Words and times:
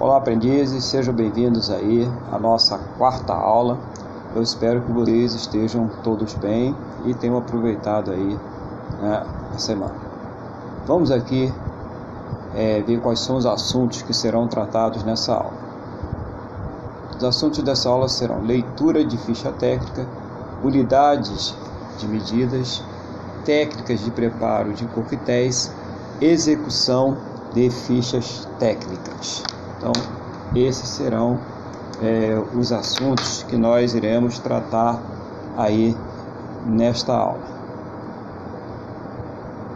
Olá, 0.00 0.16
aprendizes, 0.16 0.84
sejam 0.84 1.12
bem-vindos 1.12 1.70
aí 1.70 2.10
à 2.32 2.38
nossa 2.38 2.78
quarta 2.96 3.34
aula. 3.34 3.76
Eu 4.34 4.40
espero 4.40 4.80
que 4.80 4.90
vocês 4.90 5.34
estejam 5.34 5.90
todos 6.02 6.32
bem 6.32 6.74
e 7.04 7.12
tenham 7.12 7.36
aproveitado 7.36 8.10
aí 8.10 8.38
né, 8.98 9.22
a 9.54 9.58
semana. 9.58 9.94
Vamos 10.86 11.10
aqui 11.10 11.52
é, 12.56 12.80
ver 12.80 12.98
quais 13.02 13.20
são 13.20 13.36
os 13.36 13.44
assuntos 13.44 14.00
que 14.00 14.14
serão 14.14 14.48
tratados 14.48 15.04
nessa 15.04 15.34
aula. 15.34 15.52
Os 17.18 17.22
assuntos 17.22 17.62
dessa 17.62 17.90
aula 17.90 18.08
serão 18.08 18.40
leitura 18.40 19.04
de 19.04 19.18
ficha 19.18 19.52
técnica, 19.52 20.06
unidades 20.64 21.54
de 21.98 22.08
medidas, 22.08 22.82
técnicas 23.44 24.00
de 24.00 24.10
preparo 24.10 24.72
de 24.72 24.86
coquetéis, 24.86 25.70
execução 26.22 27.18
de 27.52 27.68
fichas 27.68 28.48
técnicas. 28.58 29.49
Então, 29.80 29.92
esses 30.54 30.90
serão 30.90 31.40
é, 32.02 32.38
os 32.54 32.70
assuntos 32.70 33.42
que 33.44 33.56
nós 33.56 33.94
iremos 33.94 34.38
tratar 34.38 35.00
aí 35.56 35.96
nesta 36.66 37.14
aula. 37.14 37.40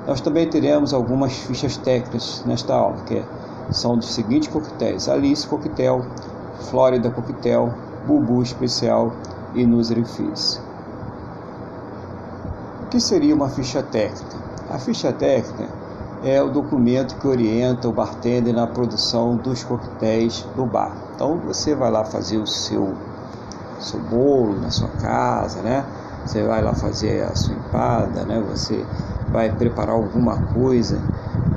Nós 0.06 0.20
também 0.20 0.46
teremos 0.46 0.92
algumas 0.92 1.32
fichas 1.32 1.78
técnicas 1.78 2.42
nesta 2.44 2.74
aula, 2.74 2.98
que 3.06 3.24
são 3.70 3.96
dos 3.96 4.12
seguintes 4.12 4.48
coquetéis: 4.48 5.08
Alice 5.08 5.46
Coquetel, 5.46 6.04
Flórida 6.68 7.10
Coquetel, 7.10 7.72
Bubu 8.06 8.42
Especial 8.42 9.10
e 9.54 9.64
Nusrifis. 9.64 10.60
O 12.82 12.86
que 12.88 13.00
seria 13.00 13.34
uma 13.34 13.48
ficha 13.48 13.82
técnica? 13.82 14.36
A 14.68 14.78
ficha 14.78 15.10
técnica 15.14 15.83
é 16.24 16.42
o 16.42 16.48
documento 16.48 17.16
que 17.16 17.28
orienta 17.28 17.86
o 17.86 17.92
bartender 17.92 18.54
na 18.54 18.66
produção 18.66 19.36
dos 19.36 19.62
coquetéis 19.62 20.44
do 20.56 20.64
bar. 20.64 20.96
Então 21.14 21.36
você 21.36 21.74
vai 21.74 21.90
lá 21.90 22.02
fazer 22.02 22.38
o 22.38 22.46
seu, 22.46 22.94
seu 23.78 24.00
bolo 24.00 24.58
na 24.58 24.70
sua 24.70 24.88
casa, 24.88 25.60
né? 25.60 25.84
Você 26.24 26.42
vai 26.42 26.62
lá 26.62 26.72
fazer 26.72 27.22
a 27.24 27.34
sua 27.34 27.54
empada, 27.54 28.24
né? 28.24 28.42
Você 28.50 28.82
vai 29.30 29.52
preparar 29.52 29.94
alguma 29.94 30.38
coisa 30.54 30.98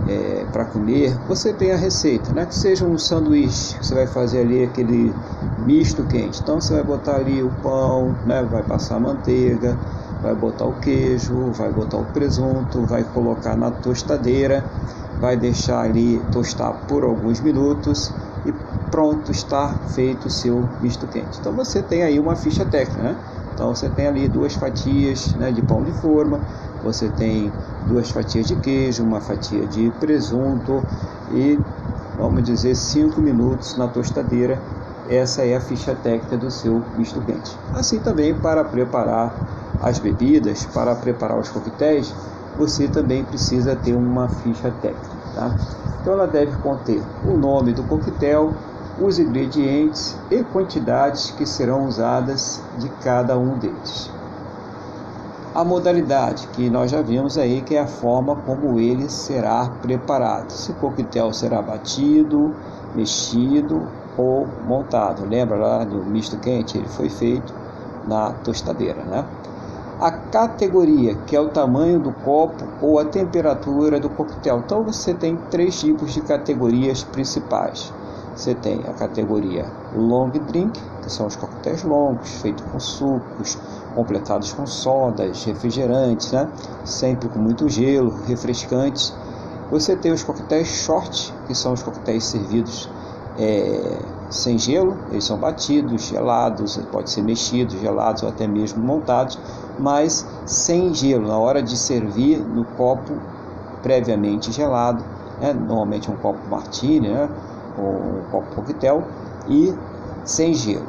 é, 0.09 0.45
para 0.52 0.66
comer. 0.66 1.17
Você 1.30 1.53
tem 1.53 1.72
a 1.72 1.78
receita, 1.78 2.34
né? 2.34 2.45
Que 2.45 2.53
seja 2.53 2.86
um 2.86 2.97
sanduíche, 2.97 3.78
você 3.81 3.95
vai 3.95 4.08
fazer 4.08 4.41
ali 4.41 4.66
aquele 4.66 5.16
misto 5.66 6.03
quente. 6.03 6.41
Então 6.41 6.59
você 6.59 6.73
vai 6.73 6.84
botar 6.84 7.16
ali 7.16 7.41
o 7.41 7.50
pão, 7.63 8.13
né? 8.25 8.44
Vai 8.44 8.63
passar 8.63 9.00
manteiga 9.00 9.78
vai 10.21 10.35
botar 10.35 10.65
o 10.65 10.73
queijo, 10.79 11.51
vai 11.51 11.71
botar 11.71 11.97
o 11.97 12.05
presunto, 12.05 12.85
vai 12.85 13.03
colocar 13.03 13.55
na 13.55 13.71
tostadeira, 13.71 14.65
vai 15.19 15.37
deixar 15.37 15.81
ali 15.81 16.19
tostar 16.31 16.73
por 16.87 17.03
alguns 17.03 17.39
minutos 17.39 18.11
e 18.45 18.51
pronto, 18.89 19.31
está 19.31 19.73
feito 19.95 20.27
o 20.27 20.29
seu 20.29 20.67
misto 20.81 21.07
quente. 21.07 21.38
Então 21.39 21.53
você 21.53 21.81
tem 21.81 22.03
aí 22.03 22.19
uma 22.19 22.35
ficha 22.35 22.65
técnica, 22.65 23.01
né? 23.03 23.15
Então 23.53 23.73
você 23.73 23.89
tem 23.89 24.05
ali 24.05 24.27
duas 24.27 24.53
fatias 24.53 25.33
né, 25.33 25.51
de 25.51 25.63
pão 25.63 25.83
de 25.83 25.91
forma, 25.93 26.39
você 26.83 27.09
tem 27.09 27.51
duas 27.88 28.11
fatias 28.11 28.47
de 28.47 28.55
queijo, 28.55 29.03
uma 29.03 29.19
fatia 29.19 29.65
de 29.65 29.89
presunto 29.99 30.83
e 31.31 31.59
vamos 32.15 32.43
dizer 32.43 32.75
cinco 32.75 33.19
minutos 33.19 33.75
na 33.75 33.88
tostadeira. 33.88 34.61
Essa 35.09 35.44
é 35.44 35.55
a 35.55 35.61
ficha 35.61 35.95
técnica 35.95 36.38
do 36.38 36.52
seu 36.52 36.83
quente. 37.25 37.55
Assim 37.73 38.00
também 38.00 38.33
para 38.33 38.63
preparar 38.63 39.33
as 39.81 40.00
bebidas, 40.00 40.66
para 40.66 40.94
preparar 40.95 41.39
os 41.39 41.47
coquetéis, 41.47 42.13
você 42.58 42.88
também 42.89 43.23
precisa 43.23 43.75
ter 43.75 43.94
uma 43.94 44.28
ficha 44.28 44.69
técnica. 44.81 45.08
Tá? 45.33 45.55
Então 46.02 46.13
ela 46.13 46.28
deve 46.28 46.58
conter 46.58 47.02
o 47.25 47.38
nome 47.38 47.72
do 47.72 47.83
coquetel, 47.83 48.53
os 49.00 49.17
ingredientes 49.17 50.17
e 50.30 50.44
quantidades 50.44 51.31
que 51.31 51.45
serão 51.45 51.88
usadas 51.88 52.61
de 52.78 52.89
cada 53.02 53.38
um 53.38 53.58
deles. 53.58 54.09
A 55.56 55.63
modalidade 55.63 56.47
que 56.47 56.69
nós 56.69 56.91
já 56.91 57.01
vimos 57.01 57.38
aí 57.38 57.62
que 57.62 57.75
é 57.75 57.79
a 57.79 57.88
forma 57.88 58.35
como 58.35 58.79
ele 58.79 59.09
será 59.09 59.69
preparado. 59.81 60.51
Se 60.51 60.72
o 60.72 60.75
coquetel 60.75 61.31
será 61.31 61.62
batido, 61.62 62.53
mexido 62.94 63.88
ou 64.17 64.47
montado. 64.67 65.25
Lembra 65.25 65.57
lá 65.57 65.83
do 65.83 66.03
misto 66.03 66.38
quente? 66.38 66.78
Ele 66.78 66.88
foi 66.88 67.09
feito 67.09 67.53
na 68.07 68.31
tostadeira, 68.31 69.03
né? 69.03 69.25
a 70.00 70.11
categoria, 70.11 71.16
que 71.25 71.35
é 71.35 71.41
o 71.41 71.50
tamanho 71.50 72.00
do 72.00 72.11
copo 72.11 72.63
ou 72.81 73.00
a 73.00 73.06
temperatura 73.06 74.00
do 74.00 74.09
coquetel. 74.09 74.59
Então 74.59 74.83
você 74.83 75.13
tem 75.13 75.35
três 75.50 75.79
tipos 75.79 76.13
de 76.13 76.22
categorias 76.22 77.03
principais. 77.03 77.91
Você 78.35 78.53
tem 78.53 78.81
a 78.88 78.94
categoria 78.94 79.66
long 79.95 80.29
drink, 80.29 80.79
que 81.01 81.11
são 81.11 81.25
os 81.25 81.35
coquetéis 81.35 81.83
longos, 81.83 82.29
feitos 82.41 82.63
com 82.72 82.79
sucos, 82.79 83.57
completados 83.95 84.53
com 84.53 84.67
sodas, 84.67 85.44
refrigerantes, 85.44 86.31
né? 86.31 86.47
sempre 86.85 87.27
com 87.29 87.39
muito 87.39 87.67
gelo, 87.67 88.13
refrescantes. 88.27 89.11
Você 89.72 89.95
tem 89.95 90.11
os 90.11 90.22
coquetéis 90.22 90.67
short, 90.67 91.33
que 91.47 91.56
são 91.56 91.73
os 91.73 91.81
coquetéis 91.81 92.23
servidos 92.25 92.88
é, 93.38 94.00
sem 94.30 94.58
gelo, 94.58 94.98
eles 95.12 95.24
são 95.24 95.38
batidos, 95.38 96.03
gelados, 96.03 96.78
pode 96.92 97.09
ser 97.09 97.22
mexidos, 97.22 97.80
gelados 97.80 98.24
ou 98.24 98.30
até 98.30 98.48
mesmo 98.48 98.84
montados, 98.84 99.40
mas 99.80 100.25
sem 100.46 100.94
gelo, 100.94 101.28
na 101.28 101.38
hora 101.38 101.62
de 101.62 101.78
servir 101.78 102.40
no 102.40 102.66
copo 102.66 103.14
previamente 103.81 104.52
gelado, 104.52 105.03
né? 105.40 105.53
normalmente 105.53 106.09
um 106.09 106.16
copo 106.16 106.40
martini, 106.50 107.09
né? 107.09 107.30
ou 107.78 107.94
um 107.94 108.22
copo 108.31 108.56
coquetel, 108.56 109.03
e 109.48 109.74
sem 110.25 110.54
gelo. 110.54 110.88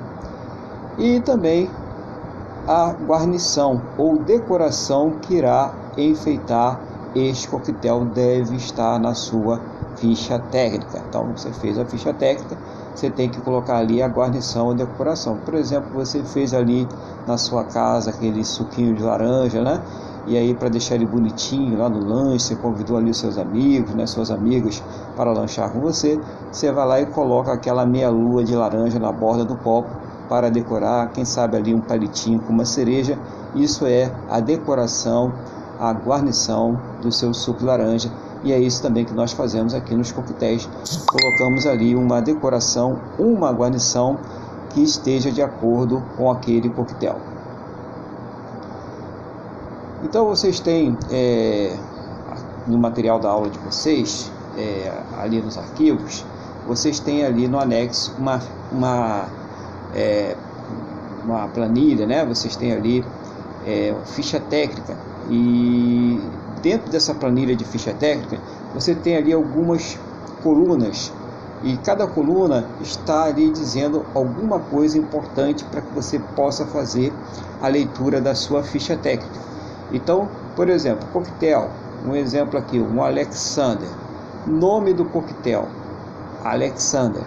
E 0.98 1.20
também 1.20 1.70
a 2.66 2.92
guarnição 2.92 3.80
ou 3.96 4.18
decoração 4.18 5.12
que 5.22 5.36
irá 5.36 5.72
enfeitar 5.96 6.80
este 7.14 7.48
coquetel 7.48 8.04
deve 8.04 8.56
estar 8.56 8.98
na 8.98 9.14
sua 9.14 9.60
ficha 10.00 10.38
técnica. 10.38 11.02
Então 11.08 11.32
você 11.36 11.52
fez 11.52 11.78
a 11.78 11.84
ficha 11.84 12.12
técnica, 12.12 12.56
você 12.94 13.10
tem 13.10 13.28
que 13.28 13.40
colocar 13.40 13.78
ali 13.78 14.02
a 14.02 14.08
guarnição 14.08 14.72
e 14.72 14.76
decoração. 14.76 15.38
Por 15.44 15.54
exemplo, 15.54 15.90
você 15.92 16.22
fez 16.22 16.54
ali 16.54 16.88
na 17.26 17.36
sua 17.36 17.64
casa 17.64 18.10
aquele 18.10 18.44
suquinho 18.44 18.94
de 18.94 19.02
laranja, 19.02 19.62
né? 19.62 19.82
E 20.26 20.36
aí 20.36 20.54
para 20.54 20.68
deixar 20.68 20.96
ele 20.96 21.06
bonitinho 21.06 21.78
lá 21.78 21.88
no 21.88 22.04
lanche, 22.04 22.44
você 22.44 22.56
convidou 22.56 22.98
ali 22.98 23.10
os 23.10 23.18
seus 23.18 23.38
amigos, 23.38 23.94
né, 23.94 24.06
suas 24.06 24.30
amigas 24.30 24.82
para 25.16 25.32
lanchar 25.32 25.72
com 25.72 25.80
você, 25.80 26.20
você 26.52 26.70
vai 26.70 26.86
lá 26.86 27.00
e 27.00 27.06
coloca 27.06 27.50
aquela 27.50 27.86
meia 27.86 28.10
lua 28.10 28.44
de 28.44 28.54
laranja 28.54 28.98
na 28.98 29.10
borda 29.10 29.42
do 29.42 29.56
copo 29.56 29.88
para 30.28 30.50
decorar, 30.50 31.12
quem 31.12 31.24
sabe 31.24 31.56
ali 31.56 31.74
um 31.74 31.80
palitinho 31.80 32.40
com 32.40 32.52
uma 32.52 32.66
cereja. 32.66 33.18
Isso 33.54 33.86
é 33.86 34.12
a 34.28 34.38
decoração, 34.40 35.32
a 35.80 35.90
guarnição 35.94 36.78
do 37.00 37.10
seu 37.10 37.32
suco 37.32 37.60
de 37.60 37.64
laranja 37.64 38.10
e 38.44 38.52
é 38.52 38.58
isso 38.58 38.82
também 38.82 39.04
que 39.04 39.12
nós 39.12 39.32
fazemos 39.32 39.74
aqui 39.74 39.94
nos 39.94 40.12
coquetéis. 40.12 40.68
Colocamos 41.06 41.66
ali 41.66 41.94
uma 41.94 42.20
decoração, 42.20 43.00
uma 43.18 43.50
guarnição 43.50 44.18
que 44.70 44.82
esteja 44.82 45.30
de 45.30 45.42
acordo 45.42 46.02
com 46.16 46.30
aquele 46.30 46.68
coquetel. 46.68 47.18
Então 50.04 50.26
vocês 50.26 50.60
têm 50.60 50.96
é, 51.10 51.76
no 52.66 52.78
material 52.78 53.18
da 53.18 53.28
aula 53.28 53.50
de 53.50 53.58
vocês, 53.58 54.30
é, 54.56 54.92
ali 55.18 55.40
nos 55.40 55.58
arquivos, 55.58 56.24
vocês 56.66 57.00
têm 57.00 57.24
ali 57.24 57.48
no 57.48 57.58
anexo 57.58 58.14
uma, 58.18 58.40
uma, 58.70 59.24
é, 59.94 60.36
uma 61.24 61.48
planilha, 61.48 62.06
né? 62.06 62.24
vocês 62.24 62.54
têm 62.54 62.72
ali 62.72 63.04
é, 63.66 63.94
ficha 64.04 64.38
técnica 64.38 64.96
e 65.30 66.20
dentro 66.58 66.90
dessa 66.90 67.14
planilha 67.14 67.56
de 67.56 67.64
ficha 67.64 67.92
técnica, 67.92 68.38
você 68.74 68.94
tem 68.94 69.16
ali 69.16 69.32
algumas 69.32 69.98
colunas 70.42 71.12
e 71.62 71.76
cada 71.78 72.06
coluna 72.06 72.68
está 72.80 73.24
ali 73.24 73.50
dizendo 73.50 74.06
alguma 74.14 74.60
coisa 74.60 74.96
importante 74.96 75.64
para 75.64 75.80
que 75.80 75.92
você 75.92 76.18
possa 76.36 76.64
fazer 76.66 77.12
a 77.60 77.68
leitura 77.68 78.20
da 78.20 78.34
sua 78.34 78.62
ficha 78.62 78.96
técnica. 78.96 79.40
Então, 79.92 80.28
por 80.54 80.68
exemplo, 80.68 81.08
coquetel, 81.12 81.70
um 82.06 82.14
exemplo 82.14 82.58
aqui, 82.58 82.78
um 82.78 83.02
Alexander. 83.02 83.88
Nome 84.46 84.92
do 84.92 85.04
coquetel, 85.04 85.68
Alexander. 86.44 87.22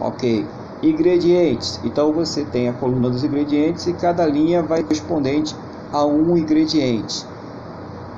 Ok. 0.00 0.46
Ingredientes. 0.82 1.80
Então 1.84 2.12
você 2.12 2.44
tem 2.44 2.68
a 2.68 2.72
coluna 2.72 3.10
dos 3.10 3.24
ingredientes 3.24 3.86
e 3.86 3.92
cada 3.92 4.26
linha 4.26 4.62
vai 4.62 4.82
correspondente 4.82 5.54
a 5.92 6.04
um 6.04 6.36
ingrediente 6.36 7.26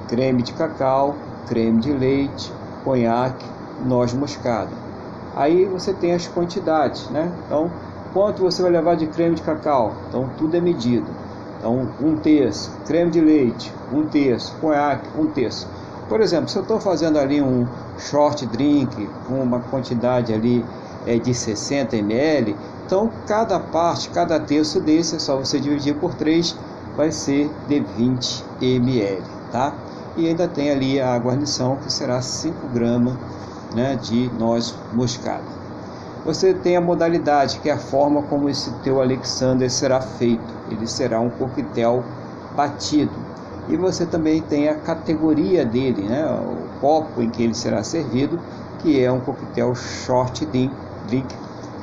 creme 0.08 0.42
de 0.42 0.52
cacau, 0.52 1.16
creme 1.46 1.80
de 1.80 1.92
leite, 1.92 2.52
conhaque, 2.84 3.44
noz 3.84 4.12
moscada. 4.12 4.70
Aí 5.36 5.66
você 5.66 5.92
tem 5.92 6.12
as 6.12 6.26
quantidades, 6.26 7.08
né? 7.10 7.30
Então, 7.46 7.70
quanto 8.12 8.42
você 8.42 8.62
vai 8.62 8.70
levar 8.70 8.96
de 8.96 9.06
creme 9.06 9.36
de 9.36 9.42
cacau? 9.42 9.94
Então, 10.08 10.28
tudo 10.36 10.56
é 10.56 10.60
medido. 10.60 11.06
Então, 11.58 11.88
um 12.00 12.16
terço, 12.16 12.72
creme 12.86 13.10
de 13.10 13.20
leite, 13.20 13.72
um 13.92 14.06
terço, 14.06 14.54
conhaque, 14.60 15.08
um 15.16 15.26
terço. 15.26 15.68
Por 16.08 16.20
exemplo, 16.20 16.48
se 16.48 16.56
eu 16.56 16.62
estou 16.62 16.80
fazendo 16.80 17.18
ali 17.18 17.42
um 17.42 17.66
short 17.98 18.46
drink 18.46 19.08
com 19.26 19.42
uma 19.42 19.60
quantidade 19.60 20.32
ali 20.32 20.64
é 21.06 21.18
de 21.18 21.34
60 21.34 21.96
ml, 21.96 22.56
então 22.86 23.10
cada 23.26 23.58
parte, 23.60 24.08
cada 24.10 24.38
terço 24.40 24.80
desse, 24.80 25.16
é 25.16 25.18
só 25.18 25.36
você 25.36 25.60
dividir 25.60 25.94
por 25.94 26.14
3, 26.14 26.56
vai 26.96 27.12
ser 27.12 27.50
de 27.66 27.80
20 27.80 28.44
ml, 28.60 29.22
tá? 29.52 29.74
E 30.18 30.26
ainda 30.26 30.48
tem 30.48 30.72
ali 30.72 31.00
a 31.00 31.16
guarnição 31.16 31.76
que 31.76 31.92
será 31.92 32.20
5 32.20 32.66
gramas 32.74 33.14
né, 33.72 33.94
de 33.94 34.28
noz 34.36 34.74
moscada. 34.92 35.44
Você 36.24 36.52
tem 36.52 36.76
a 36.76 36.80
modalidade, 36.80 37.60
que 37.60 37.70
é 37.70 37.72
a 37.72 37.78
forma 37.78 38.22
como 38.22 38.48
esse 38.48 38.68
teu 38.82 39.00
Alexander 39.00 39.70
será 39.70 40.00
feito. 40.00 40.42
Ele 40.68 40.88
será 40.88 41.20
um 41.20 41.30
coquetel 41.30 42.02
batido. 42.56 43.12
E 43.68 43.76
você 43.76 44.04
também 44.04 44.42
tem 44.42 44.68
a 44.68 44.74
categoria 44.74 45.64
dele, 45.64 46.02
né, 46.02 46.26
o 46.26 46.80
copo 46.80 47.22
em 47.22 47.30
que 47.30 47.44
ele 47.44 47.54
será 47.54 47.84
servido, 47.84 48.40
que 48.80 49.00
é 49.00 49.12
um 49.12 49.20
coquetel 49.20 49.72
short 49.76 50.44
drink, 51.06 51.28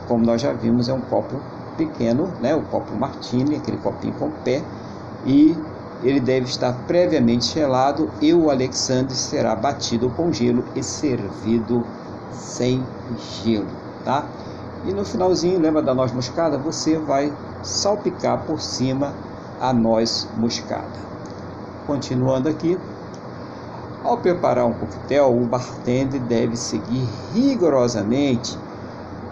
como 0.09 0.25
nós 0.25 0.41
já 0.41 0.51
vimos, 0.51 0.89
é 0.89 0.93
um 0.93 0.99
copo 0.99 1.39
pequeno, 1.77 2.33
né, 2.41 2.53
o 2.53 2.63
copo 2.63 2.93
martini, 2.97 3.55
aquele 3.55 3.77
copinho 3.77 4.13
com 4.15 4.29
pé, 4.43 4.61
e 5.25 5.55
ele 6.05 6.19
deve 6.19 6.45
estar 6.45 6.71
previamente 6.85 7.53
gelado 7.53 8.09
e 8.21 8.31
o 8.31 8.51
Alexander 8.51 9.15
será 9.15 9.55
batido 9.55 10.09
com 10.11 10.31
gelo 10.31 10.63
e 10.75 10.83
servido 10.83 11.83
sem 12.31 12.83
gelo, 13.43 13.67
tá? 14.03 14.23
E 14.85 14.93
no 14.93 15.03
finalzinho, 15.03 15.59
lembra 15.59 15.81
da 15.81 15.95
noz 15.95 16.11
moscada? 16.11 16.59
Você 16.59 16.97
vai 16.99 17.33
salpicar 17.63 18.43
por 18.45 18.61
cima 18.61 19.13
a 19.59 19.73
noz 19.73 20.27
moscada. 20.37 21.05
Continuando 21.87 22.49
aqui, 22.49 22.77
ao 24.03 24.17
preparar 24.17 24.67
um 24.67 24.73
coquetel, 24.73 25.35
o 25.35 25.45
bartender 25.45 26.21
deve 26.21 26.55
seguir 26.55 27.07
rigorosamente 27.33 28.55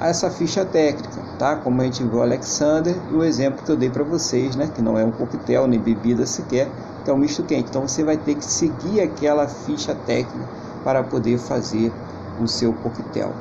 essa 0.09 0.29
ficha 0.29 0.65
técnica, 0.65 1.21
tá? 1.37 1.55
Como 1.55 1.81
a 1.81 1.85
gente 1.85 2.03
viu 2.03 2.15
o 2.17 2.21
Alexander 2.21 2.95
e 3.09 3.13
o 3.13 3.23
exemplo 3.23 3.63
que 3.63 3.71
eu 3.71 3.75
dei 3.75 3.89
para 3.89 4.03
vocês, 4.03 4.55
né? 4.55 4.69
Que 4.73 4.81
não 4.81 4.97
é 4.97 5.03
um 5.03 5.11
coquetel 5.11 5.67
nem 5.67 5.79
bebida 5.79 6.25
sequer, 6.25 6.71
que 7.03 7.09
é 7.09 7.13
um 7.13 7.17
misto 7.17 7.43
quente. 7.43 7.69
Então 7.69 7.87
você 7.87 8.03
vai 8.03 8.17
ter 8.17 8.35
que 8.35 8.45
seguir 8.45 9.01
aquela 9.01 9.47
ficha 9.47 9.95
técnica 9.95 10.45
para 10.83 11.03
poder 11.03 11.37
fazer 11.37 11.93
o 12.39 12.47
seu 12.47 12.73
coquetel. 12.73 13.33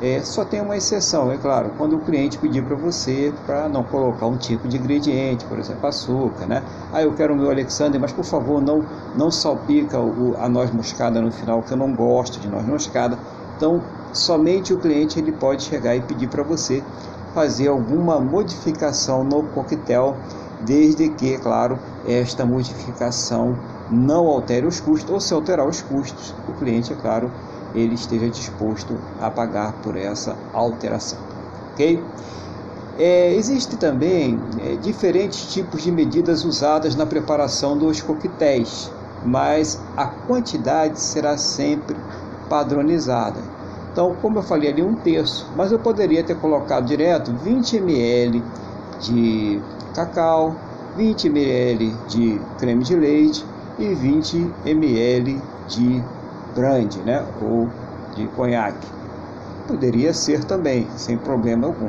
É, 0.00 0.20
só 0.20 0.44
tem 0.44 0.60
uma 0.60 0.76
exceção, 0.76 1.32
é 1.32 1.38
claro, 1.38 1.70
quando 1.78 1.96
o 1.96 2.00
cliente 2.00 2.36
pedir 2.36 2.62
para 2.62 2.76
você 2.76 3.32
para 3.46 3.66
não 3.66 3.82
colocar 3.82 4.26
um 4.26 4.36
tipo 4.36 4.68
de 4.68 4.76
ingrediente, 4.76 5.46
por 5.46 5.58
exemplo, 5.58 5.86
açúcar, 5.86 6.46
né? 6.46 6.62
Ah, 6.92 7.02
eu 7.02 7.14
quero 7.14 7.32
o 7.32 7.36
meu 7.36 7.50
Alexander, 7.50 7.98
mas 7.98 8.12
por 8.12 8.24
favor 8.24 8.60
não 8.62 8.84
não 9.16 9.30
salpica 9.30 9.98
o, 9.98 10.36
a 10.38 10.48
noz 10.50 10.70
moscada 10.70 11.22
no 11.22 11.32
final, 11.32 11.62
que 11.62 11.72
eu 11.72 11.78
não 11.78 11.94
gosto 11.94 12.38
de 12.38 12.46
noz 12.46 12.66
moscada. 12.66 13.18
Então, 13.56 13.80
somente 14.12 14.72
o 14.72 14.78
cliente 14.78 15.18
ele 15.18 15.32
pode 15.32 15.62
chegar 15.62 15.96
e 15.96 16.00
pedir 16.00 16.28
para 16.28 16.42
você 16.42 16.82
fazer 17.34 17.68
alguma 17.68 18.18
modificação 18.18 19.22
no 19.22 19.42
coquetel, 19.42 20.16
desde 20.64 21.10
que, 21.10 21.36
claro, 21.38 21.78
esta 22.06 22.46
modificação 22.46 23.56
não 23.90 24.26
altere 24.26 24.66
os 24.66 24.80
custos, 24.80 25.10
ou 25.10 25.20
se 25.20 25.34
alterar 25.34 25.68
os 25.68 25.82
custos, 25.82 26.34
o 26.48 26.52
cliente, 26.54 26.92
é 26.92 26.96
claro, 26.96 27.30
ele 27.74 27.94
esteja 27.94 28.28
disposto 28.30 28.96
a 29.20 29.30
pagar 29.30 29.74
por 29.82 29.96
essa 29.96 30.34
alteração. 30.52 31.18
Ok? 31.72 32.02
É, 32.98 33.34
Existem 33.34 33.78
também 33.78 34.40
é, 34.58 34.76
diferentes 34.76 35.52
tipos 35.52 35.82
de 35.82 35.92
medidas 35.92 36.42
usadas 36.44 36.94
na 36.94 37.04
preparação 37.04 37.76
dos 37.76 38.00
coquetéis, 38.00 38.90
mas 39.26 39.78
a 39.94 40.06
quantidade 40.06 40.98
será 40.98 41.36
sempre 41.36 41.94
padronizada. 42.48 43.55
Então, 43.96 44.14
como 44.20 44.40
eu 44.40 44.42
falei 44.42 44.68
ali, 44.68 44.82
um 44.82 44.94
terço, 44.94 45.50
mas 45.56 45.72
eu 45.72 45.78
poderia 45.78 46.22
ter 46.22 46.36
colocado 46.36 46.84
direto 46.84 47.32
20 47.32 47.78
ml 47.78 48.44
de 49.00 49.58
cacau, 49.94 50.54
20 50.94 51.28
ml 51.28 51.94
de 52.06 52.38
creme 52.58 52.84
de 52.84 52.94
leite 52.94 53.42
e 53.78 53.94
20 53.94 54.52
ml 54.66 55.40
de 55.66 56.04
grande, 56.54 56.98
né? 56.98 57.24
Ou 57.40 57.70
de 58.14 58.26
conhaque. 58.36 58.86
Poderia 59.66 60.12
ser 60.12 60.44
também, 60.44 60.86
sem 60.98 61.16
problema 61.16 61.66
algum. 61.66 61.88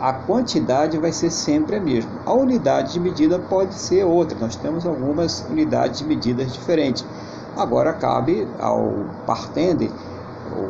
A 0.00 0.14
quantidade 0.14 0.96
vai 0.96 1.12
ser 1.12 1.28
sempre 1.28 1.76
a 1.76 1.80
mesma. 1.80 2.12
A 2.24 2.32
unidade 2.32 2.94
de 2.94 3.00
medida 3.00 3.38
pode 3.38 3.74
ser 3.74 4.04
outra. 4.04 4.38
Nós 4.40 4.56
temos 4.56 4.86
algumas 4.86 5.44
unidades 5.50 5.98
de 5.98 6.06
medidas 6.06 6.50
diferentes. 6.50 7.04
Agora 7.54 7.92
cabe 7.92 8.48
ao 8.58 9.04
bartender, 9.26 9.90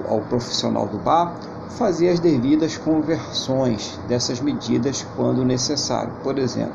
ao 0.09 0.21
profissional 0.23 0.87
do 0.87 0.99
bar, 0.99 1.39
fazer 1.71 2.09
as 2.09 2.21
devidas 2.21 2.77
conversões 2.77 3.99
dessas 4.07 4.41
medidas 4.41 5.07
quando 5.17 5.45
necessário. 5.45 6.13
Por 6.23 6.39
exemplo, 6.39 6.75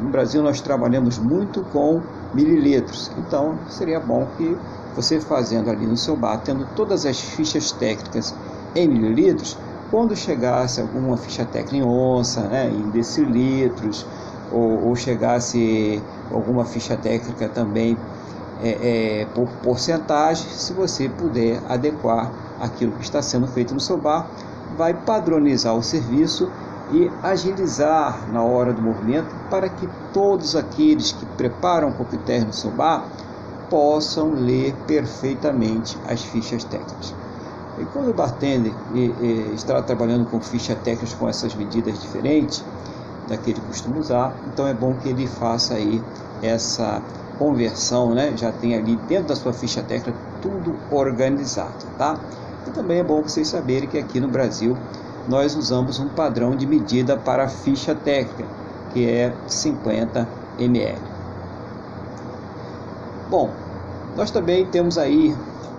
no 0.00 0.10
Brasil 0.10 0.42
nós 0.42 0.60
trabalhamos 0.60 1.18
muito 1.18 1.62
com 1.64 2.02
mililitros, 2.32 3.10
então 3.16 3.58
seria 3.68 3.98
bom 3.98 4.26
que 4.36 4.56
você 4.94 5.20
fazendo 5.20 5.70
ali 5.70 5.86
no 5.86 5.96
seu 5.96 6.16
bar, 6.16 6.38
tendo 6.38 6.66
todas 6.76 7.04
as 7.04 7.20
fichas 7.20 7.72
técnicas 7.72 8.34
em 8.74 8.88
mililitros, 8.88 9.56
quando 9.90 10.14
chegasse 10.14 10.80
alguma 10.80 11.16
ficha 11.16 11.44
técnica 11.44 11.76
em 11.76 11.82
onça, 11.82 12.42
né, 12.42 12.70
em 12.70 12.90
decilitros, 12.90 14.04
ou, 14.52 14.88
ou 14.88 14.96
chegasse 14.96 16.02
alguma 16.30 16.64
ficha 16.64 16.96
técnica 16.96 17.48
também 17.48 17.96
é, 18.62 19.22
é, 19.22 19.26
por 19.34 19.48
porcentagem, 19.62 20.48
se 20.50 20.72
você 20.72 21.08
puder 21.08 21.60
adequar 21.68 22.30
aquilo 22.60 22.92
que 22.92 23.02
está 23.02 23.22
sendo 23.22 23.46
feito 23.46 23.72
no 23.72 23.80
seu 23.80 23.96
bar, 23.96 24.26
vai 24.76 24.94
padronizar 24.94 25.74
o 25.74 25.82
serviço 25.82 26.50
e 26.90 27.10
agilizar 27.22 28.28
na 28.32 28.42
hora 28.42 28.72
do 28.72 28.80
movimento 28.80 29.28
para 29.50 29.68
que 29.68 29.88
todos 30.12 30.56
aqueles 30.56 31.12
que 31.12 31.26
preparam 31.36 31.92
coquetéis 31.92 32.44
no 32.44 32.52
seu 32.52 32.70
bar 32.70 33.06
possam 33.68 34.32
ler 34.32 34.74
perfeitamente 34.86 35.98
as 36.08 36.22
fichas 36.22 36.64
técnicas. 36.64 37.14
E 37.78 37.84
quando 37.86 38.10
o 38.10 38.14
bartender 38.14 38.72
está 39.54 39.80
trabalhando 39.82 40.28
com 40.28 40.40
fichas 40.40 40.76
técnicas 40.78 41.12
com 41.14 41.28
essas 41.28 41.54
medidas 41.54 42.00
diferentes 42.00 42.64
da 43.28 43.36
que 43.36 43.50
ele 43.50 43.60
costuma 43.60 43.98
usar, 43.98 44.34
então 44.46 44.66
é 44.66 44.74
bom 44.74 44.94
que 44.94 45.10
ele 45.10 45.26
faça 45.26 45.74
aí 45.74 46.02
essa 46.42 47.02
conversão, 47.38 48.14
né? 48.14 48.34
Já 48.36 48.52
tem 48.52 48.74
ali 48.74 48.96
dentro 49.08 49.28
da 49.28 49.36
sua 49.36 49.52
ficha 49.52 49.82
técnica 49.82 50.18
tudo 50.42 50.76
organizado, 50.90 51.86
tá? 51.96 52.18
E 52.66 52.70
também 52.70 52.98
é 52.98 53.04
bom 53.04 53.22
vocês 53.22 53.48
saberem 53.48 53.88
que 53.88 53.98
aqui 53.98 54.20
no 54.20 54.28
Brasil 54.28 54.76
nós 55.28 55.54
usamos 55.54 55.98
um 55.98 56.08
padrão 56.08 56.56
de 56.56 56.66
medida 56.66 57.16
para 57.16 57.44
a 57.44 57.48
ficha 57.48 57.94
técnica, 57.94 58.48
que 58.92 59.06
é 59.06 59.32
50 59.46 60.26
ml. 60.58 60.98
Bom, 63.30 63.50
nós 64.16 64.30
também 64.30 64.64
temos 64.66 64.96
aí 64.96 65.36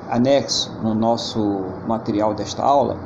anexo 0.09 0.71
no 0.81 0.93
nosso 0.93 1.65
material 1.87 2.33
desta 2.33 2.63
aula 2.63 2.97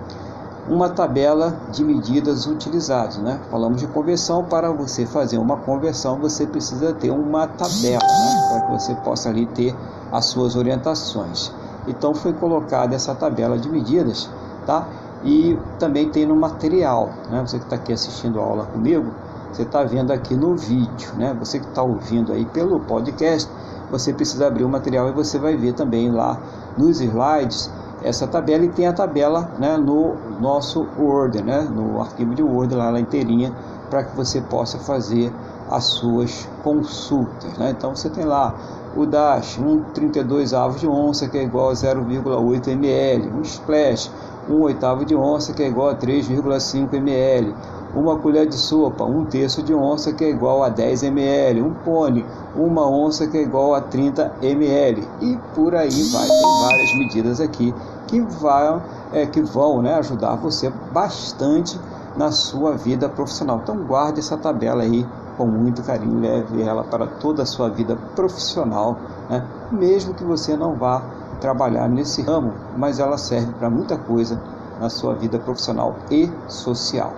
uma 0.68 0.90
tabela 0.90 1.58
de 1.72 1.84
medidas 1.84 2.48
utilizadas, 2.48 3.18
né? 3.18 3.40
Falamos 3.52 3.82
de 3.82 3.88
conversão, 3.88 4.46
para 4.46 4.72
você 4.72 5.06
fazer 5.06 5.38
uma 5.38 5.58
conversão 5.58 6.18
você 6.20 6.48
precisa 6.48 6.94
ter 6.94 7.12
uma 7.12 7.48
tabela, 7.48 8.00
né? 8.00 8.48
para 8.50 8.62
que 8.62 8.72
você 8.72 8.96
possa 8.96 9.30
ali 9.30 9.46
ter 9.48 9.76
as 10.12 10.26
suas 10.26 10.56
orientações. 10.56 11.52
Então 11.88 12.14
foi 12.14 12.32
colocada 12.32 12.96
essa 12.96 13.14
tabela 13.14 13.58
de 13.58 13.70
medidas, 13.70 14.30
tá? 14.66 14.88
E 15.24 15.58
também 15.80 16.10
tem 16.10 16.26
no 16.26 16.36
material, 16.36 17.10
né? 17.30 17.42
Você 17.46 17.58
que 17.58 17.66
está 17.66 17.76
aqui 17.76 17.92
assistindo 17.92 18.40
a 18.40 18.44
aula 18.44 18.66
comigo, 18.66 19.12
você 19.52 19.64
está 19.64 19.84
vendo 19.84 20.12
aqui 20.12 20.34
no 20.34 20.56
vídeo, 20.56 21.12
né? 21.18 21.36
Você 21.40 21.60
que 21.60 21.68
está 21.68 21.84
ouvindo 21.84 22.32
aí 22.32 22.46
pelo 22.46 22.80
podcast, 22.80 23.50
você 23.92 24.14
precisa 24.14 24.48
abrir 24.48 24.64
o 24.64 24.70
material 24.70 25.10
e 25.10 25.12
você 25.12 25.38
vai 25.38 25.58
ver 25.58 25.74
também 25.74 26.10
lá 26.10 26.40
nos 26.78 27.02
slides 27.02 27.70
essa 28.04 28.28
tabela 28.28 28.66
e 28.66 28.70
tem 28.70 28.88
a 28.88 28.94
tabela 28.94 29.50
né, 29.58 29.78
no 29.78 30.16
nosso 30.40 30.86
Word, 31.00 31.42
né, 31.42 31.62
no 31.62 32.02
arquivo 32.02 32.36
de 32.36 32.44
Word 32.44 32.76
lá, 32.76 32.90
lá 32.90 33.00
inteirinha, 33.00 33.54
para 33.90 34.04
que 34.04 34.16
você 34.16 34.42
possa 34.42 34.78
fazer 34.78 35.32
as 35.70 35.86
suas 35.86 36.48
consultas. 36.64 37.58
Né? 37.58 37.74
Então 37.78 37.96
você 37.96 38.10
tem 38.10 38.26
lá 38.26 38.54
o 38.96 39.06
DASH, 39.06 39.58
um 39.60 39.82
32 39.94 40.54
avos 40.54 40.80
de 40.80 40.88
onça 40.88 41.28
que 41.28 41.38
é 41.38 41.44
igual 41.44 41.70
a 41.70 41.74
0,8 41.74 42.68
ml, 42.68 43.30
um 43.30 43.42
Splash, 43.42 44.12
um 44.50 44.62
oitavo 44.62 45.06
de 45.06 45.16
onça 45.16 45.54
que 45.54 45.64
é 45.64 45.68
igual 45.68 45.90
a 45.90 45.96
3,5 45.96 46.94
ml, 46.94 47.56
uma 47.96 48.18
colher 48.18 48.48
de 48.48 48.56
sopa, 48.56 49.04
um 49.04 49.26
terço 49.26 49.62
de 49.62 49.74
onça 49.74 50.12
que 50.14 50.24
é 50.24 50.30
igual 50.30 50.64
a 50.64 50.70
10 50.70 51.04
ml, 51.04 51.62
um 51.62 51.74
pone, 51.74 52.26
uma 52.56 52.88
onça 52.88 53.28
que 53.28 53.38
é 53.38 53.42
igual 53.42 53.76
a 53.76 53.82
30 53.82 54.34
ml 54.42 55.08
e 55.22 55.38
por 55.54 55.76
aí 55.76 56.04
vai. 56.12 56.28
Tem 56.28 56.62
várias 56.62 56.98
medidas 56.98 57.40
aqui 57.40 57.74
que 58.14 58.22
vão, 58.22 58.82
é, 59.12 59.26
que 59.26 59.42
vão 59.42 59.82
né, 59.82 59.96
ajudar 59.96 60.36
você 60.36 60.72
bastante 60.92 61.80
na 62.16 62.32
sua 62.32 62.74
vida 62.78 63.10
profissional. 63.10 63.60
Então 63.64 63.76
guarde 63.78 64.20
essa 64.20 64.38
tabela 64.38 64.84
aí 64.84 65.04
com 65.36 65.48
muito 65.48 65.82
carinho, 65.82 66.20
leve 66.20 66.62
ela 66.62 66.84
para 66.84 67.08
toda 67.08 67.42
a 67.42 67.46
sua 67.46 67.70
vida 67.70 67.98
profissional, 68.16 69.00
né? 69.28 69.44
mesmo 69.72 70.14
que 70.14 70.24
você 70.24 70.56
não 70.56 70.76
vá 70.76 71.02
trabalhar 71.42 71.90
nesse 71.90 72.22
ramo, 72.22 72.54
mas 72.78 73.00
ela 73.00 73.18
serve 73.18 73.52
para 73.54 73.68
muita 73.68 73.98
coisa 73.98 74.40
na 74.80 74.90
sua 74.90 75.16
vida 75.16 75.40
profissional 75.40 75.96
e 76.12 76.32
social. 76.48 77.14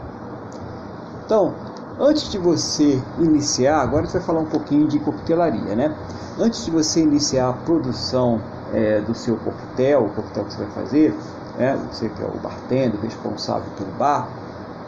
Então, 1.26 1.54
antes 2.00 2.30
de 2.30 2.38
você 2.38 3.04
iniciar, 3.20 3.82
agora 3.82 4.04
gente 4.04 4.14
vai 4.14 4.22
falar 4.22 4.40
um 4.40 4.46
pouquinho 4.46 4.88
de 4.88 4.98
coquetelaria, 5.00 5.76
né? 5.76 5.94
Antes 6.40 6.64
de 6.64 6.72
você 6.72 7.02
iniciar 7.02 7.50
a 7.50 7.54
produção 7.54 8.40
é, 8.74 9.02
do 9.02 9.14
seu 9.14 9.38
coquetel, 9.38 10.06
o 10.06 10.10
coquetel 10.10 10.46
que 10.46 10.54
você 10.54 10.64
vai 10.64 10.72
fazer, 10.72 11.16
né? 11.58 11.80
você 11.92 12.10
que 12.10 12.22
é 12.22 12.26
o 12.26 12.38
bartender, 12.40 13.00
responsável 13.02 13.70
pelo 13.78 13.92
bar, 13.92 14.28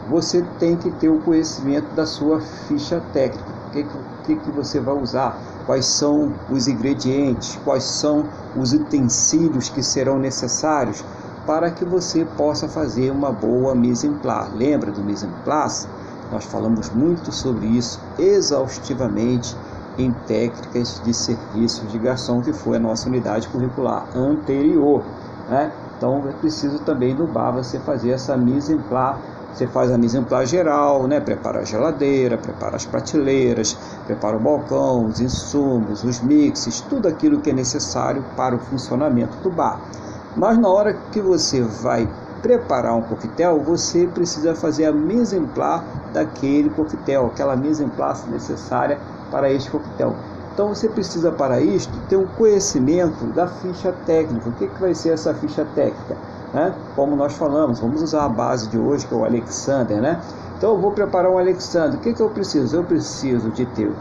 você 0.08 0.42
tem 0.58 0.76
que 0.76 0.90
ter 0.90 1.08
o 1.08 1.20
conhecimento 1.20 1.94
da 1.94 2.06
sua 2.06 2.40
ficha 2.40 3.02
técnica. 3.12 3.48
O 3.68 3.70
que, 3.70 3.86
que, 4.24 4.36
que 4.36 4.50
você 4.50 4.80
vai 4.80 4.94
usar? 4.94 5.38
Quais 5.66 5.84
são 5.84 6.32
os 6.50 6.66
ingredientes? 6.66 7.58
Quais 7.64 7.84
são 7.84 8.24
os 8.56 8.72
utensílios 8.72 9.68
que 9.68 9.82
serão 9.82 10.18
necessários 10.18 11.04
para 11.48 11.70
que 11.70 11.82
você 11.82 12.26
possa 12.36 12.68
fazer 12.68 13.10
uma 13.10 13.32
boa 13.32 13.74
mise 13.74 14.06
en 14.06 14.18
place. 14.18 14.54
Lembra 14.54 14.90
do 14.90 15.02
mise 15.02 15.24
en 15.24 15.32
place? 15.44 15.88
Nós 16.30 16.44
falamos 16.44 16.90
muito 16.90 17.32
sobre 17.32 17.64
isso 17.64 17.98
exaustivamente 18.18 19.56
em 19.98 20.12
técnicas 20.26 21.00
de 21.04 21.12
serviços 21.12 21.90
de 21.90 21.98
garçom, 21.98 22.40
que 22.40 22.52
foi 22.52 22.76
a 22.76 22.80
nossa 22.80 23.08
unidade 23.08 23.48
curricular 23.48 24.06
anterior. 24.16 25.02
Né? 25.48 25.72
Então 25.96 26.22
é 26.28 26.32
preciso 26.32 26.78
também 26.80 27.14
no 27.14 27.26
bar 27.26 27.52
você 27.52 27.78
fazer 27.80 28.10
essa 28.10 28.36
mise 28.36 28.72
en 28.72 28.78
place. 28.78 29.20
Você 29.54 29.66
faz 29.66 29.90
a 29.90 29.98
mise 29.98 30.16
en 30.16 30.24
place 30.24 30.52
geral, 30.52 31.08
né? 31.08 31.20
prepara 31.20 31.60
a 31.60 31.64
geladeira, 31.64 32.38
prepara 32.38 32.76
as 32.76 32.86
prateleiras, 32.86 33.76
prepara 34.06 34.36
o 34.36 34.40
balcão, 34.40 35.06
os 35.06 35.20
insumos, 35.20 36.04
os 36.04 36.20
mixes, 36.20 36.80
tudo 36.82 37.08
aquilo 37.08 37.40
que 37.40 37.50
é 37.50 37.52
necessário 37.52 38.24
para 38.36 38.54
o 38.54 38.58
funcionamento 38.58 39.36
do 39.38 39.50
bar. 39.50 39.80
Mas 40.36 40.58
na 40.58 40.68
hora 40.68 40.94
que 41.10 41.20
você 41.20 41.60
vai 41.62 42.08
preparar 42.42 42.94
um 42.94 43.02
coquetel, 43.02 43.60
você 43.60 44.06
precisa 44.06 44.54
fazer 44.54 44.86
a 44.86 44.92
mise 44.92 45.36
en 45.36 45.46
place 45.46 45.84
daquele 46.12 46.70
coquetel, 46.70 47.26
aquela 47.26 47.56
mise 47.56 47.82
en 47.82 47.88
place 47.88 48.28
necessária 48.30 48.98
para 49.30 49.50
este 49.50 49.70
coquetel. 49.70 50.14
Então 50.58 50.74
você 50.74 50.88
precisa 50.88 51.30
para 51.30 51.60
isto 51.60 51.92
ter 52.08 52.16
um 52.16 52.26
conhecimento 52.26 53.26
da 53.26 53.46
ficha 53.46 53.92
técnica. 54.04 54.48
O 54.48 54.52
que, 54.52 54.66
que 54.66 54.80
vai 54.80 54.92
ser 54.92 55.10
essa 55.10 55.32
ficha 55.32 55.64
técnica? 55.74 56.16
Né? 56.52 56.74
Como 56.96 57.14
nós 57.14 57.34
falamos, 57.34 57.78
vamos 57.78 58.02
usar 58.02 58.24
a 58.24 58.28
base 58.28 58.68
de 58.68 58.78
hoje 58.78 59.06
que 59.06 59.14
é 59.14 59.16
o 59.16 59.24
Alexander, 59.24 60.00
né? 60.00 60.20
Então 60.56 60.70
eu 60.70 60.80
vou 60.80 60.90
preparar 60.90 61.30
um 61.30 61.38
Alexander. 61.38 61.96
O 61.96 62.02
que, 62.02 62.12
que 62.12 62.20
eu 62.20 62.30
preciso? 62.30 62.74
Eu 62.74 62.82
preciso 62.82 63.50
de 63.50 63.66
ter 63.66 63.92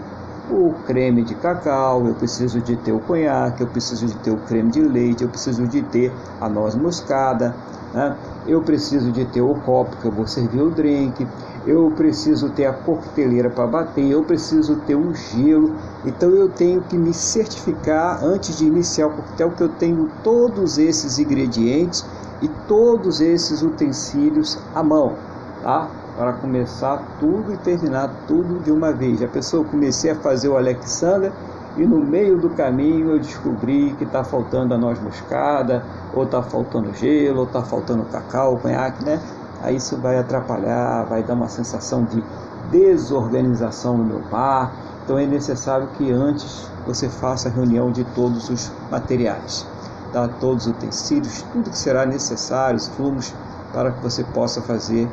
o 0.49 0.73
creme 0.85 1.23
de 1.23 1.35
cacau, 1.35 2.07
eu 2.07 2.15
preciso 2.15 2.59
de 2.61 2.75
ter 2.77 2.91
o 2.91 2.99
conhaque, 2.99 3.61
eu 3.61 3.67
preciso 3.67 4.07
de 4.07 4.15
ter 4.15 4.31
o 4.31 4.37
creme 4.37 4.71
de 4.71 4.81
leite, 4.81 5.23
eu 5.23 5.29
preciso 5.29 5.67
de 5.67 5.81
ter 5.83 6.11
a 6.41 6.49
noz 6.49 6.73
moscada, 6.73 7.53
né? 7.97 8.15
eu 8.45 8.61
preciso 8.61 9.11
de 9.11 9.25
ter 9.25 9.41
o 9.41 9.55
copo 9.55 9.97
que 9.97 10.05
eu 10.05 10.11
vou 10.11 10.27
servir 10.27 10.61
o 10.61 10.69
drink, 10.69 11.27
eu 11.65 11.91
preciso 11.97 12.49
ter 12.51 12.65
a 12.65 12.73
coqueteleira 12.73 13.49
para 13.49 13.65
bater, 13.65 14.07
eu 14.07 14.23
preciso 14.23 14.75
ter 14.85 14.95
um 14.95 15.13
gelo. 15.15 15.75
Então 16.05 16.29
eu 16.29 16.47
tenho 16.47 16.81
que 16.81 16.95
me 16.95 17.11
certificar 17.11 18.23
antes 18.23 18.57
de 18.57 18.65
iniciar 18.65 19.07
o 19.07 19.09
coquetel 19.09 19.51
que 19.51 19.63
eu 19.63 19.69
tenho 19.69 20.09
todos 20.23 20.77
esses 20.77 21.17
ingredientes 21.17 22.05
e 22.41 22.47
todos 22.67 23.19
esses 23.19 23.63
utensílios 23.63 24.59
à 24.75 24.83
mão, 24.83 25.15
tá? 25.63 25.89
Para 26.15 26.33
começar 26.33 27.17
tudo 27.19 27.51
e 27.51 27.57
terminar 27.57 28.11
tudo 28.27 28.63
de 28.63 28.71
uma 28.71 28.91
vez. 28.91 29.23
A 29.23 29.27
pessoa 29.27 29.65
comecei 29.65 30.11
a 30.11 30.15
fazer 30.15 30.47
o 30.47 30.55
Alexander 30.55 31.31
e 31.77 31.85
no 31.85 31.99
meio 31.99 32.37
do 32.37 32.49
caminho 32.49 33.11
eu 33.11 33.19
descobri 33.19 33.93
que 33.97 34.03
está 34.03 34.23
faltando 34.23 34.73
a 34.73 34.77
noz 34.77 34.99
moscada, 34.99 35.85
ou 36.13 36.23
está 36.23 36.41
faltando 36.41 36.91
gelo, 36.93 37.41
ou 37.41 37.45
está 37.45 37.61
faltando 37.61 38.03
cacau, 38.05 38.57
conhaque, 38.57 39.05
né? 39.05 39.21
Aí 39.61 39.75
isso 39.75 39.95
vai 39.97 40.17
atrapalhar, 40.17 41.05
vai 41.05 41.21
dar 41.21 41.35
uma 41.35 41.47
sensação 41.47 42.03
de 42.03 42.23
desorganização 42.71 43.97
no 43.97 44.03
meu 44.03 44.19
bar. 44.31 44.73
Então 45.03 45.19
é 45.19 45.25
necessário 45.25 45.87
que 45.97 46.11
antes 46.11 46.69
você 46.85 47.07
faça 47.07 47.47
a 47.47 47.51
reunião 47.51 47.91
de 47.91 48.03
todos 48.03 48.49
os 48.49 48.71
materiais, 48.89 49.65
tá? 50.11 50.27
todos 50.27 50.65
os 50.65 50.73
utensílios, 50.73 51.43
tudo 51.53 51.69
que 51.69 51.77
será 51.77 52.05
necessário, 52.05 52.77
os 52.77 52.87
flumos, 52.87 53.33
para 53.71 53.91
que 53.91 54.01
você 54.01 54.23
possa 54.23 54.61
fazer 54.61 55.07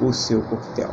o 0.00 0.12
seu 0.12 0.42
coquetel. 0.42 0.90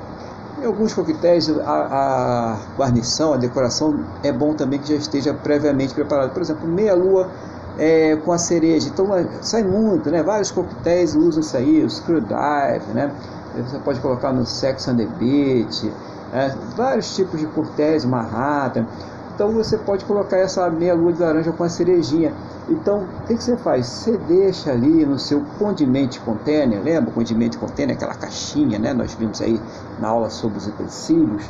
Em 0.66 0.68
alguns 0.68 0.96
coquetéis, 0.96 1.48
a, 1.60 1.62
a, 1.64 2.58
guarnição, 2.76 3.34
a 3.34 3.38
decoração 3.38 4.04
é 4.24 4.32
bom 4.32 4.56
também 4.56 4.80
que 4.80 4.90
já 4.90 4.96
esteja 4.96 5.32
previamente 5.32 5.94
preparado. 5.94 6.34
Por 6.34 6.42
exemplo, 6.42 6.68
meia-lua 6.68 7.30
é, 7.78 8.16
com 8.16 8.32
a 8.32 8.40
cereja. 8.40 8.90
Então, 8.90 9.08
sai 9.44 9.62
muito, 9.62 10.10
né? 10.10 10.24
Vários 10.24 10.50
coquetéis 10.50 11.14
usam 11.14 11.42
isso 11.42 11.56
aí, 11.56 11.84
o 11.84 11.88
screwdriver, 11.88 12.96
né? 12.96 13.12
Você 13.56 13.78
pode 13.78 14.00
colocar 14.00 14.34
no 14.34 14.44
Sex 14.44 14.88
and 14.88 14.96
the 14.96 15.06
Beach, 15.20 15.86
né? 16.34 16.58
vários 16.76 17.16
tipos 17.16 17.40
de 17.40 17.46
coquetéis, 17.46 18.04
Manhattan. 18.04 18.88
Então, 19.36 19.52
você 19.52 19.78
pode 19.78 20.06
colocar 20.06 20.38
essa 20.38 20.70
meia-lua 20.70 21.12
de 21.12 21.20
laranja 21.20 21.52
com 21.52 21.62
a 21.66 21.68
cerejinha. 21.68 22.34
Então, 22.70 23.00
o 23.00 23.28
que, 23.28 23.36
que, 23.36 23.44
você 23.44 23.58
faz? 23.58 23.86
Você 23.86 24.18
deixa 24.18 24.72
ali 24.72 25.06
no 25.06 25.20
seu 25.20 25.44
condimento 25.60 26.22
container, 26.22 26.82
lembra 26.82 27.12
condimento 27.12 27.60
container, 27.60 27.98
aquela 27.98 28.16
caixinha, 28.16 28.80
né? 28.80 28.94
Nós 28.94 29.14
vimos 29.14 29.42
aí 29.42 29.60
na 30.00 30.08
aula 30.08 30.30
sobre 30.30 30.58
os 30.58 30.68
utensílios, 30.68 31.44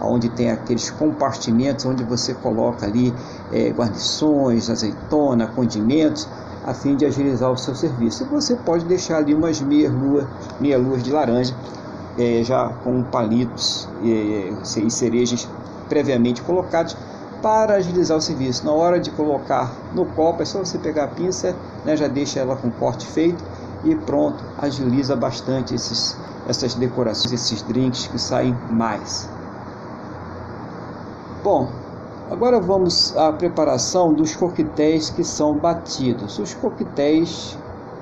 onde 0.00 0.28
tem 0.28 0.52
aqueles 0.52 0.88
compartimentos 0.90 1.84
onde 1.84 2.04
você 2.04 2.32
coloca 2.32 2.86
ali 2.86 3.12
é, 3.52 3.70
guarnições, 3.70 4.70
azeitona, 4.70 5.48
condimentos, 5.48 6.28
a 6.64 6.72
fim 6.72 6.94
de 6.94 7.04
agilizar 7.04 7.50
o 7.50 7.56
seu 7.56 7.74
serviço. 7.74 8.22
E 8.22 8.26
você 8.26 8.54
pode 8.54 8.84
deixar 8.84 9.16
ali 9.16 9.34
umas 9.34 9.60
meia-luas 9.60 10.28
meia 10.60 10.78
-luas 10.78 11.02
de 11.02 11.10
laranja, 11.10 11.52
é, 12.16 12.44
já 12.44 12.68
com 12.84 13.02
palitos 13.02 13.88
e, 14.00 14.52
e 14.76 14.90
cerejas 14.92 15.48
previamente 15.88 16.40
colocados 16.42 16.96
para 17.42 17.74
agilizar 17.74 18.16
o 18.16 18.20
serviço. 18.20 18.64
Na 18.64 18.72
hora 18.72 19.00
de 19.00 19.10
colocar 19.10 19.74
no 19.92 20.06
copo, 20.06 20.42
é 20.42 20.44
só 20.44 20.60
você 20.60 20.78
pegar 20.78 21.04
a 21.04 21.08
pinça, 21.08 21.54
né, 21.84 21.96
já 21.96 22.06
deixa 22.06 22.38
ela 22.38 22.56
com 22.56 22.70
corte 22.70 23.04
feito 23.06 23.44
e 23.84 23.94
pronto, 23.96 24.42
agiliza 24.56 25.16
bastante 25.16 25.74
esses, 25.74 26.16
essas 26.48 26.74
decorações, 26.74 27.32
esses 27.32 27.60
drinks 27.62 28.06
que 28.06 28.18
saem 28.18 28.56
mais. 28.70 29.28
Bom, 31.42 31.68
agora 32.30 32.60
vamos 32.60 33.16
à 33.16 33.32
preparação 33.32 34.14
dos 34.14 34.36
coquetéis 34.36 35.10
que 35.10 35.24
são 35.24 35.58
batidos. 35.58 36.38
Os 36.38 36.54
coquetéis, 36.54 37.58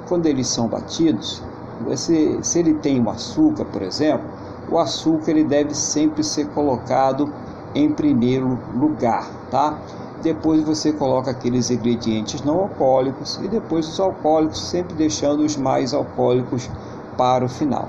quando 0.06 0.26
eles 0.26 0.48
são 0.48 0.68
batidos, 0.68 1.42
você, 1.82 2.38
se 2.42 2.58
ele 2.58 2.74
tem 2.74 3.00
o 3.02 3.08
açúcar, 3.08 3.64
por 3.64 3.80
exemplo, 3.80 4.28
o 4.70 4.78
açúcar 4.78 5.30
ele 5.30 5.44
deve 5.44 5.74
sempre 5.74 6.22
ser 6.22 6.46
colocado 6.48 7.32
em 7.74 7.92
primeiro 7.92 8.58
lugar, 8.74 9.30
tá? 9.50 9.78
Depois 10.22 10.62
você 10.62 10.92
coloca 10.92 11.30
aqueles 11.30 11.70
ingredientes 11.70 12.42
não 12.42 12.60
alcoólicos 12.60 13.38
e 13.42 13.48
depois 13.48 13.88
os 13.88 13.98
alcoólicos, 13.98 14.60
sempre 14.68 14.94
deixando 14.94 15.42
os 15.44 15.56
mais 15.56 15.94
alcoólicos 15.94 16.68
para 17.16 17.44
o 17.44 17.48
final. 17.48 17.88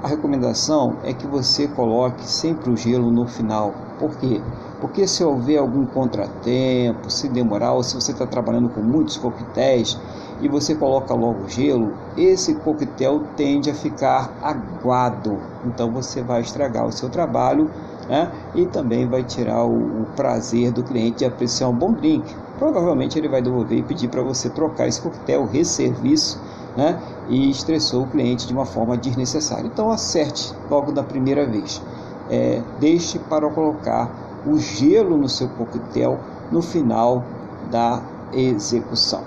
A 0.00 0.06
recomendação 0.06 0.98
é 1.02 1.12
que 1.12 1.26
você 1.26 1.66
coloque 1.66 2.24
sempre 2.24 2.70
o 2.70 2.76
gelo 2.76 3.10
no 3.10 3.26
final. 3.26 3.74
Por 3.98 4.16
quê? 4.16 4.40
Porque 4.80 5.08
se 5.08 5.24
houver 5.24 5.58
algum 5.58 5.84
contratempo, 5.86 7.10
se 7.10 7.28
demorar, 7.28 7.72
ou 7.72 7.82
se 7.82 7.96
você 7.96 8.12
está 8.12 8.24
trabalhando 8.24 8.68
com 8.68 8.80
muitos 8.80 9.16
coquetéis 9.16 9.98
e 10.40 10.48
você 10.48 10.76
coloca 10.76 11.12
logo 11.14 11.48
gelo, 11.48 11.92
esse 12.16 12.54
coquetel 12.54 13.24
tende 13.36 13.68
a 13.70 13.74
ficar 13.74 14.32
aguado. 14.40 15.36
Então 15.64 15.90
você 15.90 16.22
vai 16.22 16.42
estragar 16.42 16.86
o 16.86 16.92
seu 16.92 17.08
trabalho 17.08 17.68
né? 18.08 18.32
e 18.54 18.64
também 18.66 19.06
vai 19.06 19.22
tirar 19.22 19.64
o, 19.64 20.02
o, 20.02 20.06
prazer 20.16 20.72
do 20.72 20.82
cliente 20.82 21.18
de 21.18 21.24
apreciar 21.24 21.68
um 21.68 21.74
bom 21.74 21.92
drink. 21.92 22.24
Provavelmente 22.58 23.18
ele 23.18 23.28
vai 23.28 23.42
devolver 23.42 23.78
e 23.78 23.82
pedir 23.82 24.08
para 24.08 24.22
você 24.22 24.48
trocar 24.48 24.88
esse 24.88 25.00
coquetel, 25.00 25.44
resserviço, 25.46 26.40
né? 26.76 26.98
e 27.28 27.50
estressou 27.50 28.04
o 28.04 28.06
cliente 28.06 28.46
de 28.46 28.52
uma 28.52 28.64
forma 28.64 28.96
desnecessária. 28.96 29.66
Então 29.66 29.90
acerte 29.90 30.54
logo 30.70 30.90
da 30.90 31.02
primeira 31.02 31.46
vez. 31.46 31.82
É, 32.30 32.62
deixe 32.80 33.18
para 33.18 33.48
colocar 33.50 34.10
o 34.46 34.58
gelo 34.58 35.16
no 35.16 35.28
seu 35.28 35.48
coquetel 35.48 36.18
no 36.50 36.62
final 36.62 37.24
da 37.70 38.00
execução. 38.32 39.22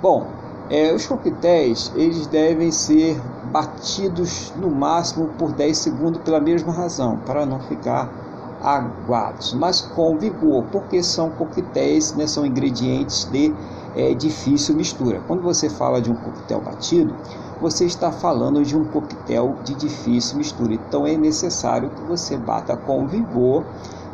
Bom, 0.00 0.26
é, 0.70 0.92
os 0.92 1.06
coquetéis 1.06 1.90
eles 1.96 2.26
devem 2.26 2.70
ser 2.70 3.20
batidos 3.50 4.52
no 4.56 4.70
máximo 4.70 5.28
por 5.38 5.52
10 5.52 5.76
segundos 5.76 6.22
pela 6.22 6.40
mesma 6.40 6.72
razão, 6.72 7.18
para 7.24 7.44
não 7.46 7.60
ficar 7.60 8.10
aguados, 8.62 9.54
mas 9.54 9.80
com 9.80 10.18
vigor, 10.18 10.64
porque 10.72 11.02
são 11.02 11.30
coquetéis, 11.30 12.14
né, 12.14 12.26
são 12.26 12.44
ingredientes 12.44 13.24
de 13.30 13.54
é, 13.94 14.14
difícil 14.14 14.74
mistura. 14.74 15.20
Quando 15.26 15.42
você 15.42 15.68
fala 15.68 16.00
de 16.00 16.10
um 16.10 16.14
coquetel 16.14 16.60
batido, 16.60 17.14
você 17.60 17.84
está 17.84 18.12
falando 18.12 18.62
de 18.64 18.76
um 18.76 18.84
coquetel 18.84 19.56
de 19.64 19.74
difícil 19.74 20.38
mistura. 20.38 20.74
Então 20.74 21.06
é 21.06 21.16
necessário 21.16 21.90
que 21.90 22.02
você 22.02 22.36
bata 22.36 22.76
com 22.76 23.06
vigor, 23.06 23.64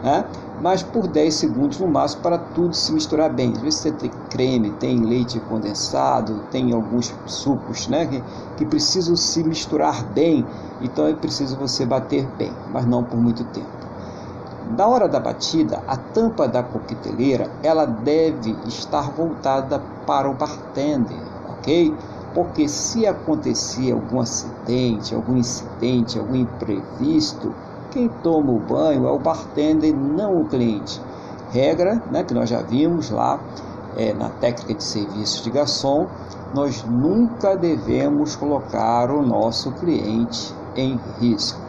né, 0.02 0.24
mas 0.60 0.82
por 0.82 1.08
10 1.08 1.34
segundos 1.34 1.78
no 1.78 1.88
máximo 1.88 2.22
para 2.22 2.38
tudo 2.38 2.74
se 2.74 2.92
misturar 2.92 3.32
bem. 3.32 3.52
Às 3.54 3.62
vezes 3.62 3.80
você 3.80 3.92
tem 3.92 4.10
creme, 4.30 4.70
tem 4.72 5.04
leite 5.04 5.40
condensado, 5.40 6.40
tem 6.50 6.72
alguns 6.72 7.12
sucos 7.26 7.88
né, 7.88 8.06
que, 8.06 8.22
que 8.58 8.64
precisam 8.64 9.16
se 9.16 9.42
misturar 9.44 10.04
bem, 10.12 10.46
então 10.80 11.06
é 11.06 11.14
preciso 11.14 11.56
você 11.56 11.84
bater 11.84 12.26
bem, 12.38 12.52
mas 12.72 12.86
não 12.86 13.02
por 13.04 13.20
muito 13.20 13.44
tempo. 13.44 13.84
Na 14.76 14.88
hora 14.88 15.06
da 15.06 15.20
batida, 15.20 15.82
a 15.86 15.96
tampa 15.96 16.48
da 16.48 16.62
coqueteleira 16.62 17.50
ela 17.62 17.84
deve 17.84 18.56
estar 18.66 19.10
voltada 19.10 19.78
para 20.06 20.28
o 20.28 20.34
bartender, 20.34 21.20
ok? 21.44 21.94
Porque 22.34 22.66
se 22.66 23.06
acontecer 23.06 23.92
algum 23.92 24.20
acidente, 24.20 25.14
algum 25.14 25.36
incidente, 25.36 26.18
algum 26.18 26.34
imprevisto, 26.34 27.54
quem 27.94 28.08
toma 28.08 28.50
o 28.50 28.58
banho 28.58 29.06
é 29.06 29.10
o 29.10 29.18
bartender, 29.20 29.94
não 29.94 30.40
o 30.40 30.44
cliente. 30.46 31.00
Regra, 31.50 32.02
né, 32.10 32.24
que 32.24 32.34
nós 32.34 32.50
já 32.50 32.60
vimos 32.60 33.08
lá 33.08 33.38
é, 33.96 34.12
na 34.12 34.28
técnica 34.28 34.74
de 34.74 34.82
serviços 34.82 35.42
de 35.44 35.50
garçom, 35.50 36.08
nós 36.52 36.84
nunca 36.84 37.56
devemos 37.56 38.34
colocar 38.34 39.12
o 39.12 39.22
nosso 39.22 39.70
cliente 39.72 40.52
em 40.74 40.98
risco. 41.20 41.60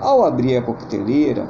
Ao 0.00 0.24
abrir 0.24 0.56
a 0.56 0.62
coqueteleira 0.62 1.46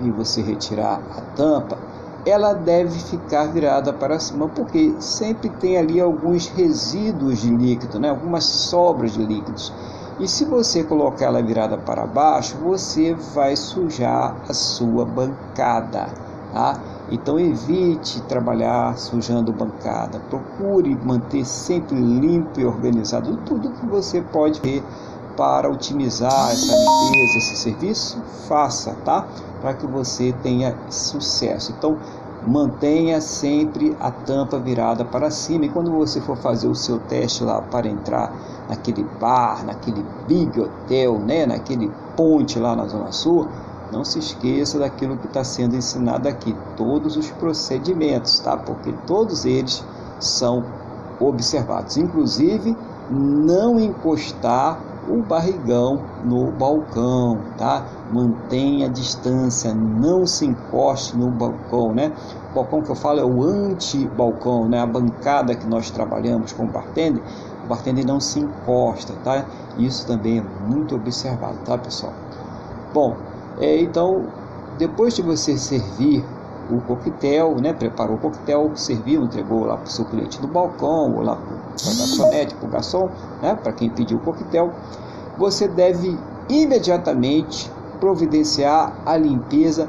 e 0.00 0.10
você 0.10 0.40
retirar 0.40 1.00
a 1.16 1.20
tampa, 1.36 1.76
ela 2.24 2.52
deve 2.52 2.96
ficar 3.00 3.46
virada 3.46 3.92
para 3.92 4.20
cima, 4.20 4.48
porque 4.48 4.94
sempre 5.00 5.48
tem 5.48 5.76
ali 5.76 6.00
alguns 6.00 6.46
resíduos 6.46 7.40
de 7.40 7.50
líquido, 7.50 7.98
né? 7.98 8.10
algumas 8.10 8.44
sobras 8.44 9.14
de 9.14 9.24
líquidos. 9.24 9.72
E 10.22 10.28
se 10.28 10.44
você 10.44 10.84
colocar 10.84 11.26
ela 11.26 11.42
virada 11.42 11.76
para 11.76 12.06
baixo, 12.06 12.56
você 12.58 13.12
vai 13.34 13.56
sujar 13.56 14.36
a 14.48 14.54
sua 14.54 15.04
bancada. 15.04 16.06
Tá? 16.52 16.78
Então 17.10 17.40
evite 17.40 18.22
trabalhar 18.22 18.96
sujando 18.96 19.52
bancada. 19.52 20.20
Procure 20.30 20.96
manter 21.02 21.44
sempre 21.44 21.96
limpo 21.96 22.60
e 22.60 22.64
organizado 22.64 23.36
tudo 23.44 23.72
que 23.72 23.84
você 23.84 24.20
pode 24.20 24.60
ver 24.60 24.84
para 25.36 25.68
otimizar 25.68 26.52
essa 26.52 26.72
limpeza, 26.72 27.38
esse 27.38 27.56
serviço, 27.56 28.22
faça, 28.46 28.94
tá? 29.04 29.26
Para 29.60 29.74
que 29.74 29.88
você 29.88 30.32
tenha 30.40 30.76
sucesso. 30.88 31.74
Então, 31.76 31.98
mantenha 32.46 33.20
sempre 33.20 33.96
a 34.00 34.10
tampa 34.10 34.58
virada 34.58 35.04
para 35.04 35.30
cima. 35.30 35.66
E 35.66 35.68
quando 35.68 35.92
você 35.92 36.20
for 36.20 36.36
fazer 36.36 36.68
o 36.68 36.74
seu 36.74 36.98
teste 36.98 37.44
lá 37.44 37.60
para 37.60 37.88
entrar 37.88 38.32
naquele 38.68 39.04
bar, 39.20 39.64
naquele 39.64 40.04
big 40.26 40.60
hotel, 40.60 41.18
né, 41.18 41.46
naquele 41.46 41.90
ponte 42.16 42.58
lá 42.58 42.74
na 42.74 42.86
Zona 42.86 43.12
Sul, 43.12 43.48
não 43.92 44.04
se 44.04 44.18
esqueça 44.18 44.78
daquilo 44.78 45.18
que 45.18 45.26
está 45.26 45.44
sendo 45.44 45.76
ensinado 45.76 46.26
aqui, 46.26 46.56
todos 46.76 47.16
os 47.16 47.30
procedimentos, 47.32 48.38
tá? 48.40 48.56
Porque 48.56 48.92
todos 49.06 49.44
eles 49.44 49.84
são 50.18 50.64
observados, 51.20 51.96
inclusive 51.96 52.76
não 53.10 53.78
encostar 53.78 54.80
o 55.08 55.22
barrigão 55.22 56.00
no 56.24 56.50
balcão, 56.52 57.38
tá? 57.58 57.86
Mantenha 58.10 58.86
a 58.86 58.90
distância, 58.90 59.74
não 59.74 60.26
se 60.26 60.46
encoste 60.46 61.16
no 61.16 61.28
balcão, 61.30 61.92
né? 61.92 62.12
O 62.50 62.54
balcão 62.54 62.82
que 62.82 62.90
eu 62.90 62.94
falo 62.94 63.20
é 63.20 63.24
o 63.24 63.42
anti-balcão, 63.42 64.68
né? 64.68 64.80
A 64.80 64.86
bancada 64.86 65.54
que 65.54 65.66
nós 65.66 65.90
trabalhamos 65.90 66.52
com 66.52 66.64
o 66.64 66.68
bartender, 66.68 67.22
o 67.64 67.68
bartender 67.68 68.06
não 68.06 68.20
se 68.20 68.40
encosta, 68.40 69.14
tá? 69.24 69.44
Isso 69.78 70.06
também 70.06 70.38
é 70.38 70.42
muito 70.66 70.94
observado, 70.94 71.56
tá, 71.64 71.76
pessoal? 71.78 72.12
Bom, 72.92 73.16
é, 73.58 73.80
então, 73.80 74.26
depois 74.78 75.14
de 75.14 75.22
você 75.22 75.56
servir 75.56 76.24
o 76.70 76.80
coquetel, 76.80 77.56
né? 77.60 77.72
Preparou 77.72 78.16
o 78.16 78.18
coquetel, 78.18 78.72
serviu, 78.74 79.24
entregou 79.24 79.64
lá 79.64 79.76
para 79.76 79.86
o 79.86 79.90
seu 79.90 80.04
cliente 80.04 80.40
do 80.40 80.46
balcão, 80.46 81.14
ou 81.14 81.22
lá 81.22 81.36
para 81.36 81.90
a 81.90 81.94
garçonete, 81.96 82.54
para 82.54 82.66
o 82.66 82.70
garçom, 82.70 83.10
né? 83.40 83.54
Para 83.54 83.72
quem 83.72 83.90
pediu 83.90 84.18
o 84.18 84.20
coquetel, 84.20 84.72
você 85.36 85.66
deve 85.66 86.18
imediatamente 86.48 87.70
providenciar 88.00 88.92
a 89.06 89.16
limpeza 89.16 89.88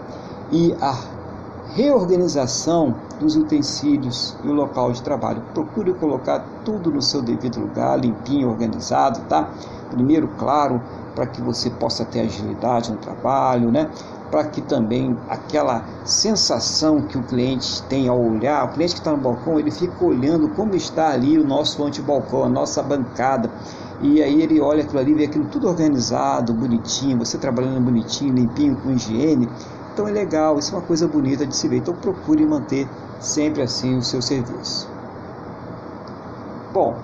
e 0.52 0.76
a 0.80 0.96
reorganização 1.74 2.96
dos 3.20 3.36
utensílios 3.36 4.36
e 4.44 4.48
o 4.48 4.54
local 4.54 4.92
de 4.92 5.02
trabalho. 5.02 5.42
Procure 5.54 5.94
colocar 5.94 6.46
tudo 6.64 6.92
no 6.92 7.02
seu 7.02 7.22
devido 7.22 7.60
lugar, 7.60 8.00
limpinho, 8.00 8.50
organizado, 8.50 9.22
tá? 9.28 9.50
Primeiro, 9.90 10.28
claro, 10.38 10.82
para 11.16 11.26
que 11.26 11.42
você 11.42 11.70
possa 11.70 12.06
ter 12.06 12.22
agilidade 12.22 12.92
no 12.92 12.98
trabalho, 12.98 13.72
né? 13.72 13.90
Para 14.34 14.46
que 14.46 14.64
também 14.64 15.16
aquela 15.30 15.86
sensação 16.04 17.04
que 17.04 17.16
o 17.16 17.22
cliente 17.22 17.84
tem 17.84 18.08
ao 18.08 18.20
olhar, 18.20 18.66
o 18.66 18.70
cliente 18.70 18.96
que 18.96 19.00
está 19.00 19.12
no 19.12 19.18
balcão, 19.20 19.60
ele 19.60 19.70
fica 19.70 20.04
olhando 20.04 20.50
como 20.50 20.74
está 20.74 21.12
ali 21.12 21.38
o 21.38 21.46
nosso 21.46 21.86
antebalcão, 21.86 22.44
a 22.44 22.50
nossa 22.50 22.82
bancada, 22.82 23.48
e 24.02 24.24
aí 24.24 24.42
ele 24.42 24.60
olha 24.60 24.82
aquilo 24.82 24.98
ali, 24.98 25.14
vê 25.14 25.26
aquilo 25.26 25.46
tudo 25.46 25.68
organizado, 25.68 26.52
bonitinho, 26.52 27.20
você 27.20 27.38
trabalhando 27.38 27.80
bonitinho, 27.80 28.34
limpinho, 28.34 28.76
com 28.78 28.90
higiene, 28.90 29.48
então 29.94 30.08
é 30.08 30.12
legal, 30.12 30.58
isso 30.58 30.74
é 30.74 30.80
uma 30.80 30.86
coisa 30.88 31.08
bonita 31.08 31.46
de 31.46 31.56
se 31.56 31.68
ver, 31.68 31.78
então 31.78 31.94
procure 31.94 32.44
manter 32.44 32.90
sempre 33.20 33.62
assim 33.62 33.98
o 33.98 34.02
seu 34.02 34.20
serviço. 34.20 34.90
Bom, 36.74 36.98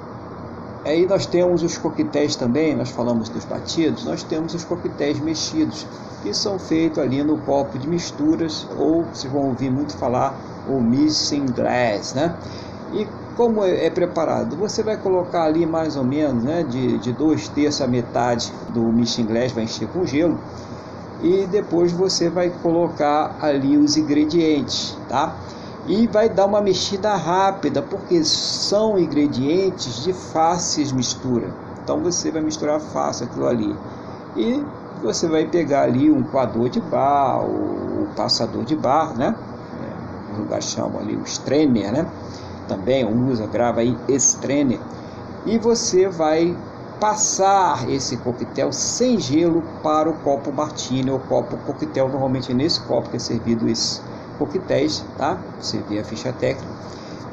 Aí 0.86 1.06
nós 1.06 1.26
temos 1.26 1.62
os 1.62 1.78
coquetéis 1.78 2.36
também, 2.38 2.76
nós 2.76 2.90
falamos 2.90 3.28
dos 3.28 3.44
batidos, 3.44 4.06
nós 4.06 4.24
temos 4.24 4.54
os 4.54 4.64
coquetéis 4.64 5.20
mexidos, 5.20 5.86
que 6.24 6.34
são 6.34 6.58
feitos 6.58 7.00
ali 7.00 7.22
no 7.22 7.38
copo 7.40 7.78
de 7.78 7.88
misturas, 7.88 8.66
ou 8.78 9.04
vocês 9.04 9.32
vão 9.32 9.44
ouvir 9.44 9.70
muito 9.70 9.98
falar, 9.98 10.40
o 10.70 10.80
mixing 10.80 11.48
glass, 11.48 12.14
né? 12.14 12.34
E 12.94 13.06
como 13.36 13.64
é, 13.64 13.86
é 13.86 13.90
preparado? 13.90 14.56
Você 14.56 14.82
vai 14.82 14.96
colocar 14.98 15.44
ali 15.44 15.66
mais 15.66 15.98
ou 15.98 16.04
menos, 16.04 16.44
né, 16.44 16.64
de, 16.64 16.98
de 16.98 17.12
dois 17.12 17.50
terços 17.50 17.82
a 17.82 17.88
metade 17.88 18.52
do 18.70 18.82
mixing 18.84 19.26
glass, 19.26 19.52
vai 19.52 19.66
encher 19.66 19.88
com 19.90 20.06
gelo, 20.06 20.40
e 21.22 21.46
depois 21.48 21.92
você 21.92 22.30
vai 22.30 22.50
colocar 22.50 23.36
ali 23.42 23.78
os 23.78 23.98
ingredientes, 23.98 24.98
tá? 25.10 25.36
E 25.88 26.08
vai 26.08 26.30
dar 26.30 26.46
uma 26.46 26.62
mexida 26.62 27.16
rápida, 27.16 27.82
porque 27.82 28.24
são 28.24 28.98
ingredientes 28.98 30.04
de 30.04 30.14
fáceis 30.14 30.92
mistura. 30.92 31.50
Então 31.84 32.02
você 32.02 32.32
vai 32.32 32.42
misturar 32.42 32.80
fácil 32.80 33.26
aquilo 33.26 33.48
ali. 33.48 33.76
E 34.36 34.64
você 35.02 35.28
vai 35.28 35.46
pegar 35.46 35.84
ali 35.84 36.12
um 36.12 36.24
coador 36.24 36.70
de 36.70 36.80
bar, 36.80 37.44
o 37.44 38.08
passador 38.16 38.64
de 38.64 38.76
bar, 38.76 39.18
né? 39.18 39.36
É, 39.82 40.38
lugar 40.38 40.62
chama 40.62 41.00
ali 41.00 41.16
o 41.16 41.24
strainer, 41.24 41.92
né? 41.92 42.06
Também 42.68 43.06
usa, 43.06 43.48
grava 43.48 43.80
aí 43.80 43.98
strainer. 44.10 44.80
E 45.46 45.58
você 45.58 46.08
vai 46.08 46.56
passar 47.00 47.90
esse 47.90 48.18
coquetel 48.18 48.74
sem 48.74 49.20
gelo 49.20 49.64
para 49.82 50.10
o 50.10 50.14
copo 50.16 50.52
Martini 50.52 51.10
ou 51.10 51.20
copo 51.20 51.58
coquetel, 51.66 52.10
normalmente 52.10 52.54
nesse 52.54 52.82
copo 52.82 53.10
que 53.10 53.16
é 53.16 53.20
servido 53.20 53.68
esse 53.70 54.02
coquetéis, 54.40 55.04
tá? 55.18 55.38
Você 55.60 55.78
vê 55.90 56.00
a 56.00 56.04
ficha 56.04 56.34
técnica. 56.34 56.74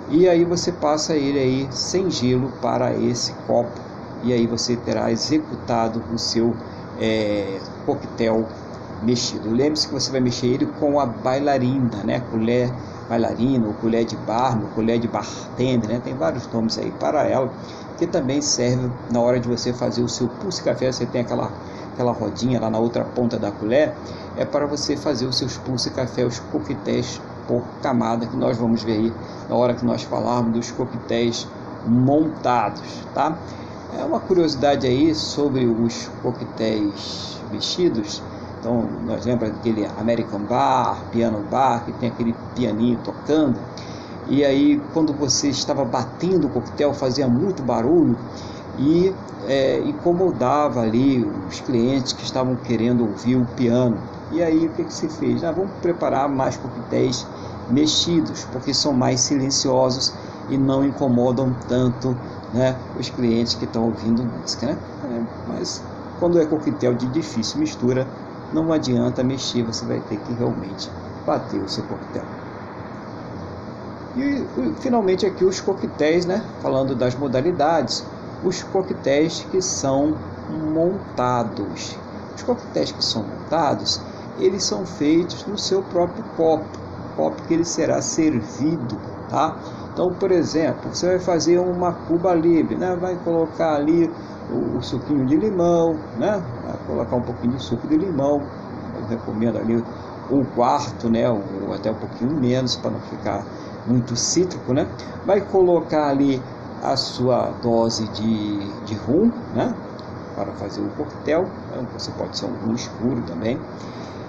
E 0.09 0.29
aí 0.29 0.45
você 0.45 0.71
passa 0.71 1.15
ele 1.15 1.39
aí 1.39 1.69
sem 1.73 2.11
gelo 2.11 2.53
para 2.61 2.93
esse 2.95 3.33
copo 3.47 3.81
e 4.23 4.33
aí 4.33 4.47
você 4.47 4.77
terá 4.77 5.11
executado 5.11 6.03
o 6.13 6.19
seu 6.19 6.55
é, 6.99 7.59
coquetel 7.85 8.47
mexido. 9.03 9.51
Lembre-se 9.51 9.87
que 9.89 9.95
você 9.95 10.11
vai 10.11 10.21
mexer 10.21 10.47
ele 10.47 10.67
com 10.67 10.99
a 10.99 11.07
bailarina, 11.07 12.03
né? 12.05 12.21
Colher 12.31 12.73
bailarina, 13.09 13.67
ou 13.67 13.75
colher 13.75 14.05
de 14.05 14.17
bar, 14.17 14.61
ou 14.61 14.69
colher 14.71 14.99
de 14.99 15.07
bartender, 15.07 15.89
né? 15.89 16.01
Tem 16.03 16.15
vários 16.15 16.47
nomes 16.53 16.79
aí 16.79 16.91
para 16.93 17.27
ela, 17.29 17.53
que 17.99 18.07
também 18.07 18.41
serve 18.41 18.91
na 19.11 19.21
hora 19.21 19.39
de 19.39 19.49
você 19.49 19.73
fazer 19.73 20.03
o 20.03 20.09
seu 20.09 20.29
pulse 20.29 20.63
café. 20.63 20.91
Você 20.91 21.07
tem 21.07 21.21
aquela 21.21 21.53
aquela 21.97 22.13
rodinha 22.13 22.61
lá 22.61 22.69
na 22.69 22.79
outra 22.79 23.03
ponta 23.03 23.39
da 23.39 23.51
colher, 23.51 23.95
é 24.37 24.45
para 24.45 24.67
você 24.67 24.97
fazer 24.97 25.27
os 25.27 25.39
seus 25.39 25.57
pulse 25.57 25.91
café, 25.91 26.25
os 26.25 26.39
coquetéis 26.39 27.21
por 27.49 27.63
camada, 27.83 28.27
que 28.27 28.37
nós 28.37 28.59
vamos 28.59 28.83
ver 28.83 28.93
aí 28.93 29.13
na 29.49 29.57
hora 29.57 29.75
que 29.75 29.85
nós 29.85 30.03
falarmos 30.03 30.53
dos 30.53 30.71
coquetéis 30.71 31.49
montados, 31.87 32.83
tá? 33.15 33.39
É 33.99 34.05
uma 34.05 34.21
curiosidade 34.21 34.87
aí 34.87 35.15
sobre 35.15 35.65
os 35.65 36.11
coquetéis 36.23 37.41
vestidos. 37.51 38.23
Então, 38.61 38.87
nós 39.07 39.25
lembra 39.25 39.49
daquele 39.49 39.87
American 39.99 40.41
Bar, 40.41 41.05
Piano 41.11 41.41
Bar, 41.51 41.85
que 41.85 41.93
tem 41.93 42.11
aquele 42.11 42.35
pianinho 42.55 42.99
tocando. 43.03 43.59
E 44.29 44.45
aí, 44.45 44.83
quando 44.93 45.15
você 45.15 45.49
estava 45.49 45.85
batendo 45.85 46.49
o 46.49 46.51
coquetel, 46.51 46.93
fazia 46.93 47.29
muito 47.29 47.63
barulho 47.63 48.19
e 48.79 49.15
é, 49.47 49.81
incomodava 49.81 50.81
ali 50.81 51.25
os 51.49 51.61
clientes 51.61 52.13
que 52.13 52.25
estavam 52.25 52.57
querendo 52.57 53.07
ouvir 53.07 53.37
o 53.37 53.45
piano. 53.45 53.99
E 54.31 54.43
aí 54.43 54.67
o 54.67 54.71
que, 54.71 54.85
que 54.85 54.93
se 54.93 55.09
fez? 55.09 55.45
Ah, 55.45 55.53
vamos 55.53 55.71
preparar 55.81 56.29
mais 56.29 56.57
coquetéis 56.57 57.27
mexidos, 57.71 58.45
porque 58.53 58.75
são 58.75 58.93
mais 58.93 59.21
silenciosos 59.21 60.13
e 60.49 60.57
não 60.57 60.85
incomodam 60.85 61.55
tanto 61.69 62.17
né, 62.53 62.77
os 62.99 63.09
clientes 63.09 63.55
que 63.55 63.65
estão 63.65 63.85
ouvindo 63.85 64.25
música. 64.25 64.67
Né? 64.67 64.79
É, 65.05 65.23
mas 65.49 65.83
quando 66.19 66.41
é 66.41 66.47
coquetel 66.47 66.95
de 66.95 67.07
difícil 67.07 67.61
mistura, 67.61 68.07
não 68.53 68.73
adianta 68.73 69.23
mexer, 69.25 69.63
você 69.63 69.85
vai 69.85 70.01
ter 70.01 70.19
que 70.19 70.33
realmente 70.35 70.89
bater 71.27 71.61
o 71.61 71.69
seu 71.69 71.85
coquetel. 71.85 72.25
E 74.17 74.47
finalmente 74.81 75.27
aqui 75.27 75.45
os 75.45 75.61
coquetéis, 75.61 76.25
né? 76.25 76.43
Falando 76.63 76.95
das 76.95 77.15
modalidades, 77.15 78.03
os 78.43 78.63
coquetéis 78.63 79.47
que 79.51 79.61
são 79.61 80.15
montados. 80.49 81.97
Os 82.35 82.43
coquetéis 82.43 82.93
que 82.93 83.05
são 83.05 83.23
montados, 83.23 84.01
eles 84.39 84.65
são 84.65 84.85
feitos 84.85 85.47
no 85.47 85.57
seu 85.57 85.83
próprio 85.83 86.25
copo, 86.37 86.67
copo 87.17 87.43
que 87.43 87.55
ele 87.55 87.65
será 87.65 88.01
servido, 88.03 88.99
tá? 89.31 89.57
Então, 89.93 90.13
por 90.13 90.31
exemplo, 90.31 90.95
você 90.95 91.07
vai 91.07 91.19
fazer 91.19 91.59
uma 91.59 91.93
cuba 91.93 92.35
livre, 92.35 92.77
né? 92.77 92.95
Vai 93.01 93.17
colocar 93.17 93.77
ali 93.77 94.11
o, 94.51 94.77
o 94.77 94.83
suquinho 94.83 95.25
de 95.25 95.37
limão, 95.37 95.97
né? 96.19 96.43
Vai 96.63 96.77
colocar 96.87 97.17
um 97.17 97.23
pouquinho 97.23 97.55
de 97.55 97.63
suco 97.63 97.87
de 97.87 97.97
limão. 97.97 98.43
Eu 98.95 99.07
recomendo 99.07 99.57
ali 99.57 99.83
um 100.31 100.45
quarto, 100.45 101.09
né? 101.09 101.29
Ou 101.31 101.73
até 101.73 101.91
um 101.91 101.95
pouquinho 101.95 102.31
menos 102.33 102.77
para 102.77 102.91
não 102.91 103.01
ficar 103.01 103.43
muito 103.87 104.15
cítrico, 104.17 104.75
né? 104.75 104.87
Vai 105.25 105.41
colocar 105.41 106.09
ali 106.09 106.43
a 106.87 106.97
sua 106.97 107.53
dose 107.63 108.07
de, 108.09 108.59
de 108.85 108.95
rum, 108.95 109.31
né? 109.53 109.75
Para 110.35 110.53
fazer 110.53 110.81
o 110.81 110.89
coquetel, 110.91 111.49
né? 111.71 111.85
você 111.93 112.11
pode 112.13 112.37
ser 112.39 112.47
um 112.47 112.55
rum 112.65 112.75
escuro 112.75 113.23
também. 113.23 113.59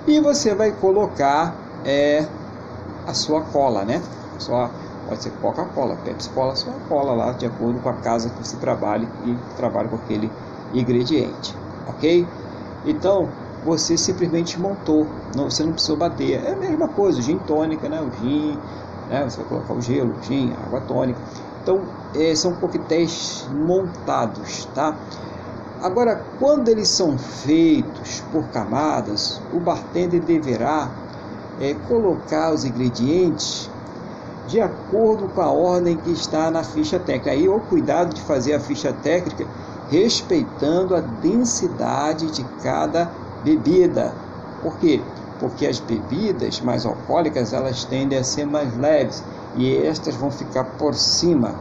E 0.08 0.20
você 0.20 0.56
vai 0.56 0.72
colocar 0.72 1.56
é, 1.86 2.28
a 3.06 3.13
sua 3.13 3.41
cola, 3.41 3.86
né? 3.86 4.02
Só 4.39 4.72
pode 5.08 5.22
ser 5.22 5.32
Coca-Cola, 5.41 5.96
Pepsi 6.04 6.30
Cola, 6.30 6.56
sua 6.56 6.74
cola 6.89 7.13
lá 7.13 7.32
de 7.32 7.46
acordo 7.46 7.80
com 7.80 7.89
a 7.89 7.93
casa 7.93 8.30
que 8.30 8.46
você 8.46 8.58
trabalha 8.58 9.08
e 9.26 9.38
trabalha 9.56 9.88
com 9.88 9.96
aquele 9.96 10.32
ingrediente, 10.74 11.56
ok? 11.88 12.28
Então 12.86 13.30
você 13.63 13.98
simplesmente 13.98 14.60
montou, 14.60 15.08
não, 15.36 15.50
você 15.50 15.63
não 15.63 15.74
precisou 15.74 15.98
bater. 15.98 16.43
É 16.43 16.54
a 16.54 16.56
mesma 16.56 16.88
coisa, 16.88 17.22
gin 17.22 17.38
tônica, 17.39 17.89
né? 17.89 18.02
O 18.02 18.10
gin, 18.12 18.58
né? 19.10 19.30
Você 19.30 19.38
vai 19.38 19.46
colocar 19.50 19.74
o 19.74 19.82
gelo, 19.82 20.15
o 20.17 20.24
gin, 20.24 20.54
água 20.65 20.82
tônica. 20.82 21.20
Então, 21.67 21.82
é, 22.15 22.34
são 22.34 22.53
coquetéis 22.53 23.45
montados, 23.51 24.69
tá? 24.73 24.95
Agora, 25.82 26.23
quando 26.39 26.69
eles 26.69 26.88
são 26.88 27.17
feitos 27.17 28.23
por 28.32 28.47
camadas, 28.51 29.41
o 29.51 29.60
bartender 29.60 30.21
deverá 30.21 30.89
é, 31.60 31.73
colocar 31.89 32.53
os 32.53 32.63
ingredientes 32.63 33.69
de 34.47 34.62
acordo 34.62 35.27
com 35.27 35.41
a 35.41 35.51
ordem 35.51 35.97
que 35.97 36.10
está 36.10 36.49
na 36.49 36.63
ficha 36.63 36.97
técnica. 36.97 37.32
Aí, 37.32 37.49
o 37.49 37.60
cuidado 37.60 38.13
de 38.13 38.21
fazer 38.21 38.53
a 38.53 38.62
ficha 38.62 38.93
técnica 38.93 39.45
respeitando 39.89 40.95
a 40.95 41.01
densidade 41.01 42.32
de 42.32 42.45
cada 42.63 43.12
bebida. 43.43 44.13
Por 44.63 44.77
quê? 44.77 45.03
porque 45.39 45.67
as 45.67 45.80
bebidas 45.80 46.62
mais 46.62 46.86
alcoólicas 46.86 47.53
elas 47.53 47.84
tendem 47.84 48.17
a 48.17 48.23
ser 48.23 48.45
mais 48.45 48.75
leves 48.75 49.23
e 49.58 49.78
estas 49.78 50.15
vão 50.15 50.30
ficar 50.30 50.63
por 50.63 50.96
cima, 50.96 51.56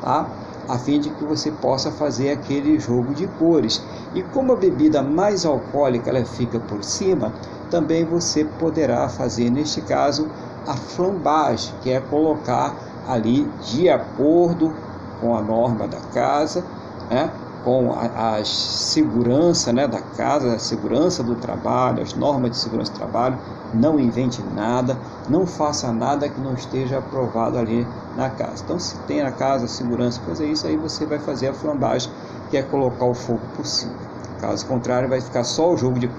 tá? 0.00 0.28
A 0.68 0.78
fim 0.78 0.98
de 0.98 1.10
que 1.10 1.24
você 1.24 1.50
possa 1.50 1.90
fazer 1.90 2.30
aquele 2.30 2.78
jogo 2.78 3.14
de 3.14 3.26
cores. 3.26 3.82
E 4.14 4.22
como 4.22 4.52
a 4.52 4.56
bebida 4.56 5.02
mais 5.02 5.44
alcoólica 5.44 6.10
ela 6.10 6.24
fica 6.24 6.58
por 6.58 6.82
cima, 6.82 7.32
também 7.70 8.04
você 8.04 8.44
poderá 8.44 9.08
fazer 9.08 9.50
neste 9.50 9.80
caso 9.82 10.28
a 10.66 10.74
flambagem, 10.74 11.74
que 11.82 11.90
é 11.90 12.00
colocar 12.00 12.76
ali 13.06 13.44
de 13.62 13.88
acordo 13.88 14.72
com 15.20 15.34
a 15.36 15.42
norma 15.42 15.86
da 15.86 16.00
casa, 16.12 16.64
né? 17.10 17.30
Com 17.64 17.92
a, 17.92 18.36
a 18.36 18.44
segurança 18.44 19.72
né, 19.72 19.86
da 19.86 20.00
casa, 20.00 20.54
a 20.54 20.58
segurança 20.58 21.22
do 21.22 21.34
trabalho, 21.34 22.02
as 22.02 22.14
normas 22.14 22.52
de 22.52 22.56
segurança 22.56 22.92
do 22.92 22.96
trabalho, 22.96 23.38
não 23.72 23.98
invente 23.98 24.42
nada, 24.54 24.98
não 25.28 25.46
faça 25.46 25.92
nada 25.92 26.28
que 26.28 26.40
não 26.40 26.54
esteja 26.54 26.98
aprovado 26.98 27.58
ali 27.58 27.86
na 28.16 28.28
casa. 28.28 28.62
Então, 28.64 28.78
se 28.78 28.96
tem 29.06 29.22
na 29.22 29.32
casa 29.32 29.66
segurança 29.66 30.20
fazer 30.26 30.46
isso, 30.46 30.66
aí 30.66 30.76
você 30.76 31.06
vai 31.06 31.18
fazer 31.18 31.48
a 31.48 31.54
flambagem, 31.54 32.10
que 32.50 32.56
é 32.56 32.62
colocar 32.62 33.06
o 33.06 33.14
fogo 33.14 33.40
por 33.56 33.66
cima. 33.66 33.94
Caso 34.40 34.66
contrário, 34.66 35.08
vai 35.08 35.20
ficar 35.20 35.44
só 35.44 35.72
o 35.72 35.76
jogo 35.76 35.98
de. 35.98 36.10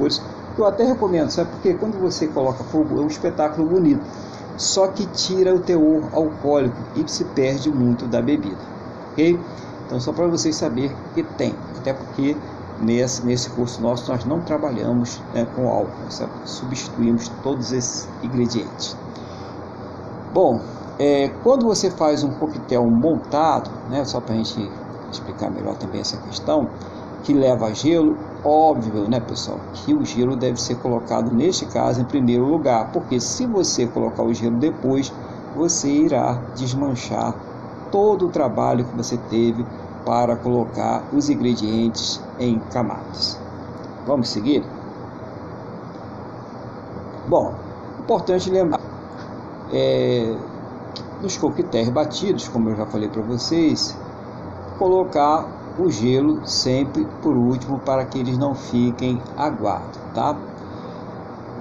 Eu 0.57 0.65
até 0.65 0.83
recomendo, 0.83 1.29
sabe? 1.29 1.49
Porque 1.51 1.73
quando 1.73 1.99
você 1.99 2.27
coloca 2.27 2.63
fogo, 2.63 2.99
é 2.99 3.03
um 3.03 3.07
espetáculo 3.07 3.67
bonito, 3.67 4.03
só 4.57 4.87
que 4.87 5.05
tira 5.07 5.53
o 5.53 5.59
teor 5.59 6.09
alcoólico 6.13 6.77
e 6.95 7.09
se 7.09 7.25
perde 7.25 7.69
muito 7.69 8.07
da 8.07 8.21
bebida, 8.21 8.61
ok? 9.11 9.39
Então, 9.85 9.99
só 9.99 10.11
para 10.11 10.27
vocês 10.27 10.55
saberem 10.55 10.95
que 11.13 11.23
tem, 11.23 11.55
até 11.77 11.93
porque 11.93 12.35
nesse, 12.81 13.25
nesse 13.25 13.49
curso 13.49 13.81
nosso 13.81 14.11
nós 14.11 14.25
não 14.25 14.41
trabalhamos 14.41 15.21
né, 15.33 15.45
com 15.55 15.67
álcool, 15.67 16.03
nós 16.03 16.21
substituímos 16.45 17.29
todos 17.41 17.71
esses 17.71 18.07
ingredientes. 18.23 18.95
Bom, 20.33 20.61
é, 20.99 21.29
quando 21.43 21.65
você 21.65 21.91
faz 21.91 22.23
um 22.23 22.31
coquetel 22.31 22.85
montado, 22.89 23.69
né, 23.89 24.05
só 24.05 24.19
para 24.19 24.33
a 24.33 24.37
gente 24.37 24.69
explicar 25.11 25.51
melhor 25.51 25.75
também 25.75 26.01
essa 26.01 26.17
questão, 26.17 26.69
que 27.23 27.33
leva 27.33 27.73
gelo, 27.73 28.17
óbvio, 28.43 29.07
né, 29.09 29.19
pessoal, 29.19 29.59
que 29.73 29.93
o 29.93 30.03
gelo 30.03 30.35
deve 30.35 30.59
ser 30.61 30.75
colocado 30.75 31.33
neste 31.33 31.65
caso 31.65 32.01
em 32.01 32.05
primeiro 32.05 32.45
lugar, 32.45 32.91
porque 32.91 33.19
se 33.19 33.45
você 33.45 33.87
colocar 33.87 34.23
o 34.23 34.33
gelo 34.33 34.57
depois, 34.57 35.13
você 35.55 35.89
irá 35.89 36.41
desmanchar 36.55 37.35
todo 37.93 38.25
o 38.25 38.29
trabalho 38.29 38.85
que 38.85 38.97
você 38.97 39.19
teve 39.29 39.63
para 40.03 40.35
colocar 40.35 41.03
os 41.13 41.29
ingredientes 41.29 42.19
em 42.39 42.57
camadas. 42.71 43.39
Vamos 44.07 44.29
seguir? 44.29 44.65
Bom, 47.27 47.53
importante 47.99 48.49
lembrar 48.49 48.81
é, 49.71 50.35
nos 51.21 51.37
coquetéis 51.37 51.87
batidos, 51.89 52.47
como 52.47 52.71
eu 52.71 52.75
já 52.75 52.87
falei 52.87 53.09
para 53.09 53.21
vocês, 53.21 53.95
colocar 54.79 55.47
o 55.77 55.91
gelo 55.91 56.47
sempre 56.47 57.07
por 57.21 57.37
último 57.37 57.77
para 57.77 58.05
que 58.05 58.17
eles 58.17 58.39
não 58.39 58.55
fiquem 58.55 59.21
aguados, 59.37 59.99
tá? 60.15 60.35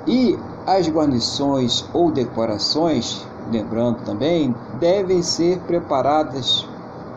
E 0.07 0.39
as 0.67 0.89
guarnições 0.89 1.85
ou 1.93 2.11
decorações, 2.11 3.27
lembrando 3.51 4.05
também, 4.05 4.55
devem 4.79 5.23
ser 5.23 5.59
preparadas 5.61 6.67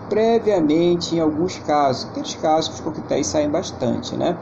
previamente 0.10 1.16
em 1.16 1.20
alguns 1.20 1.58
casos, 1.60 2.06
aqueles 2.10 2.36
casos 2.36 2.70
que 2.70 2.76
os 2.76 2.82
coquetéis 2.82 3.28
saem 3.28 3.50
bastante, 3.50 4.16
né? 4.16 4.38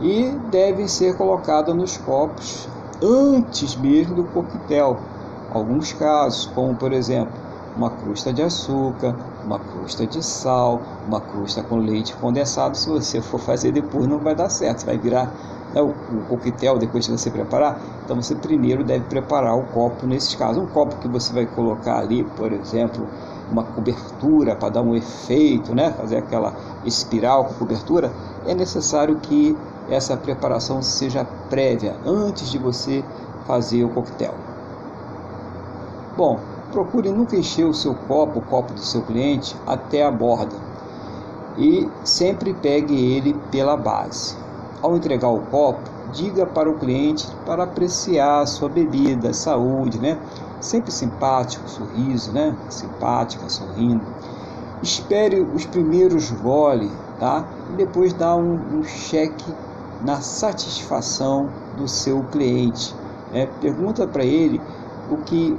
E 0.00 0.30
devem 0.50 0.88
ser 0.88 1.16
colocados 1.16 1.74
nos 1.74 1.96
copos 1.96 2.68
antes 3.00 3.76
mesmo 3.76 4.16
do 4.16 4.24
coquetel. 4.24 4.98
Alguns 5.52 5.92
casos, 5.92 6.46
como 6.46 6.74
por 6.74 6.92
exemplo, 6.92 7.32
uma 7.76 7.90
crusta 7.90 8.32
de 8.32 8.42
açúcar, 8.42 9.14
uma 9.44 9.58
crusta 9.58 10.06
de 10.06 10.22
sal, 10.22 10.82
uma 11.06 11.20
crusta 11.20 11.62
com 11.62 11.76
leite 11.76 12.14
condensado. 12.16 12.76
Se 12.76 12.88
você 12.88 13.20
for 13.20 13.38
fazer 13.38 13.72
depois, 13.72 14.06
não 14.06 14.18
vai 14.18 14.34
dar 14.34 14.48
certo, 14.48 14.84
vai 14.84 14.98
virar 14.98 15.32
né, 15.74 15.80
o, 15.80 15.88
o 15.88 16.24
coquetel 16.28 16.78
depois 16.78 17.06
que 17.06 17.12
você 17.12 17.30
preparar. 17.30 17.80
Então 18.04 18.20
você 18.20 18.34
primeiro 18.34 18.84
deve 18.84 19.04
preparar 19.06 19.56
o 19.56 19.64
copo 19.64 20.06
nesses 20.06 20.34
casos. 20.34 20.62
Um 20.62 20.66
copo 20.66 20.96
que 20.96 21.08
você 21.08 21.32
vai 21.32 21.46
colocar 21.46 21.98
ali, 21.98 22.24
por 22.24 22.52
exemplo, 22.52 23.06
uma 23.50 23.64
cobertura 23.64 24.56
para 24.56 24.70
dar 24.70 24.82
um 24.82 24.94
efeito, 24.94 25.74
né? 25.74 25.92
fazer 25.92 26.16
aquela 26.16 26.54
espiral 26.84 27.44
com 27.44 27.54
cobertura, 27.54 28.10
é 28.46 28.54
necessário 28.54 29.16
que 29.16 29.56
essa 29.88 30.16
preparação 30.16 30.80
seja 30.82 31.26
prévia 31.50 31.96
antes 32.06 32.50
de 32.50 32.58
você 32.58 33.04
fazer 33.46 33.84
o 33.84 33.88
coquetel. 33.88 34.34
Bom, 36.16 36.40
procure 36.70 37.10
nunca 37.10 37.36
encher 37.36 37.64
o 37.64 37.74
seu 37.74 37.94
copo, 37.94 38.38
o 38.38 38.42
copo 38.42 38.72
do 38.72 38.80
seu 38.80 39.02
cliente, 39.02 39.56
até 39.66 40.04
a 40.04 40.10
borda 40.10 40.72
e 41.56 41.88
sempre 42.04 42.54
pegue 42.54 42.94
ele 42.94 43.34
pela 43.50 43.76
base. 43.76 44.36
Ao 44.82 44.96
entregar 44.96 45.28
o 45.28 45.40
copo, 45.42 45.80
diga 46.12 46.44
para 46.44 46.68
o 46.68 46.74
cliente 46.74 47.26
para 47.46 47.64
apreciar 47.64 48.46
sua 48.46 48.68
bebida, 48.68 49.32
saúde, 49.32 49.98
né? 49.98 50.18
sempre 50.62 50.92
simpático, 50.92 51.68
sorriso, 51.68 52.32
né? 52.32 52.56
Simpática, 52.70 53.48
sorrindo. 53.48 54.02
Espere 54.82 55.40
os 55.40 55.66
primeiros 55.66 56.30
gole, 56.30 56.90
tá? 57.18 57.44
E 57.72 57.76
depois 57.76 58.12
dá 58.12 58.34
um, 58.34 58.78
um 58.78 58.82
cheque 58.84 59.52
na 60.00 60.20
satisfação 60.20 61.48
do 61.76 61.86
seu 61.86 62.22
cliente. 62.24 62.94
Né? 63.32 63.48
Pergunta 63.60 64.06
para 64.06 64.24
ele 64.24 64.60
o 65.10 65.18
que 65.18 65.56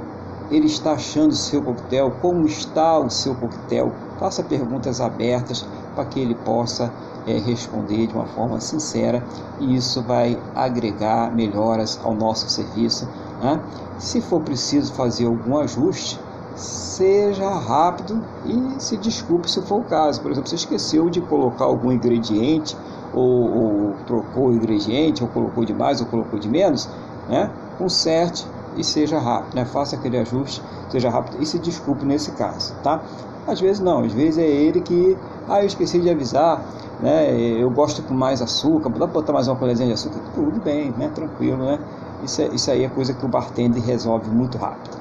ele 0.50 0.66
está 0.66 0.92
achando 0.92 1.28
do 1.28 1.36
seu 1.36 1.62
coquetel, 1.62 2.12
como 2.20 2.46
está 2.46 2.98
o 2.98 3.08
seu 3.08 3.34
coquetel. 3.34 3.92
Faça 4.18 4.42
perguntas 4.42 5.00
abertas 5.00 5.66
para 5.94 6.04
que 6.04 6.20
ele 6.20 6.34
possa 6.34 6.92
é, 7.26 7.38
responder 7.38 8.06
de 8.06 8.14
uma 8.14 8.26
forma 8.26 8.60
sincera 8.60 9.22
e 9.60 9.74
isso 9.74 10.02
vai 10.02 10.38
agregar 10.54 11.34
melhoras 11.34 11.98
ao 12.02 12.14
nosso 12.14 12.48
serviço 12.48 13.08
né? 13.40 13.60
Se 13.98 14.20
for 14.20 14.40
preciso 14.40 14.92
fazer 14.94 15.26
algum 15.26 15.58
ajuste, 15.58 16.18
seja 16.56 17.48
rápido 17.50 18.24
e 18.44 18.80
se 18.80 18.96
desculpe 18.96 19.50
se 19.50 19.60
for 19.62 19.80
o 19.80 19.84
caso. 19.84 20.20
Por 20.20 20.30
exemplo, 20.30 20.48
você 20.48 20.56
esqueceu 20.56 21.10
de 21.10 21.20
colocar 21.20 21.64
algum 21.64 21.92
ingrediente, 21.92 22.76
ou, 23.12 23.22
ou 23.22 23.96
trocou 24.06 24.48
o 24.48 24.52
ingrediente, 24.52 25.22
ou 25.22 25.28
colocou 25.28 25.64
de 25.64 25.74
mais, 25.74 26.00
ou 26.00 26.06
colocou 26.06 26.38
de 26.38 26.48
menos, 26.48 26.88
né? 27.28 27.50
conserte 27.78 28.46
e 28.76 28.82
seja 28.84 29.18
rápido, 29.18 29.54
né? 29.54 29.64
faça 29.64 29.96
aquele 29.96 30.16
ajuste, 30.18 30.62
seja 30.90 31.10
rápido 31.10 31.40
e 31.40 31.46
se 31.46 31.58
desculpe 31.58 32.04
nesse 32.04 32.32
caso, 32.32 32.74
tá? 32.82 33.02
Às 33.46 33.60
vezes 33.60 33.80
não, 33.80 34.00
às 34.00 34.12
vezes 34.12 34.38
é 34.38 34.46
ele 34.46 34.80
que, 34.80 35.16
ah, 35.48 35.60
eu 35.60 35.66
esqueci 35.66 36.00
de 36.00 36.10
avisar, 36.10 36.64
né? 37.00 37.36
Eu 37.36 37.70
gosto 37.70 38.02
com 38.02 38.14
mais 38.14 38.40
açúcar, 38.40 38.88
dá 38.90 38.98
para 38.98 39.06
botar 39.08 39.32
mais 39.32 39.48
uma 39.48 39.56
colherzinha 39.56 39.88
de 39.88 39.94
açúcar, 39.94 40.20
tudo 40.34 40.60
bem, 40.60 40.92
né? 40.96 41.10
Tranquilo, 41.14 41.64
né? 41.64 41.78
Isso, 42.22 42.40
é, 42.40 42.46
isso 42.48 42.70
aí 42.70 42.84
é 42.84 42.88
coisa 42.88 43.12
que 43.12 43.24
o 43.24 43.28
bartender 43.28 43.82
resolve 43.82 44.30
muito 44.30 44.56
rápido. 44.56 44.96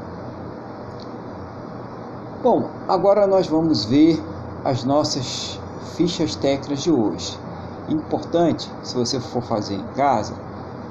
Bom, 2.43 2.69
agora 2.87 3.25
nós 3.25 3.47
vamos 3.47 3.85
ver 3.85 4.21
as 4.65 4.83
nossas 4.83 5.59
fichas 5.95 6.35
técnicas 6.35 6.83
de 6.83 6.91
hoje. 6.91 7.39
Importante, 7.87 8.69
se 8.81 8.95
você 8.95 9.19
for 9.19 9.41
fazer 9.41 9.75
em 9.75 9.85
casa, 9.95 10.33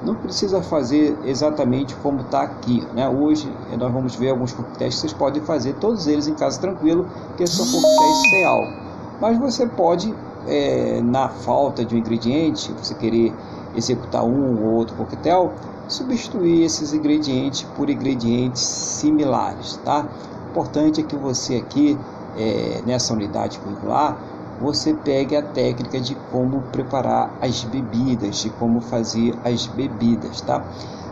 não 0.05 0.15
precisa 0.15 0.63
fazer 0.63 1.17
exatamente 1.25 1.95
como 1.97 2.23
está 2.23 2.43
aqui. 2.43 2.87
Né? 2.95 3.09
Hoje 3.09 3.53
nós 3.79 3.93
vamos 3.93 4.15
ver 4.15 4.31
alguns 4.31 4.53
coquetéis 4.53 4.95
que 4.95 5.01
vocês 5.03 5.13
podem 5.13 5.43
fazer, 5.43 5.75
todos 5.75 6.07
eles 6.07 6.27
em 6.27 6.35
casa 6.35 6.61
tranquilo, 6.61 7.07
que 7.37 7.47
são 7.47 7.67
coquetéis 7.67 8.31
sem 8.31 8.45
álcool. 8.45 8.82
Mas 9.23 9.39
você 9.39 9.65
pode, 9.65 10.13
é, 10.49 11.01
na 11.01 11.29
falta 11.29 11.85
de 11.85 11.95
um 11.95 11.99
ingrediente, 11.99 12.73
você 12.73 12.93
querer 12.93 13.33
executar 13.73 14.25
um 14.25 14.61
ou 14.61 14.73
outro 14.73 14.97
coquetel, 14.97 15.53
substituir 15.87 16.65
esses 16.65 16.93
ingredientes 16.93 17.63
por 17.77 17.89
ingredientes 17.89 18.63
similares, 18.63 19.79
tá? 19.85 20.09
importante 20.51 21.01
é 21.01 21.05
que 21.05 21.15
você 21.15 21.55
aqui, 21.55 21.97
é, 22.37 22.83
nessa 22.85 23.15
unidade 23.15 23.61
curricular, 23.61 24.19
você 24.61 24.93
pegue 24.93 25.37
a 25.37 25.43
técnica 25.43 26.01
de 26.01 26.17
como 26.33 26.63
preparar 26.73 27.33
as 27.41 27.63
bebidas, 27.63 28.39
de 28.39 28.51
como 28.51 28.81
fazer 28.81 29.39
as 29.45 29.69
bebidas, 29.69 30.41
tá? 30.41 30.65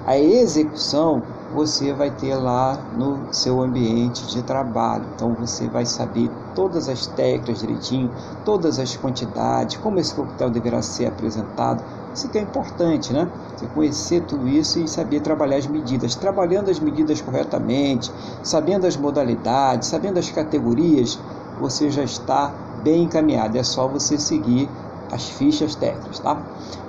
A 0.04 0.18
execução 0.18 1.22
você 1.52 1.92
vai 1.92 2.10
ter 2.10 2.34
lá 2.36 2.78
no 2.96 3.32
seu 3.32 3.60
ambiente 3.60 4.26
de 4.26 4.42
trabalho. 4.42 5.04
Então 5.14 5.34
você 5.34 5.68
vai 5.68 5.84
saber 5.84 6.30
todas 6.54 6.88
as 6.88 7.06
técnicas 7.06 7.60
direitinho, 7.60 8.10
todas 8.44 8.78
as 8.78 8.96
quantidades, 8.96 9.76
como 9.76 9.98
esse 9.98 10.14
coquetel 10.14 10.50
deverá 10.50 10.80
ser 10.80 11.06
apresentado, 11.06 11.82
isso 12.14 12.28
que 12.28 12.38
é 12.38 12.42
importante, 12.42 13.12
né? 13.12 13.28
Você 13.56 13.66
conhecer 13.66 14.22
tudo 14.22 14.48
isso 14.48 14.80
e 14.80 14.88
saber 14.88 15.20
trabalhar 15.20 15.56
as 15.56 15.66
medidas. 15.66 16.14
Trabalhando 16.14 16.70
as 16.70 16.80
medidas 16.80 17.20
corretamente, 17.20 18.10
sabendo 18.42 18.86
as 18.86 18.96
modalidades, 18.96 19.88
sabendo 19.88 20.18
as 20.18 20.28
categorias, 20.30 21.18
você 21.60 21.90
já 21.90 22.02
está 22.02 22.52
bem 22.82 23.04
encaminhado. 23.04 23.56
É 23.56 23.62
só 23.62 23.86
você 23.86 24.18
seguir 24.18 24.68
as 25.12 25.28
fichas 25.28 25.74
técnicas, 25.74 26.18
tá? 26.18 26.42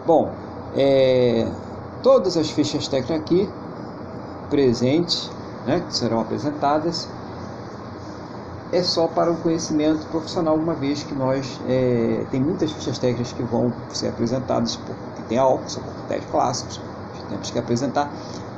Bom, 0.08 0.32
é, 0.76 1.48
todas 2.02 2.36
as 2.36 2.50
fichas 2.50 2.88
técnicas 2.88 3.22
aqui 3.22 3.50
presentes, 4.52 5.32
né, 5.66 5.80
que 5.80 5.96
serão 5.96 6.20
apresentadas, 6.20 7.08
é 8.72 8.84
só 8.84 9.08
para 9.08 9.32
o 9.32 9.38
conhecimento 9.38 10.06
profissional, 10.08 10.56
uma 10.56 10.76
vez 10.76 11.04
que 11.04 11.16
nós 11.16 11.60
é, 11.68 12.26
tem 12.30 12.40
muitas 12.40 12.72
fichas 12.72 13.00
técnicas 13.00 13.34
que 13.34 13.44
vão 13.44 13.74
ser 13.90 14.10
apresentadas, 14.10 14.76
que 15.16 15.24
tem 15.24 15.38
álcool, 15.38 15.68
são 15.68 15.82
coquetéis 15.82 16.26
clássicos, 16.30 16.80
que 17.16 17.24
temos 17.30 17.50
que 17.50 17.58
apresentar, 17.58 18.12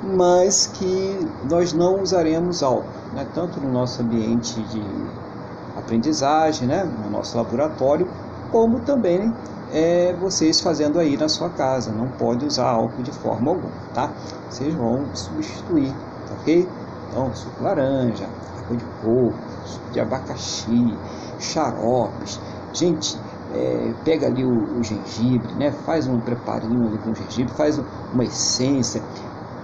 mas 0.04 0.68
que 0.68 1.20
nós 1.50 1.74
não 1.74 2.02
usaremos 2.02 2.62
álcool, 2.62 2.86
né, 3.14 3.26
tanto 3.34 3.60
no 3.62 3.72
nosso 3.72 4.02
ambiente 4.02 4.62
de 4.64 4.84
aprendizagem, 5.78 6.68
né, 6.68 6.84
no 6.84 7.10
nosso 7.10 7.38
laboratório, 7.38 8.08
como 8.52 8.82
também 8.82 9.34
é, 9.74 10.14
vocês 10.14 10.62
fazendo 10.62 11.00
aí 11.00 11.18
na 11.18 11.28
sua 11.28 11.50
casa. 11.50 11.92
Não 11.92 12.08
pode 12.08 12.46
usar 12.46 12.68
álcool 12.68 13.02
de 13.02 13.12
forma 13.12 13.52
alguma, 13.52 13.74
tá? 13.94 14.12
Vocês 14.50 14.74
vão 14.76 15.04
substituir, 15.16 15.92
tá 16.28 16.36
ok? 16.40 16.70
Então, 17.10 17.34
suco 17.34 17.64
laranja, 17.64 18.26
água 18.60 18.78
de 18.78 18.86
coco, 19.02 19.34
de 19.92 20.00
abacaxi, 20.00 20.96
xaropes. 21.40 22.40
Gente, 22.72 23.20
é, 23.54 23.94
pega 24.06 24.28
ali 24.28 24.46
o, 24.46 24.80
o, 24.80 24.84
gengibre, 24.84 25.54
né? 25.56 25.72
faz 25.86 26.08
um 26.08 26.20
preparinho 26.20 26.88
ali 26.88 26.98
com 27.00 27.14
gengibre, 27.14 27.54
faz 27.54 27.80
uma 28.14 28.24
essência. 28.24 29.02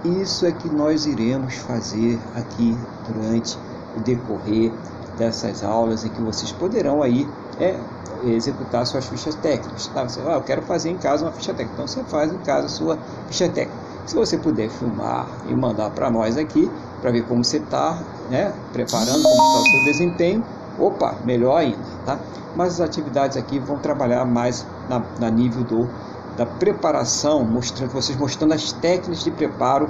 Isso 0.04 0.46
é 0.46 0.52
que 0.52 0.68
nós 0.68 1.06
iremos 1.06 1.56
fazer 1.56 2.18
aqui 2.34 2.76
durante 3.06 3.58
o 3.96 4.00
decorrer 4.00 4.72
dessas 5.18 5.62
aulas 5.62 6.04
em 6.04 6.08
que 6.08 6.22
vocês 6.22 6.52
poderão 6.52 7.02
aí 7.02 7.28
é, 7.58 7.78
executar 8.24 8.86
suas 8.86 9.06
fichas 9.06 9.34
técnicas. 9.36 9.86
Tá? 9.88 10.02
Você, 10.04 10.20
ah, 10.26 10.34
eu 10.34 10.42
quero 10.42 10.62
fazer 10.62 10.90
em 10.90 10.96
casa 10.96 11.24
uma 11.24 11.32
ficha 11.32 11.52
técnica, 11.52 11.74
então 11.74 11.86
você 11.86 12.02
faz 12.04 12.32
em 12.32 12.38
casa 12.38 12.66
a 12.66 12.68
sua 12.68 12.98
ficha 13.28 13.48
técnica. 13.48 13.78
Se 14.06 14.14
você 14.14 14.36
puder 14.38 14.68
filmar 14.70 15.26
e 15.48 15.54
mandar 15.54 15.90
para 15.90 16.10
nós 16.10 16.36
aqui, 16.36 16.70
para 17.00 17.10
ver 17.10 17.24
como 17.26 17.44
você 17.44 17.58
está 17.58 17.98
né, 18.28 18.52
preparando, 18.72 19.22
como 19.22 19.34
está 19.34 19.60
o 19.60 19.66
seu 19.66 19.84
desempenho, 19.84 20.44
opa, 20.78 21.14
melhor 21.24 21.56
ainda, 21.56 21.78
tá? 22.04 22.18
Mas 22.56 22.74
as 22.74 22.80
atividades 22.80 23.36
aqui 23.36 23.58
vão 23.58 23.78
trabalhar 23.78 24.24
mais 24.24 24.66
na, 24.88 25.02
na 25.18 25.30
nível 25.30 25.62
do, 25.62 25.88
da 26.36 26.44
preparação, 26.44 27.44
mostrando 27.44 27.90
vocês 27.90 28.18
mostrando 28.18 28.52
as 28.52 28.72
técnicas 28.72 29.22
de 29.22 29.30
preparo 29.30 29.88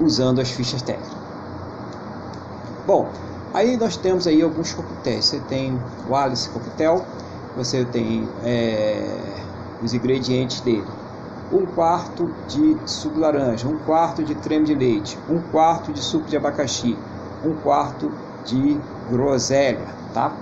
usando 0.00 0.40
as 0.40 0.50
fichas 0.50 0.82
técnicas. 0.82 1.16
Bom, 2.86 3.08
aí 3.54 3.76
nós 3.76 3.96
temos 3.96 4.26
aí 4.26 4.42
alguns 4.42 4.72
coquetéis. 4.72 5.26
Você 5.26 5.38
tem 5.40 5.80
o 6.08 6.16
Alice 6.16 6.48
Coquetel, 6.48 7.04
você 7.56 7.84
tem 7.84 8.28
é, 8.44 9.18
os 9.82 9.92
ingredientes 9.94 10.60
dele 10.60 10.86
um 11.52 11.66
quarto 11.66 12.30
de 12.48 12.78
suco 12.86 13.16
de 13.16 13.20
laranja, 13.20 13.68
um 13.68 13.76
quarto 13.76 14.24
de 14.24 14.34
creme 14.34 14.64
de 14.64 14.74
leite, 14.74 15.18
um 15.28 15.38
quarto 15.38 15.92
de 15.92 16.00
suco 16.00 16.26
de 16.26 16.36
abacaxi, 16.36 16.96
um 17.44 17.54
quarto 17.54 18.10
de 18.46 18.80
groselha, 19.10 19.86
tá? 20.14 20.32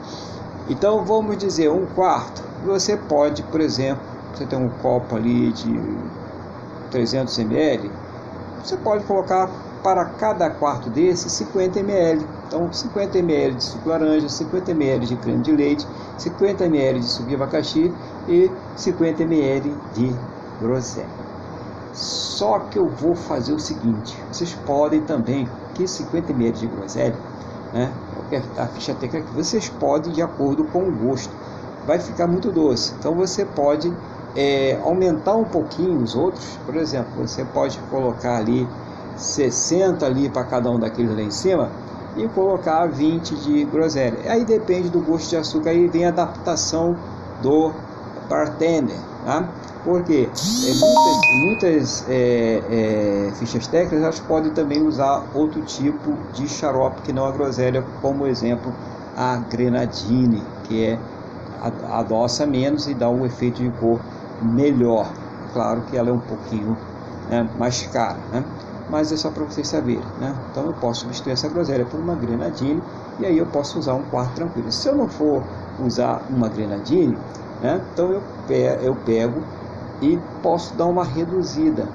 Então 0.68 1.04
vamos 1.04 1.36
dizer 1.36 1.68
um 1.68 1.84
quarto. 1.84 2.42
Você 2.64 2.96
pode, 2.96 3.42
por 3.42 3.60
exemplo, 3.60 4.02
você 4.32 4.46
tem 4.46 4.58
um 4.58 4.68
copo 4.68 5.16
ali 5.16 5.52
de 5.52 5.80
300 6.92 7.36
ml, 7.40 7.90
você 8.62 8.76
pode 8.76 9.02
colocar 9.04 9.50
para 9.82 10.04
cada 10.04 10.48
quarto 10.48 10.88
desse 10.90 11.28
50 11.28 11.80
ml. 11.80 12.24
Então 12.46 12.72
50 12.72 13.18
ml 13.18 13.56
de 13.56 13.64
suco 13.64 13.82
de 13.82 13.88
laranja, 13.88 14.28
50 14.28 14.70
ml 14.70 15.06
de 15.06 15.16
creme 15.16 15.42
de 15.42 15.52
leite, 15.52 15.86
50 16.20 16.66
ml 16.66 17.00
de 17.00 17.06
suco 17.06 17.28
de 17.28 17.34
abacaxi 17.34 17.92
e 18.28 18.50
50 18.76 19.22
ml 19.22 19.74
de 19.94 20.14
groselha. 20.60 21.08
Só 21.94 22.58
que 22.60 22.78
eu 22.78 22.88
vou 22.88 23.14
fazer 23.14 23.52
o 23.52 23.58
seguinte: 23.58 24.16
vocês 24.30 24.54
podem 24.66 25.00
também, 25.00 25.48
que 25.74 25.88
50 25.88 26.32
ml 26.32 26.58
de 26.58 26.66
groselha, 26.66 27.16
né? 27.72 27.92
A 28.56 28.66
ficha 28.66 28.94
técnica 28.94 29.26
que 29.26 29.34
vocês 29.34 29.68
podem 29.68 30.12
de 30.12 30.22
acordo 30.22 30.64
com 30.64 30.84
o 30.84 30.92
gosto. 30.92 31.32
Vai 31.86 31.98
ficar 31.98 32.26
muito 32.26 32.52
doce. 32.52 32.92
Então 32.98 33.14
você 33.14 33.44
pode 33.44 33.92
é, 34.36 34.78
aumentar 34.84 35.34
um 35.34 35.44
pouquinho 35.44 36.00
os 36.00 36.14
outros. 36.14 36.58
Por 36.64 36.76
exemplo, 36.76 37.10
você 37.16 37.44
pode 37.46 37.78
colocar 37.90 38.36
ali 38.36 38.68
60 39.16 40.06
ali 40.06 40.28
para 40.28 40.44
cada 40.44 40.70
um 40.70 40.78
daqueles 40.78 41.16
lá 41.16 41.22
em 41.22 41.30
cima 41.30 41.72
e 42.16 42.26
colocar 42.28 42.86
20 42.86 43.36
de 43.36 43.64
groselha. 43.64 44.18
Aí 44.30 44.44
depende 44.44 44.88
do 44.88 45.00
gosto 45.00 45.30
de 45.30 45.36
açúcar, 45.36 45.70
aí 45.70 45.86
vem 45.88 46.04
a 46.04 46.08
adaptação 46.08 46.96
do 47.42 47.72
bartender. 48.28 48.98
Tá? 49.24 49.48
Porque 49.84 50.28
é, 50.28 50.74
muitas, 50.74 51.44
muitas 51.44 52.04
é, 52.08 52.62
é, 52.70 53.32
fichas 53.34 53.66
técnicas 53.66 54.02
elas 54.02 54.20
podem 54.20 54.52
também 54.52 54.82
usar 54.82 55.24
outro 55.34 55.62
tipo 55.62 56.16
de 56.34 56.46
xarope 56.48 57.02
que 57.02 57.12
não 57.12 57.26
a 57.26 57.32
groselha, 57.32 57.84
como 58.02 58.26
exemplo 58.26 58.74
a 59.16 59.36
grenadine, 59.36 60.42
que 60.64 60.84
é 60.84 60.98
adoça 61.90 62.46
menos 62.46 62.86
e 62.86 62.94
dá 62.94 63.10
um 63.10 63.24
efeito 63.26 63.62
de 63.62 63.70
cor 63.70 64.00
melhor. 64.40 65.12
Claro 65.52 65.82
que 65.82 65.96
ela 65.96 66.10
é 66.10 66.12
um 66.12 66.20
pouquinho 66.20 66.76
né, 67.28 67.48
mais 67.58 67.86
cara, 67.86 68.18
né? 68.32 68.44
Mas 68.90 69.12
é 69.12 69.16
só 69.16 69.30
para 69.30 69.44
vocês 69.44 69.68
saberem. 69.68 70.02
Né? 70.18 70.34
Então 70.50 70.66
eu 70.66 70.72
posso 70.74 71.02
substituir 71.02 71.32
essa 71.32 71.48
groselha 71.48 71.84
por 71.86 72.00
uma 72.00 72.14
grenadine 72.14 72.82
e 73.18 73.26
aí 73.26 73.38
eu 73.38 73.46
posso 73.46 73.78
usar 73.78 73.94
um 73.94 74.02
quarto 74.02 74.34
tranquilo. 74.34 74.70
Se 74.72 74.88
eu 74.88 74.96
não 74.96 75.08
for 75.08 75.42
usar 75.78 76.22
uma 76.28 76.48
grenadine, 76.48 77.16
né, 77.62 77.80
então 77.92 78.12
eu, 78.12 78.22
eu 78.82 78.94
pego 79.06 79.40
e 80.02 80.18
posso 80.42 80.74
dar 80.74 80.86
uma 80.86 81.04
reduzida. 81.04 81.88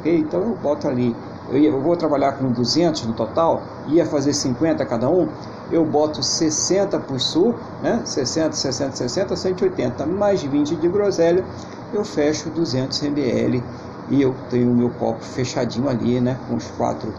Okay? 0.00 0.18
Então 0.18 0.40
eu 0.42 0.56
boto 0.56 0.86
ali, 0.88 1.14
eu, 1.50 1.80
vou 1.80 1.96
trabalhar 1.96 2.32
com 2.32 2.50
200 2.50 3.06
no 3.06 3.14
total, 3.14 3.62
ia 3.88 4.04
fazer 4.04 4.32
50 4.32 4.84
cada 4.84 5.08
um, 5.08 5.28
eu 5.70 5.84
boto 5.84 6.22
60 6.22 6.98
por 7.00 7.20
suco, 7.20 7.58
né? 7.82 8.02
60, 8.04 8.52
60, 8.52 8.96
60, 8.96 9.36
180, 9.36 10.06
mais 10.06 10.42
20 10.42 10.76
de 10.76 10.88
groselha, 10.88 11.44
eu 11.92 12.04
fecho 12.04 12.50
200 12.50 13.02
ml 13.02 13.62
e 14.08 14.22
eu 14.22 14.34
tenho 14.50 14.70
o 14.70 14.74
meu 14.74 14.90
copo 14.90 15.22
fechadinho 15.22 15.88
ali, 15.88 16.20
né? 16.20 16.38
Com 16.48 16.56
os 16.56 16.66
quatro 16.70 17.12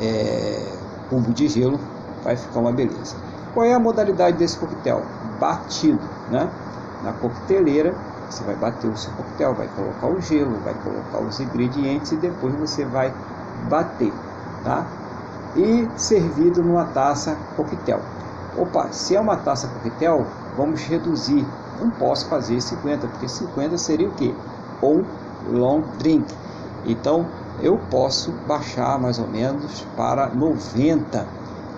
é, 0.00 0.78
de 1.28 1.48
gelo 1.48 1.80
vai 2.22 2.36
ficar 2.36 2.60
uma 2.60 2.72
beleza. 2.72 3.16
Qual 3.54 3.64
é 3.64 3.72
a 3.72 3.78
modalidade 3.78 4.36
desse 4.36 4.56
coquetel? 4.58 5.02
Batido, 5.38 6.00
né? 6.30 6.50
Na 7.02 7.12
coqueteleira, 7.12 7.94
você 8.28 8.44
vai 8.44 8.54
bater 8.54 8.88
o 8.88 8.96
seu 8.96 9.12
coquetel, 9.12 9.54
vai 9.54 9.68
colocar 9.68 10.06
o 10.06 10.20
gelo, 10.20 10.58
vai 10.62 10.74
colocar 10.74 11.20
os 11.20 11.40
ingredientes 11.40 12.12
e 12.12 12.16
depois 12.16 12.54
você 12.54 12.84
vai 12.84 13.12
bater, 13.68 14.12
tá? 14.62 14.86
E 15.56 15.88
servido 15.96 16.62
numa 16.62 16.84
taça 16.86 17.36
coquetel. 17.56 18.00
Opa, 18.56 18.92
se 18.92 19.14
é 19.14 19.20
uma 19.20 19.36
taça 19.36 19.68
coquetel, 19.68 20.26
vamos 20.56 20.82
reduzir. 20.82 21.46
Não 21.80 21.90
posso 21.90 22.26
fazer 22.26 22.60
50, 22.60 23.06
porque 23.06 23.28
50 23.28 23.78
seria 23.78 24.08
o 24.08 24.12
quê? 24.12 24.34
Um 24.82 25.04
long 25.46 25.82
drink. 25.98 26.26
Então, 26.84 27.28
eu 27.60 27.76
posso 27.90 28.32
baixar 28.46 28.98
mais 28.98 29.18
ou 29.18 29.26
menos 29.26 29.84
para 29.96 30.28
90, 30.34 31.26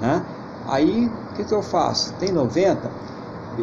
né? 0.00 0.24
Aí, 0.66 1.06
o 1.06 1.34
que, 1.34 1.44
que 1.44 1.54
eu 1.54 1.62
faço? 1.62 2.12
Tem 2.14 2.30
90? 2.30 2.90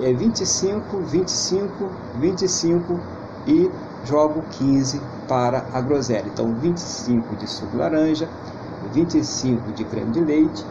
É 0.02 0.14
25, 0.14 1.00
25, 1.00 1.92
25 2.16 3.00
e 3.48 3.72
jogo 4.04 4.44
15 4.58 5.02
para 5.28 5.66
a 5.72 5.82
groselha. 5.82 6.26
Então, 6.28 6.54
25 6.54 7.36
de 7.36 7.48
suco 7.48 7.72
de 7.72 7.78
laranja, 7.78 8.30
25 8.92 9.72
de 9.72 9.86
creme 9.86 10.12
de 10.12 10.20
leite, 10.20 10.66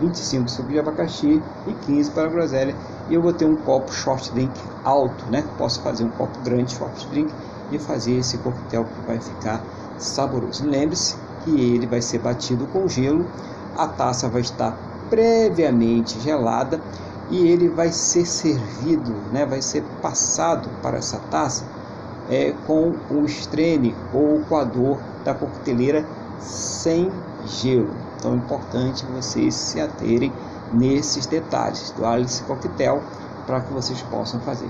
25 0.00 0.44
de 0.44 0.50
suco 0.50 0.68
de 0.68 0.78
abacaxi 0.78 1.42
e 1.66 1.72
15 1.72 2.10
para 2.10 2.24
a 2.24 2.30
groselha. 2.30 2.74
E 3.08 3.14
eu 3.14 3.22
vou 3.22 3.32
ter 3.32 3.44
um 3.44 3.56
copo 3.56 3.92
short 3.92 4.32
drink 4.32 4.52
alto, 4.84 5.24
né? 5.30 5.44
Posso 5.58 5.80
fazer 5.82 6.04
um 6.04 6.10
copo 6.10 6.38
grande 6.42 6.74
short 6.74 7.06
drink 7.08 7.32
e 7.76 7.78
fazer 7.78 8.18
esse 8.18 8.38
coquetel 8.38 8.84
que 8.84 9.06
vai 9.06 9.20
ficar 9.20 9.62
saboroso. 9.98 10.66
Lembre-se 10.66 11.16
que 11.44 11.50
ele 11.50 11.86
vai 11.86 12.00
ser 12.00 12.18
batido 12.18 12.66
com 12.66 12.88
gelo, 12.88 13.26
a 13.76 13.86
taça 13.86 14.28
vai 14.28 14.42
estar 14.42 14.76
previamente 15.08 16.18
gelada 16.20 16.80
e 17.30 17.48
ele 17.48 17.68
vai 17.68 17.90
ser 17.92 18.26
servido, 18.26 19.12
né? 19.32 19.46
Vai 19.46 19.62
ser 19.62 19.82
passado 20.00 20.68
para 20.82 20.98
essa 20.98 21.18
taça 21.30 21.64
é, 22.28 22.52
com 22.66 22.94
o 23.10 23.24
estrene 23.24 23.94
ou 24.12 24.38
o 24.38 24.44
coador 24.44 24.98
da 25.24 25.34
coqueteleira 25.34 26.04
sem 26.40 27.10
gelo. 27.46 27.90
Então 28.18 28.32
é 28.32 28.36
importante 28.36 29.04
vocês 29.06 29.54
se 29.54 29.80
aterem 29.80 30.32
nesses 30.72 31.26
detalhes 31.26 31.90
do 31.96 32.06
Alice 32.06 32.42
Coquetel 32.44 33.02
para 33.46 33.60
que 33.60 33.72
vocês 33.72 34.00
possam 34.02 34.40
fazer. 34.40 34.68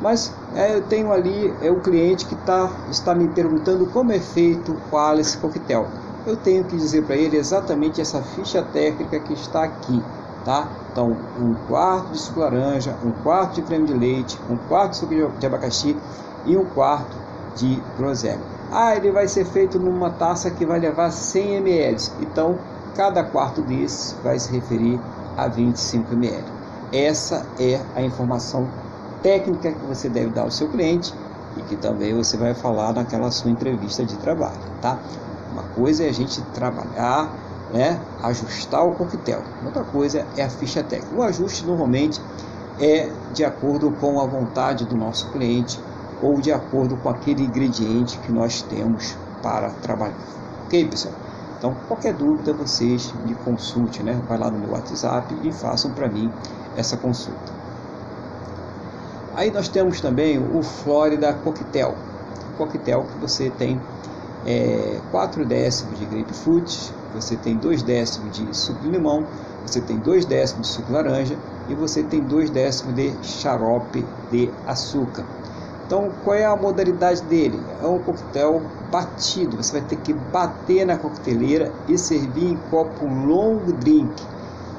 Mas 0.00 0.32
é, 0.54 0.76
eu 0.76 0.82
tenho 0.82 1.10
ali 1.12 1.54
é 1.62 1.70
o 1.70 1.80
cliente 1.80 2.26
que 2.26 2.36
tá, 2.36 2.70
está 2.90 3.14
me 3.14 3.28
perguntando 3.28 3.86
como 3.86 4.12
é 4.12 4.20
feito 4.20 4.76
o 4.90 4.96
Alice 4.96 5.36
Coquetel. 5.38 5.86
Eu 6.26 6.36
tenho 6.36 6.64
que 6.64 6.76
dizer 6.76 7.04
para 7.04 7.16
ele 7.16 7.36
exatamente 7.36 8.00
essa 8.00 8.20
ficha 8.20 8.62
técnica 8.62 9.20
que 9.20 9.32
está 9.32 9.64
aqui, 9.64 10.02
tá? 10.44 10.68
Então, 10.90 11.16
um 11.40 11.54
quarto 11.68 12.12
de 12.12 12.18
suco 12.18 12.40
laranja, 12.40 12.96
um 13.04 13.12
quarto 13.22 13.54
de 13.54 13.62
creme 13.62 13.86
de 13.86 13.94
leite, 13.94 14.38
um 14.50 14.56
quarto 14.56 14.92
de 14.92 14.96
suco 14.98 15.38
de 15.38 15.46
abacaxi 15.46 15.96
e 16.44 16.56
um 16.56 16.64
quarto 16.64 17.16
de 17.56 17.80
groselha. 17.96 18.40
Ah, 18.72 18.96
ele 18.96 19.12
vai 19.12 19.28
ser 19.28 19.44
feito 19.44 19.78
numa 19.78 20.10
taça 20.10 20.50
que 20.50 20.66
vai 20.66 20.80
levar 20.80 21.10
100 21.10 21.56
ml. 21.56 21.96
Então, 22.20 22.58
cada 22.96 23.22
quarto 23.22 23.62
desses 23.62 24.16
vai 24.24 24.38
se 24.38 24.50
referir 24.52 24.98
a 25.36 25.46
25 25.46 26.14
ml. 26.14 26.44
Essa 26.92 27.46
é 27.58 27.80
a 27.94 28.02
informação 28.02 28.68
técnica 29.26 29.72
que 29.72 29.84
você 29.84 30.08
deve 30.08 30.30
dar 30.30 30.42
ao 30.42 30.52
seu 30.52 30.68
cliente 30.68 31.12
e 31.56 31.62
que 31.62 31.74
também 31.74 32.14
você 32.14 32.36
vai 32.36 32.54
falar 32.54 32.92
naquela 32.92 33.28
sua 33.32 33.50
entrevista 33.50 34.04
de 34.04 34.16
trabalho, 34.18 34.60
tá? 34.80 35.00
Uma 35.50 35.64
coisa 35.64 36.04
é 36.04 36.08
a 36.08 36.12
gente 36.12 36.40
trabalhar, 36.54 37.34
né, 37.74 38.00
ajustar 38.22 38.86
o 38.86 38.92
coquetel. 38.92 39.42
Outra 39.64 39.82
coisa 39.82 40.24
é 40.36 40.44
a 40.44 40.48
ficha 40.48 40.80
técnica. 40.84 41.12
O 41.16 41.24
ajuste 41.24 41.66
normalmente 41.66 42.20
é 42.78 43.10
de 43.32 43.44
acordo 43.44 43.90
com 43.90 44.20
a 44.20 44.26
vontade 44.26 44.84
do 44.84 44.96
nosso 44.96 45.28
cliente 45.32 45.80
ou 46.22 46.40
de 46.40 46.52
acordo 46.52 46.96
com 46.96 47.08
aquele 47.08 47.42
ingrediente 47.42 48.18
que 48.18 48.30
nós 48.30 48.62
temos 48.62 49.16
para 49.42 49.70
trabalhar. 49.82 50.14
Ok, 50.66 50.86
pessoal? 50.88 51.14
Então, 51.58 51.74
qualquer 51.88 52.14
dúvida, 52.14 52.52
vocês 52.52 53.12
me 53.24 53.34
consulte, 53.34 54.04
né? 54.04 54.20
Vai 54.28 54.38
lá 54.38 54.48
no 54.48 54.58
meu 54.60 54.70
WhatsApp 54.70 55.34
e 55.42 55.50
façam 55.50 55.90
para 55.90 56.08
mim 56.08 56.30
essa 56.76 56.96
consulta. 56.96 57.55
Aí 59.36 59.50
nós 59.50 59.68
temos 59.68 60.00
também 60.00 60.38
o 60.38 60.62
Florida 60.62 61.34
Coquetel. 61.34 61.94
Coquetel 62.56 63.04
que 63.04 63.18
você 63.20 63.50
tem 63.50 63.78
é, 64.46 64.98
4 65.10 65.44
décimos 65.44 65.98
de 65.98 66.06
grapefruit, 66.06 66.94
você 67.14 67.36
tem 67.36 67.54
2 67.54 67.82
décimos 67.82 68.34
de 68.34 68.56
suco 68.56 68.80
de 68.80 68.88
limão, 68.88 69.26
você 69.66 69.78
tem 69.82 69.98
2 69.98 70.24
décimos 70.24 70.68
de 70.68 70.72
suco 70.72 70.86
de 70.86 70.92
laranja 70.94 71.36
e 71.68 71.74
você 71.74 72.02
tem 72.02 72.22
2 72.22 72.48
décimos 72.48 72.94
de 72.94 73.12
xarope 73.22 74.02
de 74.30 74.50
açúcar. 74.66 75.26
Então, 75.86 76.10
qual 76.24 76.34
é 76.34 76.46
a 76.46 76.56
modalidade 76.56 77.20
dele? 77.24 77.60
É 77.82 77.86
um 77.86 77.98
coquetel 77.98 78.62
batido. 78.90 79.58
Você 79.58 79.78
vai 79.78 79.86
ter 79.86 79.96
que 79.96 80.14
bater 80.14 80.86
na 80.86 80.96
coqueteleira 80.96 81.70
e 81.86 81.98
servir 81.98 82.52
em 82.52 82.56
copo 82.70 83.04
long 83.04 83.58
drink. 83.80 84.14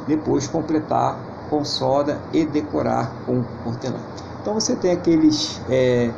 Depois 0.07 0.47
completar 0.47 1.15
com 1.47 1.63
soda 1.63 2.19
e 2.33 2.43
decorar 2.43 3.13
com 3.25 3.43
hortelã. 3.63 3.99
Então 4.47 4.57
você 4.57 4.77
tem 4.77 4.91
aqueles 4.91 5.59
é, 5.69 6.09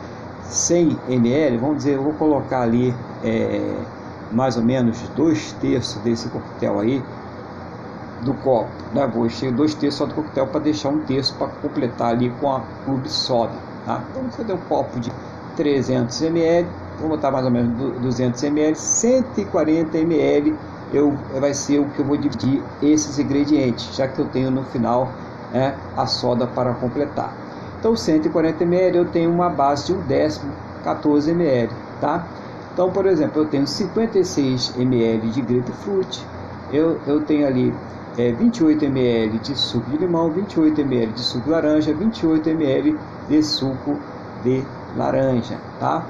100 0.44 1.00
ml, 1.10 1.58
vamos 1.58 1.78
dizer, 1.78 1.96
eu 1.96 2.04
vou 2.04 2.14
colocar 2.14 2.62
ali 2.62 2.94
é, 3.24 3.84
mais 4.32 4.56
ou 4.56 4.62
menos 4.62 5.02
dois 5.16 5.52
terços 5.54 6.00
desse 6.04 6.30
coquetel 6.30 6.78
aí 6.78 7.04
do 8.22 8.36
copo, 8.36 8.70
né? 8.94 9.08
Vou 9.08 9.26
encher 9.26 9.52
dois 9.52 9.74
terços 9.74 9.98
só 9.98 10.06
do 10.06 10.14
coquetel 10.14 10.46
para 10.46 10.60
deixar 10.60 10.90
um 10.90 11.00
terço 11.00 11.34
para 11.40 11.48
completar 11.48 12.12
ali 12.12 12.30
com 12.40 12.52
a 12.52 12.62
clube 12.86 13.10
soda. 13.10 13.56
Tá? 13.84 14.04
Então 14.12 14.22
você 14.30 14.44
tem 14.44 14.54
um 14.54 14.60
copo 14.60 15.00
de 15.00 15.12
300 15.56 16.22
ml, 16.22 16.70
vou 17.00 17.10
botar 17.10 17.32
mais 17.32 17.46
ou 17.46 17.52
menos 17.52 18.00
200 18.00 18.44
ml, 18.44 18.76
140 18.76 19.98
ml 19.98 20.56
eu, 20.94 21.18
vai 21.40 21.56
ser 21.56 21.80
o 21.80 21.90
que 21.90 21.98
eu 21.98 22.06
vou 22.06 22.16
dividir 22.16 22.64
esses 22.80 23.18
ingredientes, 23.18 23.96
já 23.96 24.08
que 24.08 24.20
eu 24.20 24.26
tenho 24.28 24.52
no 24.52 24.64
final 24.66 25.12
é, 25.52 25.74
a 25.98 26.06
soda 26.06 26.46
para 26.46 26.76
completar. 26.76 27.39
Então 27.80 27.96
140 27.96 28.64
ml 28.64 28.98
eu 28.98 29.06
tenho 29.06 29.32
uma 29.32 29.50
base 29.50 29.88
de 29.88 29.94
um 29.94 30.02
décimo, 30.02 30.52
14 30.84 31.32
ml, 31.32 31.72
tá? 32.02 32.28
Então, 32.74 32.92
por 32.92 33.06
exemplo, 33.06 33.42
eu 33.42 33.46
tenho 33.46 33.66
56 33.66 34.78
ml 34.78 35.30
de 35.30 35.42
grapefruit, 35.42 36.26
eu, 36.72 37.00
eu 37.08 37.22
tenho 37.22 37.48
ali 37.48 37.74
é, 38.18 38.32
28 38.32 38.86
ml 38.86 39.40
de 39.40 39.56
suco 39.56 39.90
de 39.90 39.98
limão, 39.98 40.30
28 40.30 40.82
ml 40.82 41.12
de 41.14 41.22
suco 41.22 41.46
de 41.46 41.50
laranja, 41.50 41.94
28 41.94 42.50
ml 42.50 43.00
de 43.30 43.44
suco 43.44 43.98
de 44.44 44.64
laranja, 44.96 45.58
tá? 45.80 46.06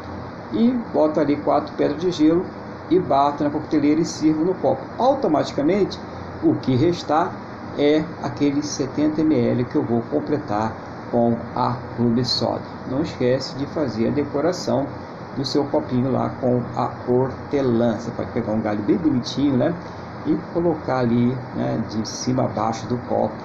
E 0.51 0.71
boto 0.91 1.19
ali 1.19 1.37
quatro 1.37 1.73
pedras 1.75 2.01
de 2.01 2.11
gelo 2.11 2.45
e 2.89 2.99
bato 2.99 3.43
na 3.43 3.49
coqueteleira 3.51 4.01
e 4.01 4.05
sirvo 4.05 4.43
no 4.43 4.55
copo. 4.55 4.81
Automaticamente, 4.97 5.99
o 6.43 6.55
que 6.55 6.75
restar 6.75 7.31
é 7.77 8.03
aqueles 8.23 8.65
70 8.67 9.21
ml 9.21 9.65
que 9.65 9.75
eu 9.75 9.83
vou 9.83 10.01
completar 10.09 10.88
com 11.11 11.37
a 11.55 11.77
Clube 11.95 12.23
Soda. 12.25 12.63
Não 12.87 13.01
esquece 13.01 13.55
de 13.55 13.65
fazer 13.67 14.07
a 14.07 14.11
decoração 14.11 14.87
do 15.35 15.45
seu 15.45 15.65
copinho 15.65 16.11
lá 16.11 16.29
com 16.41 16.61
a 16.75 16.91
hortelã. 17.07 17.97
Você 17.97 18.11
pode 18.11 18.31
pegar 18.31 18.51
um 18.51 18.61
galho 18.61 18.81
bem 18.83 18.97
bonitinho, 18.97 19.57
né? 19.57 19.73
E 20.25 20.35
colocar 20.53 20.99
ali 20.99 21.35
né, 21.55 21.81
de 21.89 22.07
cima 22.07 22.45
a 22.45 22.47
baixo 22.47 22.85
do 22.87 22.97
copo, 23.07 23.35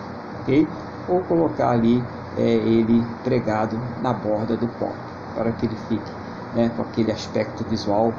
ok? 0.40 0.68
Ou 1.08 1.20
colocar 1.22 1.70
ali 1.70 2.02
é, 2.36 2.42
ele 2.42 3.04
pregado 3.22 3.80
na 4.02 4.12
borda 4.12 4.56
do 4.56 4.66
copo, 4.66 4.96
para 5.34 5.52
que 5.52 5.66
ele 5.66 5.76
fique 5.88 6.12
né, 6.54 6.70
com 6.76 6.82
aquele 6.82 7.12
aspecto 7.12 7.64
visual 7.64 8.12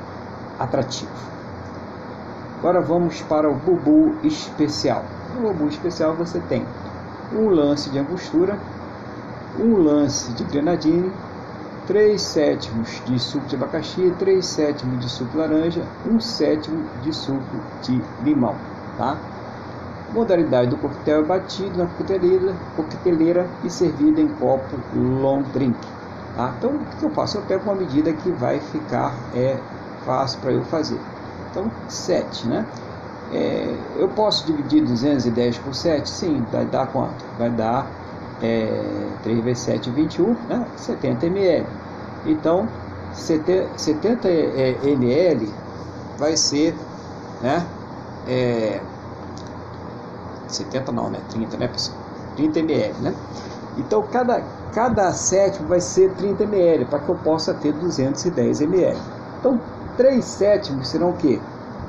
atrativo. 0.60 1.12
Agora 2.60 2.81
vamos 2.81 3.21
para 3.21 3.49
o 3.49 3.53
bubu 3.53 4.15
especial. 4.23 5.03
No 5.36 5.41
bubu 5.41 5.67
especial 5.67 6.15
você 6.15 6.39
tem 6.39 6.65
um 7.34 7.49
lance 7.49 7.89
de 7.89 7.99
angostura, 7.99 8.58
um 9.59 9.77
lance 9.77 10.31
de 10.33 10.43
grenadine, 10.43 11.11
3 11.87 12.19
sétimos 12.19 13.01
de 13.05 13.19
suco 13.19 13.45
de 13.45 13.55
abacaxi, 13.55 14.13
3 14.17 14.45
sétimos 14.45 14.99
de 14.99 15.09
suco 15.09 15.31
de 15.31 15.37
laranja, 15.37 15.83
1 16.05 16.19
sétimo 16.19 16.83
de 17.01 17.13
suco 17.13 17.57
de 17.83 18.01
limão. 18.23 18.55
Tá? 18.97 19.17
Modalidade 20.13 20.69
do 20.69 20.77
coquetel 20.77 21.21
é 21.21 21.23
batido 21.23 21.77
na 21.77 21.87
coqueteleira, 21.87 22.56
coqueteleira 22.75 23.49
e 23.63 23.69
servido 23.69 24.19
em 24.19 24.27
copo 24.27 24.77
long 24.95 25.41
drink. 25.53 25.77
Tá? 26.35 26.53
Então, 26.58 26.71
o 26.71 26.97
que 26.97 27.03
eu 27.03 27.10
faço? 27.12 27.37
Eu 27.37 27.41
pego 27.43 27.63
uma 27.65 27.75
medida 27.75 28.12
que 28.13 28.31
vai 28.31 28.60
ficar 28.60 29.13
é, 29.33 29.58
fácil 30.06 30.39
para 30.39 30.51
eu 30.51 30.63
fazer. 30.65 30.99
Então, 31.51 31.71
7, 31.87 32.47
né? 32.47 32.65
É, 33.31 33.75
eu 33.97 34.08
posso 34.10 34.45
dividir 34.45 34.83
210 34.83 35.58
por 35.60 35.73
7? 35.73 36.10
Sim, 36.10 36.45
vai 36.51 36.65
dar 36.65 36.87
quanto? 36.87 37.25
Vai 37.37 37.49
dar 37.49 37.87
é, 38.46 39.08
3 39.23 39.43
vezes 39.43 39.63
7, 39.63 39.89
21, 39.89 40.33
né? 40.48 40.67
70 40.77 41.25
ml. 41.25 41.65
Então, 42.25 42.67
70 43.13 44.27
é, 44.27 44.77
ml 44.83 45.54
vai 46.17 46.35
ser 46.35 46.75
né, 47.41 47.65
é, 48.27 48.79
70 50.48 50.91
não, 50.91 51.10
né? 51.10 51.19
30, 51.29 51.58
né, 51.58 51.67
pessoal? 51.67 51.98
30 52.35 52.60
ml, 52.60 52.93
né? 53.02 53.15
Então 53.77 54.02
cada, 54.04 54.41
cada 54.73 55.12
sétimo 55.12 55.67
vai 55.67 55.81
ser 55.81 56.12
30 56.12 56.43
ml, 56.43 56.85
para 56.85 57.00
que 57.00 57.10
eu 57.10 57.15
possa 57.15 57.54
ter 57.54 57.73
210 57.73 58.62
ml. 58.62 58.98
Então 59.39 59.60
3 59.98 60.23
sétimos 60.23 60.87
serão 60.87 61.10
o 61.10 61.13
quê? 61.13 61.39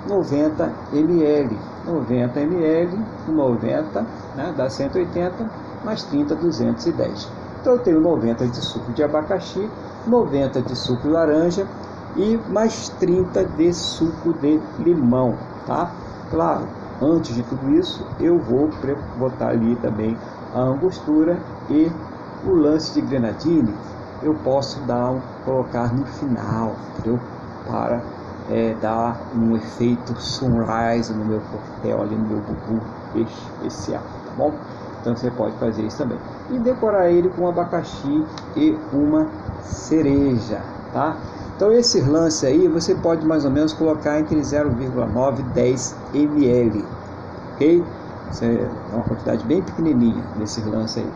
90 0.09 0.73
ml. 0.93 1.59
90 1.87 2.41
ml, 2.41 2.99
90, 3.29 4.07
né, 4.35 4.55
dá 4.57 4.69
180, 4.69 5.49
mais 5.87 6.03
30, 6.03 6.35
210. 6.35 7.29
Então 7.61 7.75
eu 7.75 7.79
tenho 7.79 8.01
90 8.01 8.49
de 8.49 8.61
suco 8.61 8.93
de 8.93 9.05
abacaxi, 9.05 9.71
90 10.05 10.61
de 10.61 10.75
suco 10.75 11.03
de 11.03 11.09
laranja 11.09 11.67
e 12.17 12.37
mais 12.49 12.89
30 12.89 13.45
de 13.45 13.73
suco 13.73 14.35
de 14.35 14.61
limão, 14.79 15.39
tá? 15.65 15.93
Claro, 16.29 16.67
antes 17.01 17.35
de 17.35 17.43
tudo 17.45 17.71
isso, 17.71 18.05
eu 18.19 18.37
vou 18.37 18.69
botar 19.17 19.51
ali 19.51 19.77
também 19.77 20.19
a 20.53 20.61
angostura 20.61 21.41
e 21.71 21.91
o 22.45 22.53
lance 22.53 22.93
de 22.93 23.01
grenadine 23.01 23.73
eu 24.23 24.35
posso 24.35 24.81
dar 24.81 25.13
um, 25.13 25.21
colocar 25.45 25.95
no 25.95 26.05
final, 26.05 26.75
entendeu? 26.93 27.21
Para 27.65 28.03
é, 28.49 28.75
dar 28.81 29.21
um 29.37 29.57
efeito 29.57 30.17
sunrise 30.21 31.13
no 31.13 31.25
meu 31.25 31.41
coquetel 31.41 32.03
ali 32.03 32.17
no 32.17 32.27
meu 32.27 32.41
bubu 32.41 32.83
especial, 33.15 34.03
tá 34.03 34.33
bom? 34.37 34.59
Então 35.01 35.17
você 35.17 35.31
pode 35.31 35.57
fazer 35.57 35.83
isso 35.83 35.99
também. 35.99 36.19
E 36.51 36.59
decorar 36.59 37.11
ele 37.11 37.29
com 37.29 37.47
abacaxi 37.47 38.25
e 38.57 38.79
uma 38.93 39.29
cereja, 39.63 40.63
tá? 40.93 41.17
Então 41.57 41.73
esse 41.73 42.01
lance 42.01 42.45
aí 42.47 42.69
você 42.69 42.95
pode 42.95 43.25
mais 43.25 43.45
ou 43.45 43.51
menos 43.51 43.73
colocar 43.73 44.21
entre 44.21 44.39
0,9 44.39 45.41
e 45.41 45.43
10 45.43 45.97
ml, 46.15 46.85
ok? 47.55 47.85
Isso 48.31 48.45
é 48.45 48.69
uma 48.93 49.03
quantidade 49.05 49.45
bem 49.47 49.63
pequenininha 49.63 50.23
nesse 50.37 50.61
lance 50.61 51.01
aí. 51.01 51.11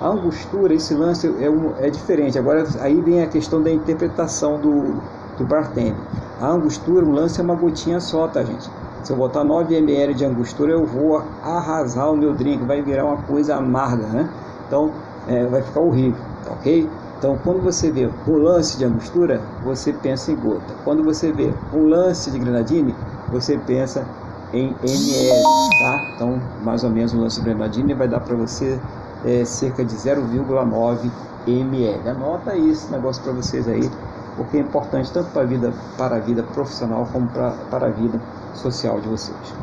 A 0.00 0.08
angostura, 0.08 0.74
esse 0.74 0.92
lance 0.94 1.32
é, 1.40 1.48
um, 1.48 1.72
é 1.78 1.88
diferente. 1.88 2.38
Agora 2.38 2.66
aí 2.80 3.00
vem 3.00 3.22
a 3.22 3.26
questão 3.26 3.62
da 3.62 3.70
interpretação 3.70 4.58
do, 4.58 5.00
do 5.38 5.44
bartender. 5.44 5.94
A 6.40 6.50
angostura, 6.50 7.06
um 7.06 7.12
lance 7.12 7.40
é 7.40 7.44
uma 7.44 7.54
gotinha 7.54 8.00
só, 8.00 8.26
tá 8.26 8.42
gente? 8.42 8.68
Se 9.04 9.12
eu 9.12 9.16
botar 9.16 9.44
9 9.44 9.74
ml 9.74 10.14
de 10.14 10.24
angostura, 10.24 10.72
eu 10.72 10.86
vou 10.86 11.18
arrasar 11.42 12.10
o 12.10 12.16
meu 12.16 12.32
drink, 12.32 12.64
vai 12.64 12.82
virar 12.82 13.04
uma 13.04 13.18
coisa 13.18 13.56
amarga, 13.56 14.06
né? 14.06 14.28
Então 14.66 14.90
é, 15.28 15.44
vai 15.46 15.62
ficar 15.62 15.80
horrível, 15.80 16.18
tá 16.42 16.52
ok? 16.52 16.88
Então, 17.18 17.38
quando 17.42 17.62
você 17.62 17.90
vê 17.90 18.10
um 18.26 18.36
lance 18.36 18.76
de 18.76 18.84
angostura, 18.84 19.40
você 19.62 19.92
pensa 19.92 20.30
em 20.30 20.36
gota. 20.36 20.74
Quando 20.84 21.02
você 21.02 21.32
vê 21.32 21.54
um 21.72 21.86
lance 21.86 22.30
de 22.30 22.38
grenadine, 22.38 22.94
você 23.30 23.56
pensa 23.56 24.06
em 24.52 24.74
ml, 24.82 25.42
tá? 25.78 26.12
Então, 26.14 26.40
mais 26.62 26.84
ou 26.84 26.90
menos 26.90 27.14
um 27.14 27.20
lance 27.20 27.36
de 27.36 27.44
grenadine 27.44 27.94
vai 27.94 28.08
dar 28.08 28.20
para 28.20 28.36
você 28.36 28.78
é, 29.24 29.44
cerca 29.44 29.84
de 29.84 29.96
0,9 29.96 31.10
ml. 31.46 32.08
Anota 32.08 32.56
esse 32.56 32.90
negócio 32.92 33.22
para 33.22 33.32
vocês 33.32 33.66
aí, 33.68 33.90
porque 34.36 34.56
é 34.56 34.60
importante 34.60 35.12
tanto 35.12 35.30
para 35.30 35.42
a 35.42 35.46
vida, 35.46 35.72
para 35.96 36.16
a 36.16 36.18
vida 36.20 36.42
profissional 36.42 37.08
como 37.12 37.28
para, 37.28 37.50
para 37.70 37.86
a 37.86 37.90
vida 37.90 38.20
social 38.54 39.00
de 39.00 39.08
vocês. 39.08 39.54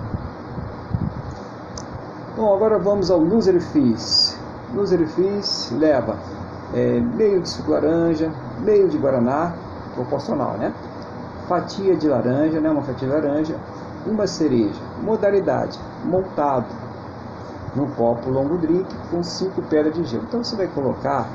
Bom, 2.35 2.55
agora 2.55 2.79
vamos 2.79 3.11
ao 3.11 3.19
Loser 3.19 3.61
Fees. 3.61 4.37
Loser 4.73 5.05
Fees 5.07 5.71
leva 5.77 6.17
é, 6.73 6.99
meio 6.99 7.41
de 7.41 7.49
suco 7.49 7.71
laranja, 7.71 8.31
meio 8.59 8.87
de 8.87 8.97
guaraná, 8.97 9.53
proporcional, 9.93 10.57
né? 10.57 10.73
Fatia 11.47 11.95
de 11.95 12.07
laranja, 12.07 12.59
né? 12.61 12.69
Uma 12.69 12.81
fatia 12.81 13.07
de 13.07 13.13
laranja, 13.13 13.55
uma 14.05 14.25
cereja. 14.25 14.79
Modalidade: 15.03 15.77
montado 16.05 16.67
no 17.75 17.87
copo 17.87 18.29
longo 18.29 18.57
drink 18.57 18.87
com 19.09 19.21
cinco 19.23 19.61
pedras 19.63 19.93
de 19.93 20.03
gelo. 20.05 20.23
Então 20.23 20.43
você 20.43 20.55
vai 20.55 20.67
colocar 20.67 21.29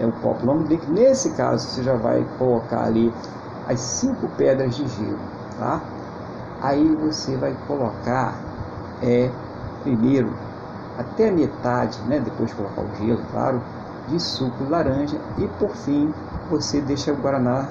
é 0.00 0.06
o 0.06 0.12
copo 0.12 0.46
longo 0.46 0.64
drink. 0.64 0.90
Nesse 0.90 1.30
caso 1.30 1.68
você 1.68 1.82
já 1.82 1.94
vai 1.94 2.24
colocar 2.38 2.84
ali 2.84 3.12
as 3.68 3.80
cinco 3.80 4.28
pedras 4.36 4.76
de 4.76 4.86
gelo, 4.88 5.18
tá? 5.58 5.80
Aí 6.60 6.94
você 6.96 7.36
vai 7.36 7.54
colocar 7.66 8.40
é 9.02 9.30
primeiro 9.82 10.32
até 10.98 11.28
a 11.28 11.32
metade, 11.32 11.98
né? 12.06 12.20
Depois 12.20 12.48
de 12.48 12.56
colocar 12.56 12.82
o 12.82 12.96
gelo, 12.96 13.22
claro 13.30 13.62
de 14.08 14.20
suco 14.20 14.64
laranja 14.68 15.18
e 15.38 15.48
por 15.58 15.74
fim 15.74 16.12
você 16.48 16.80
deixa 16.80 17.12
o 17.12 17.16
guaraná 17.16 17.68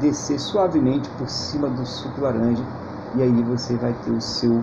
descer 0.00 0.38
suavemente 0.38 1.08
por 1.10 1.28
cima 1.28 1.68
do 1.68 1.84
suco 1.84 2.22
laranja 2.22 2.62
e 3.14 3.22
aí 3.22 3.42
você 3.42 3.76
vai 3.76 3.92
ter 3.92 4.10
o 4.10 4.20
seu 4.20 4.62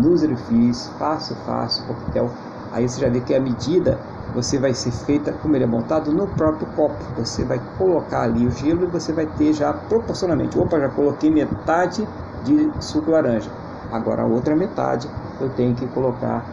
Loser 0.00 0.34
Fizz, 0.36 0.88
fácil, 0.98 1.36
fácil, 1.44 1.84
coquetel. 1.84 2.30
Aí 2.72 2.88
você 2.88 3.00
já 3.00 3.08
vê 3.10 3.20
que 3.20 3.34
a 3.34 3.40
medida 3.40 4.00
você 4.34 4.58
vai 4.58 4.74
ser 4.74 4.90
feita 4.90 5.32
como 5.32 5.56
ele 5.56 5.64
é 5.64 5.66
montado 5.66 6.12
no 6.12 6.26
próprio 6.26 6.66
copo. 6.74 7.02
Você 7.16 7.44
vai 7.44 7.60
colocar 7.78 8.22
ali 8.22 8.46
o 8.46 8.50
gelo 8.50 8.84
e 8.84 8.86
você 8.86 9.12
vai 9.12 9.26
ter 9.26 9.52
já 9.52 9.72
proporcionalmente. 9.72 10.58
Opa, 10.58 10.78
já 10.78 10.88
coloquei 10.88 11.30
metade 11.30 12.06
de 12.44 12.70
suco 12.80 13.10
laranja. 13.10 13.50
Agora 13.90 14.22
a 14.22 14.26
outra 14.26 14.54
metade 14.54 15.08
eu 15.40 15.48
tenho 15.50 15.74
que 15.74 15.86
colocar 15.88 16.44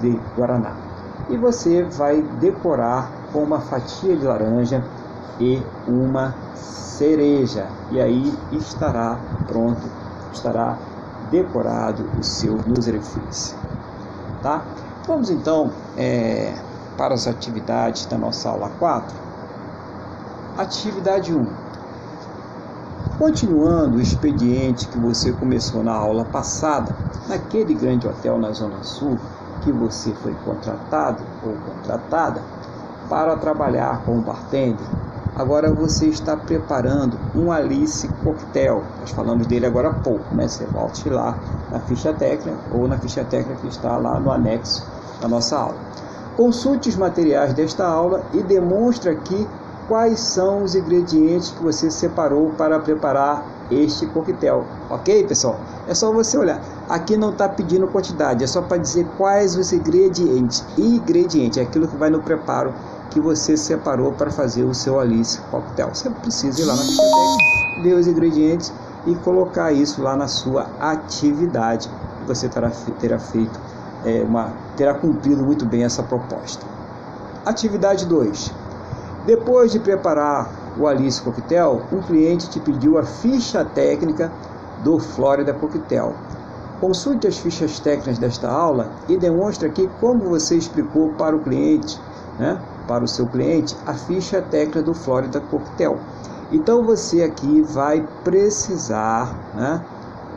de 0.00 0.18
guaraná. 0.36 0.74
E 1.28 1.36
você 1.36 1.82
vai 1.82 2.22
decorar 2.40 3.10
com 3.32 3.42
uma 3.42 3.60
fatia 3.60 4.16
de 4.16 4.24
laranja 4.24 4.82
e 5.38 5.62
uma 5.86 6.34
cereja. 6.54 7.66
E 7.90 8.00
aí 8.00 8.32
estará 8.52 9.18
pronto, 9.46 9.82
estará 10.32 10.78
decorado 11.30 12.08
o 12.18 12.22
seu 12.22 12.58
Nusrefis. 12.66 13.54
Tá? 14.42 14.62
Vamos 15.06 15.30
então 15.30 15.70
é, 15.96 16.54
para 16.98 17.14
as 17.14 17.28
atividades 17.28 18.04
da 18.06 18.18
nossa 18.18 18.50
aula 18.50 18.68
4. 18.80 19.16
Atividade 20.58 21.32
1. 21.32 21.46
Continuando 23.16 23.98
o 23.98 24.00
expediente 24.00 24.88
que 24.88 24.98
você 24.98 25.32
começou 25.32 25.84
na 25.84 25.92
aula 25.92 26.24
passada, 26.24 26.92
naquele 27.28 27.72
grande 27.72 28.08
hotel 28.08 28.38
na 28.38 28.50
Zona 28.50 28.82
Sul 28.82 29.16
que 29.62 29.70
você 29.70 30.12
foi 30.14 30.34
contratado 30.44 31.22
ou 31.44 31.52
contratada, 31.52 32.42
para 33.08 33.36
trabalhar 33.36 34.02
como 34.04 34.20
bartender. 34.20 34.86
Agora 35.36 35.72
você 35.72 36.06
está 36.06 36.36
preparando 36.36 37.16
um 37.34 37.52
Alice 37.52 38.08
Cocktail. 38.24 38.82
Nós 39.00 39.10
falamos 39.12 39.46
dele 39.46 39.66
agora 39.66 39.90
há 39.90 39.94
pouco, 39.94 40.34
né? 40.34 40.48
Você 40.48 40.64
volte 40.66 41.08
lá 41.08 41.38
na 41.70 41.78
ficha 41.80 42.12
técnica 42.12 42.58
ou 42.72 42.88
na 42.88 42.98
ficha 42.98 43.24
técnica 43.24 43.60
que 43.60 43.68
está 43.68 43.96
lá 43.96 44.18
no 44.18 44.32
anexo 44.32 44.84
da 45.20 45.28
nossa 45.28 45.56
aula. 45.56 45.76
Consulte 46.38 46.88
os 46.88 46.94
materiais 46.94 47.52
desta 47.52 47.84
aula 47.84 48.24
e 48.32 48.40
demonstre 48.40 49.10
aqui 49.10 49.44
quais 49.88 50.20
são 50.20 50.62
os 50.62 50.76
ingredientes 50.76 51.50
que 51.50 51.60
você 51.60 51.90
separou 51.90 52.50
para 52.56 52.78
preparar 52.78 53.44
este 53.68 54.06
coquetel. 54.06 54.64
Ok, 54.88 55.24
pessoal? 55.26 55.58
É 55.88 55.94
só 55.94 56.12
você 56.12 56.38
olhar. 56.38 56.62
Aqui 56.88 57.16
não 57.16 57.30
está 57.30 57.48
pedindo 57.48 57.88
quantidade, 57.88 58.44
é 58.44 58.46
só 58.46 58.62
para 58.62 58.76
dizer 58.76 59.04
quais 59.18 59.56
os 59.56 59.72
ingredientes. 59.72 60.64
Ingrediente 60.78 61.58
é 61.58 61.64
aquilo 61.64 61.88
que 61.88 61.96
vai 61.96 62.08
no 62.08 62.22
preparo 62.22 62.72
que 63.10 63.18
você 63.18 63.56
separou 63.56 64.12
para 64.12 64.30
fazer 64.30 64.62
o 64.62 64.72
seu 64.72 65.00
Alice 65.00 65.40
Cocktail. 65.50 65.92
Você 65.92 66.08
precisa 66.08 66.60
ir 66.60 66.66
lá 66.66 66.76
na 66.76 66.82
técnica, 66.82 67.82
ver 67.82 67.94
os 67.94 68.06
ingredientes 68.06 68.72
e 69.08 69.14
colocar 69.16 69.72
isso 69.72 70.00
lá 70.00 70.14
na 70.14 70.28
sua 70.28 70.68
atividade. 70.78 71.90
Você 72.28 72.48
terá, 72.48 72.70
terá 73.00 73.18
feito 73.18 73.67
é, 74.04 74.22
uma, 74.22 74.52
terá 74.76 74.94
cumprido 74.94 75.42
muito 75.42 75.64
bem 75.64 75.84
essa 75.84 76.02
proposta. 76.02 76.64
Atividade 77.44 78.06
2. 78.06 78.52
Depois 79.26 79.72
de 79.72 79.78
preparar 79.78 80.50
o 80.78 80.86
Alice 80.86 81.20
Cocktail, 81.20 81.82
um 81.92 82.00
cliente 82.02 82.48
te 82.48 82.60
pediu 82.60 82.98
a 82.98 83.02
ficha 83.02 83.64
técnica 83.64 84.30
do 84.82 84.98
Florida 84.98 85.52
Cocktail. 85.52 86.14
Consulte 86.80 87.26
as 87.26 87.38
fichas 87.38 87.80
técnicas 87.80 88.18
desta 88.18 88.48
aula 88.48 88.90
e 89.08 89.16
demonstre 89.16 89.66
aqui 89.66 89.90
como 90.00 90.28
você 90.28 90.56
explicou 90.56 91.10
para 91.14 91.34
o 91.34 91.40
cliente 91.40 91.98
né, 92.38 92.60
para 92.86 93.04
o 93.04 93.08
seu 93.08 93.26
cliente 93.26 93.76
a 93.84 93.94
ficha 93.94 94.40
técnica 94.40 94.82
do 94.82 94.94
Florida 94.94 95.40
Cocktail. 95.40 95.98
Então 96.50 96.82
você 96.82 97.22
aqui 97.22 97.60
vai 97.60 98.06
precisar, 98.24 99.34
né, 99.54 99.84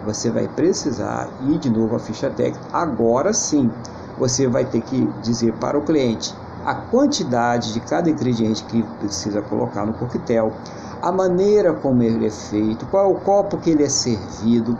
você 0.05 0.29
vai 0.29 0.47
precisar 0.47 1.29
ir 1.41 1.57
de 1.57 1.69
novo 1.69 1.95
a 1.95 1.99
ficha 1.99 2.29
técnica. 2.29 2.65
Agora 2.71 3.33
sim, 3.33 3.71
você 4.17 4.47
vai 4.47 4.65
ter 4.65 4.81
que 4.81 5.07
dizer 5.21 5.53
para 5.53 5.77
o 5.77 5.81
cliente 5.81 6.35
a 6.65 6.75
quantidade 6.75 7.73
de 7.73 7.79
cada 7.79 8.09
ingrediente 8.09 8.63
que 8.65 8.83
precisa 8.99 9.41
colocar 9.41 9.85
no 9.85 9.93
coquetel, 9.93 10.53
a 11.01 11.11
maneira 11.11 11.73
como 11.73 12.03
ele 12.03 12.27
é 12.27 12.29
feito, 12.29 12.85
qual 12.85 13.05
é 13.05 13.07
o 13.07 13.19
copo 13.19 13.57
que 13.57 13.71
ele 13.71 13.83
é 13.83 13.89
servido, 13.89 14.77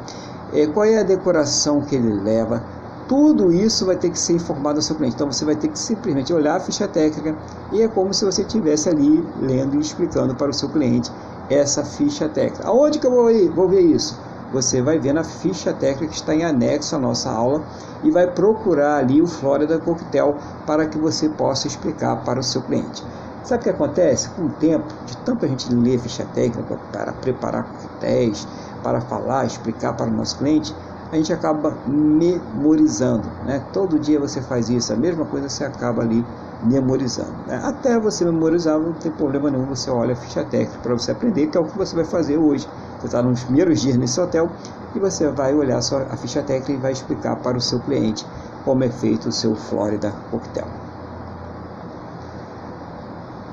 eh, 0.53 0.67
qual 0.67 0.85
é 0.85 0.99
a 0.99 1.03
decoração 1.03 1.81
que 1.81 1.95
ele 1.95 2.13
leva, 2.13 2.63
tudo 3.07 3.51
isso 3.51 3.85
vai 3.85 3.95
ter 3.95 4.11
que 4.11 4.19
ser 4.19 4.33
informado 4.33 4.77
ao 4.77 4.81
seu 4.81 4.95
cliente. 4.95 5.15
Então 5.15 5.31
você 5.31 5.43
vai 5.43 5.55
ter 5.55 5.67
que 5.67 5.79
simplesmente 5.79 6.31
olhar 6.31 6.57
a 6.57 6.59
ficha 6.59 6.87
técnica 6.87 7.35
e 7.71 7.81
é 7.81 7.87
como 7.87 8.13
se 8.13 8.23
você 8.23 8.43
estivesse 8.43 8.87
ali 8.87 9.25
lendo 9.41 9.75
e 9.75 9.79
explicando 9.79 10.35
para 10.35 10.51
o 10.51 10.53
seu 10.53 10.69
cliente 10.69 11.11
essa 11.49 11.83
ficha 11.83 12.29
técnica. 12.29 12.67
Aonde 12.67 12.99
que 12.99 13.07
eu 13.07 13.11
vou 13.53 13.67
ver 13.67 13.81
isso? 13.81 14.17
Você 14.51 14.81
vai 14.81 14.99
ver 14.99 15.13
na 15.13 15.23
ficha 15.23 15.73
técnica 15.73 16.07
que 16.07 16.15
está 16.15 16.35
em 16.35 16.43
anexo 16.43 16.95
à 16.95 16.99
nossa 16.99 17.29
aula 17.29 17.63
e 18.03 18.11
vai 18.11 18.27
procurar 18.27 18.97
ali 18.97 19.21
o 19.21 19.27
Florida 19.27 19.79
Coquetel 19.79 20.35
para 20.65 20.85
que 20.85 20.97
você 20.97 21.29
possa 21.29 21.67
explicar 21.67 22.17
para 22.23 22.39
o 22.39 22.43
seu 22.43 22.61
cliente. 22.61 23.03
Sabe 23.43 23.61
o 23.61 23.63
que 23.63 23.69
acontece? 23.69 24.29
Com 24.29 24.43
o 24.43 24.49
tempo, 24.49 24.85
de 25.05 25.17
tanto 25.17 25.45
a 25.45 25.47
gente 25.47 25.73
ler 25.73 25.99
ficha 25.99 26.25
técnica 26.33 26.77
para 26.91 27.11
preparar 27.13 27.63
coquetéis, 27.63 28.47
para 28.83 29.01
falar, 29.01 29.45
explicar 29.45 29.93
para 29.93 30.07
o 30.07 30.11
nosso 30.11 30.37
cliente, 30.37 30.75
a 31.11 31.15
gente 31.15 31.33
acaba 31.33 31.75
memorizando. 31.87 33.27
Né? 33.45 33.63
Todo 33.73 33.99
dia 33.99 34.19
você 34.19 34.41
faz 34.41 34.69
isso, 34.69 34.93
a 34.93 34.95
mesma 34.95 35.25
coisa 35.25 35.49
você 35.49 35.63
acaba 35.63 36.01
ali 36.03 36.23
memorizando. 36.63 37.33
Né? 37.47 37.59
Até 37.63 37.99
você 37.99 38.23
memorizar, 38.25 38.79
não 38.79 38.93
tem 38.93 39.11
problema 39.11 39.49
nenhum, 39.49 39.65
você 39.65 39.89
olha 39.89 40.13
a 40.13 40.15
ficha 40.15 40.43
técnica 40.43 40.79
para 40.81 40.93
você 40.93 41.11
aprender, 41.11 41.47
que 41.47 41.57
é 41.57 41.61
o 41.61 41.65
que 41.65 41.77
você 41.77 41.95
vai 41.95 42.05
fazer 42.05 42.37
hoje. 42.37 42.67
Você 42.99 43.07
está 43.07 43.21
nos 43.21 43.43
primeiros 43.43 43.81
dias 43.81 43.97
nesse 43.97 44.19
hotel 44.19 44.49
e 44.95 44.99
você 44.99 45.27
vai 45.29 45.53
olhar 45.53 45.79
a 45.79 46.17
ficha 46.17 46.41
técnica 46.43 46.71
e 46.73 46.77
vai 46.77 46.91
explicar 46.91 47.35
para 47.37 47.57
o 47.57 47.61
seu 47.61 47.79
cliente 47.79 48.25
como 48.63 48.83
é 48.83 48.89
feito 48.89 49.29
o 49.29 49.31
seu 49.31 49.55
Florida 49.55 50.13
Cocktail. 50.29 50.67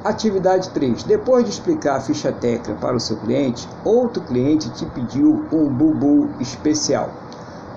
Atividade 0.04 0.70
3. 0.70 1.02
Depois 1.02 1.44
de 1.44 1.50
explicar 1.50 1.96
a 1.96 2.00
ficha 2.00 2.32
técnica 2.32 2.74
para 2.80 2.96
o 2.96 3.00
seu 3.00 3.16
cliente, 3.16 3.68
outro 3.84 4.22
cliente 4.22 4.70
te 4.70 4.86
pediu 4.86 5.44
um 5.52 5.66
bubu 5.66 6.30
especial. 6.40 7.10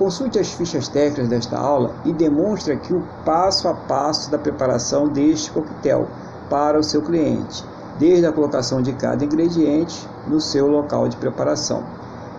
Consulte 0.01 0.39
as 0.39 0.51
fichas 0.51 0.87
técnicas 0.87 1.27
desta 1.27 1.59
aula 1.59 1.93
e 2.03 2.11
demonstre 2.11 2.73
aqui 2.73 2.91
o 2.91 3.05
passo 3.23 3.67
a 3.67 3.73
passo 3.75 4.31
da 4.31 4.39
preparação 4.39 5.07
deste 5.07 5.51
coquetel 5.51 6.07
para 6.49 6.79
o 6.79 6.83
seu 6.83 7.03
cliente, 7.03 7.63
desde 7.99 8.25
a 8.25 8.31
colocação 8.31 8.81
de 8.81 8.93
cada 8.93 9.23
ingrediente 9.23 10.09
no 10.25 10.41
seu 10.41 10.65
local 10.65 11.07
de 11.07 11.15
preparação. 11.17 11.83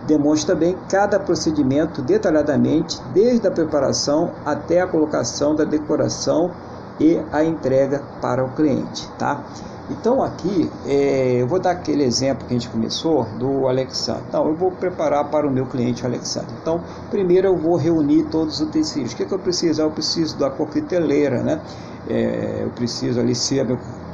Demonstre 0.05 0.53
também 0.53 0.77
cada 0.89 1.17
procedimento 1.17 2.01
detalhadamente, 2.01 3.01
desde 3.13 3.47
a 3.47 3.51
preparação 3.51 4.33
até 4.45 4.81
a 4.81 4.87
colocação 4.87 5.55
da 5.55 5.63
decoração 5.63 6.51
e 6.99 7.17
a 7.31 7.45
entrega 7.45 8.03
para 8.19 8.43
o 8.43 8.49
cliente, 8.49 9.09
tá? 9.17 9.41
Então 9.99 10.21
aqui 10.23 10.69
é, 10.85 11.41
eu 11.41 11.47
vou 11.47 11.59
dar 11.59 11.71
aquele 11.71 12.03
exemplo 12.03 12.47
que 12.47 12.53
a 12.53 12.57
gente 12.57 12.69
começou 12.69 13.25
do 13.37 13.67
Alexandre. 13.67 14.23
Então 14.27 14.47
eu 14.47 14.55
vou 14.55 14.71
preparar 14.71 15.29
para 15.29 15.47
o 15.47 15.51
meu 15.51 15.65
cliente 15.65 16.05
Alexandre. 16.05 16.53
Então 16.61 16.81
primeiro 17.09 17.47
eu 17.47 17.55
vou 17.55 17.75
reunir 17.75 18.23
todos 18.23 18.55
os 18.55 18.67
utensílios. 18.67 19.13
O 19.13 19.15
que, 19.15 19.23
é 19.23 19.25
que 19.25 19.33
eu 19.33 19.39
preciso? 19.39 19.81
Eu 19.81 19.91
preciso 19.91 20.37
da 20.37 20.49
coqueteleira, 20.49 21.43
né? 21.43 21.61
É, 22.09 22.63
eu 22.63 22.69
preciso 22.71 23.19
ali 23.21 23.33
se 23.33 23.59
a 23.61 23.65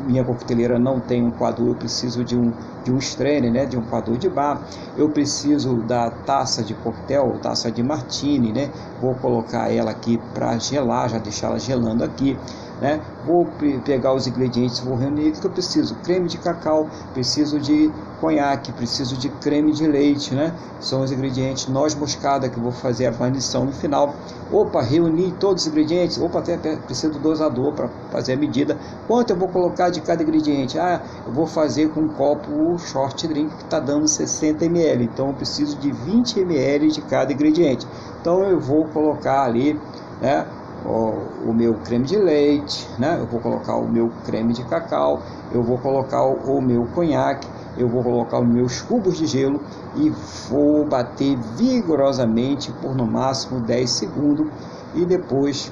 minha 0.06 0.24
coqueteleira 0.24 0.78
não 0.78 1.00
tem 1.00 1.26
um 1.26 1.32
coador, 1.32 1.70
eu 1.70 1.76
preciso 1.76 2.24
de 2.24 2.38
um 2.38 2.54
de 2.84 2.92
um 2.92 2.98
strainer, 2.98 3.52
né? 3.52 3.66
De 3.66 3.78
um 3.78 3.82
coador 3.82 4.18
de 4.18 4.30
bar. 4.30 4.62
Eu 4.98 5.10
preciso 5.10 5.78
da 5.84 6.10
taça 6.10 6.64
de 6.64 6.74
coquetel, 6.74 7.38
taça 7.42 7.72
de 7.72 7.84
martini, 7.84 8.52
né? 8.52 8.70
Vou 9.02 9.16
colocar 9.16 9.74
ela 9.74 9.92
aqui 9.92 10.20
para 10.34 10.58
gelar, 10.58 11.10
já 11.10 11.18
deixar 11.18 11.48
ela 11.48 11.60
gelando 11.60 12.04
aqui 12.04 12.38
né? 12.82 13.02
Vou 13.26 13.48
pegar 13.84 14.14
os 14.14 14.28
ingredientes, 14.28 14.80
vou 14.80 14.96
reunir 14.96 15.32
que 15.32 15.46
eu 15.46 15.52
preciso: 15.52 15.96
creme 15.96 16.28
de 16.28 16.38
cacau, 16.38 16.90
preciso 17.14 17.60
de 17.60 17.92
conhaque, 18.20 18.72
preciso 18.72 19.18
de 19.18 19.30
creme 19.30 19.72
de 19.72 19.88
leite, 19.88 20.34
né? 20.34 20.54
São 20.80 21.02
os 21.02 21.12
ingredientes 21.12 21.68
noz 21.68 21.96
moscada 21.96 22.50
que 22.50 22.60
vou 22.60 22.72
fazer 22.72 23.08
a 23.08 23.12
guarnição 23.12 23.66
no 23.66 23.72
final. 23.72 24.16
Opa, 24.52 24.82
reunir 24.82 25.34
todos 25.40 25.64
os 25.64 25.70
ingredientes. 25.70 26.18
Opa, 26.18 26.40
até 26.40 26.58
preciso 26.58 27.14
do 27.14 27.20
dosador 27.20 27.74
para 27.74 27.90
fazer 28.12 28.34
a 28.34 28.38
medida. 28.38 28.78
Quanto 29.08 29.32
eu 29.32 29.36
vou 29.36 29.48
colocar 29.48 29.90
de 29.90 30.02
cada 30.02 30.24
ingrediente? 30.24 30.78
Ah, 30.80 31.02
eu 31.26 31.34
vou 31.34 31.48
fazer 31.48 31.90
com 31.90 32.02
um 32.02 32.10
copo 32.10 32.78
short 32.80 33.28
drink 33.28 33.54
que 33.56 33.64
está 33.64 33.80
dando 33.80 34.08
60 34.08 34.66
ml. 34.66 35.04
Então 35.06 35.28
eu 35.28 35.34
preciso 35.34 35.78
de 35.78 35.92
20 35.92 36.40
ml 36.40 36.92
de 36.92 37.02
cada 37.02 37.32
ingrediente. 37.32 37.86
Então 38.22 38.44
eu 38.44 38.60
vou 38.60 38.86
colocar 38.86 39.44
ali, 39.44 39.80
né? 40.22 40.46
O, 40.86 41.50
o, 41.50 41.54
meu 41.54 41.76
creme 41.76 42.06
de 42.06 42.18
leite, 42.18 42.88
né? 42.98 43.18
eu 43.20 43.26
vou 43.26 43.40
colocar 43.40 43.76
o 43.76 43.88
meu 43.88 44.12
creme 44.26 44.54
de 44.54 44.64
cacau, 44.64 45.22
eu 45.52 45.62
vou 45.62 45.78
colocar 45.78 46.24
o, 46.24 46.58
o 46.58 46.62
meu 46.62 46.86
conhaque, 46.94 47.48
eu 47.78 47.88
vou 47.88 48.04
colocar 48.04 48.40
os 48.40 48.48
meus 48.48 48.82
cubos 48.82 49.18
de 49.18 49.26
gelo 49.26 49.62
e 49.96 50.10
vou 50.50 50.86
bater 50.86 51.38
vigorosamente 51.56 52.72
por 52.74 52.96
no 52.96 53.06
máximo 53.06 53.60
10 53.60 53.90
segundos 53.90 54.48
e 54.94 55.06
depois 55.06 55.72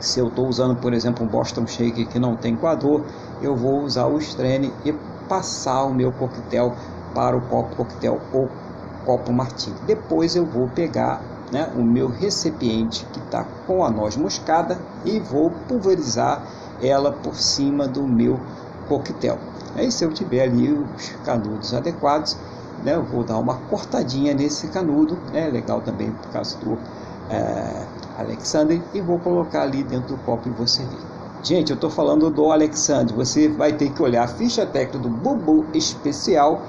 se 0.00 0.20
eu 0.20 0.28
estou 0.28 0.46
usando 0.46 0.76
por 0.76 0.92
exemplo 0.92 1.24
um 1.24 1.28
Boston 1.28 1.66
Shake 1.66 2.06
que 2.06 2.18
não 2.18 2.36
tem 2.36 2.54
coador 2.54 3.02
eu 3.40 3.56
vou 3.56 3.82
usar 3.82 4.06
o 4.06 4.18
strain 4.18 4.72
e 4.84 4.92
passar 5.28 5.84
o 5.84 5.94
meu 5.94 6.12
coquetel 6.12 6.74
para 7.14 7.36
o 7.36 7.40
copo 7.40 7.76
coquetel 7.76 8.20
ou 8.32 8.50
copo 9.04 9.32
martini 9.32 9.76
depois 9.86 10.36
eu 10.36 10.44
vou 10.44 10.68
pegar 10.68 11.22
né, 11.52 11.70
o 11.76 11.82
meu 11.82 12.08
recipiente 12.08 13.04
que 13.12 13.18
está 13.20 13.44
com 13.66 13.84
a 13.84 13.90
noz 13.90 14.16
moscada 14.16 14.78
e 15.04 15.18
vou 15.18 15.50
pulverizar 15.68 16.42
ela 16.82 17.12
por 17.12 17.36
cima 17.36 17.86
do 17.86 18.02
meu 18.06 18.38
coquetel. 18.88 19.38
Aí 19.74 19.90
se 19.90 20.04
eu 20.04 20.12
tiver 20.12 20.42
ali 20.42 20.72
os 20.72 21.08
canudos 21.24 21.74
adequados, 21.74 22.36
né, 22.82 22.94
eu 22.94 23.02
vou 23.02 23.24
dar 23.24 23.38
uma 23.38 23.56
cortadinha 23.68 24.34
nesse 24.34 24.68
canudo, 24.68 25.18
é 25.32 25.42
né, 25.42 25.50
legal 25.50 25.80
também 25.80 26.10
por 26.10 26.30
causa 26.30 26.56
do 26.58 26.78
é, 27.30 27.86
Alexander, 28.18 28.80
e 28.94 29.00
vou 29.00 29.18
colocar 29.18 29.62
ali 29.62 29.82
dentro 29.82 30.16
do 30.16 30.22
copo 30.22 30.48
e 30.48 30.52
vou 30.52 30.66
servir. 30.66 30.98
Gente, 31.42 31.70
eu 31.70 31.74
estou 31.74 31.90
falando 31.90 32.30
do 32.30 32.50
Alexander, 32.50 33.14
você 33.14 33.48
vai 33.48 33.72
ter 33.72 33.92
que 33.92 34.02
olhar 34.02 34.24
a 34.24 34.28
ficha 34.28 34.66
técnica 34.66 34.98
do 34.98 35.08
Bubu 35.08 35.66
Especial 35.74 36.62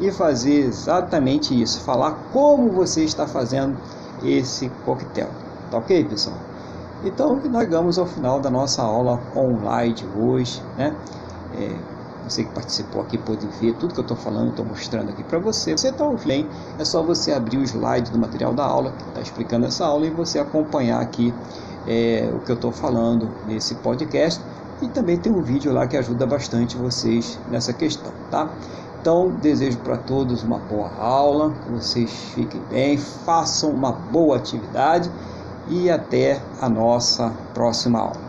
e 0.00 0.10
fazer 0.10 0.64
exatamente 0.64 1.60
isso, 1.60 1.80
falar 1.80 2.12
como 2.32 2.70
você 2.72 3.04
está 3.04 3.26
fazendo 3.26 3.76
esse 4.24 4.68
coquetel. 4.84 5.28
Tá 5.70 5.78
ok, 5.78 6.04
pessoal? 6.04 6.36
Então, 7.04 7.40
nós 7.50 7.62
chegamos 7.62 7.98
ao 7.98 8.06
final 8.06 8.40
da 8.40 8.50
nossa 8.50 8.82
aula 8.82 9.20
online 9.36 9.92
de 9.92 10.06
hoje, 10.16 10.62
né? 10.76 10.94
É, 11.54 11.76
você 12.26 12.42
que 12.42 12.50
participou 12.52 13.02
aqui 13.02 13.18
pode 13.18 13.46
ver 13.60 13.74
tudo 13.74 13.92
que 13.92 14.00
eu 14.00 14.04
estou 14.04 14.16
falando, 14.16 14.50
estou 14.50 14.64
mostrando 14.64 15.10
aqui 15.10 15.22
para 15.22 15.38
você. 15.38 15.76
Você 15.76 15.88
está 15.88 16.04
ouvindo, 16.04 16.48
é 16.78 16.84
só 16.84 17.02
você 17.02 17.32
abrir 17.32 17.58
o 17.58 17.62
slide 17.62 18.10
do 18.10 18.18
material 18.18 18.54
da 18.54 18.64
aula, 18.64 18.92
que 18.92 19.08
está 19.08 19.20
explicando 19.20 19.66
essa 19.66 19.84
aula, 19.84 20.06
e 20.06 20.10
você 20.10 20.38
acompanhar 20.38 21.00
aqui 21.00 21.34
é, 21.86 22.30
o 22.34 22.38
que 22.40 22.50
eu 22.50 22.56
estou 22.56 22.72
falando 22.72 23.28
nesse 23.46 23.74
podcast. 23.76 24.40
E 24.80 24.88
também 24.88 25.18
tem 25.18 25.30
um 25.30 25.42
vídeo 25.42 25.72
lá 25.72 25.86
que 25.86 25.96
ajuda 25.96 26.26
bastante 26.26 26.76
vocês 26.76 27.38
nessa 27.50 27.72
questão, 27.72 28.12
tá? 28.30 28.50
Então, 29.04 29.28
desejo 29.28 29.76
para 29.80 29.98
todos 29.98 30.42
uma 30.42 30.58
boa 30.58 30.90
aula, 30.98 31.52
que 31.52 31.70
vocês 31.70 32.10
fiquem 32.34 32.58
bem, 32.70 32.96
façam 32.96 33.68
uma 33.68 33.92
boa 33.92 34.38
atividade 34.38 35.10
e 35.68 35.90
até 35.90 36.40
a 36.58 36.70
nossa 36.70 37.30
próxima 37.52 38.00
aula. 38.00 38.23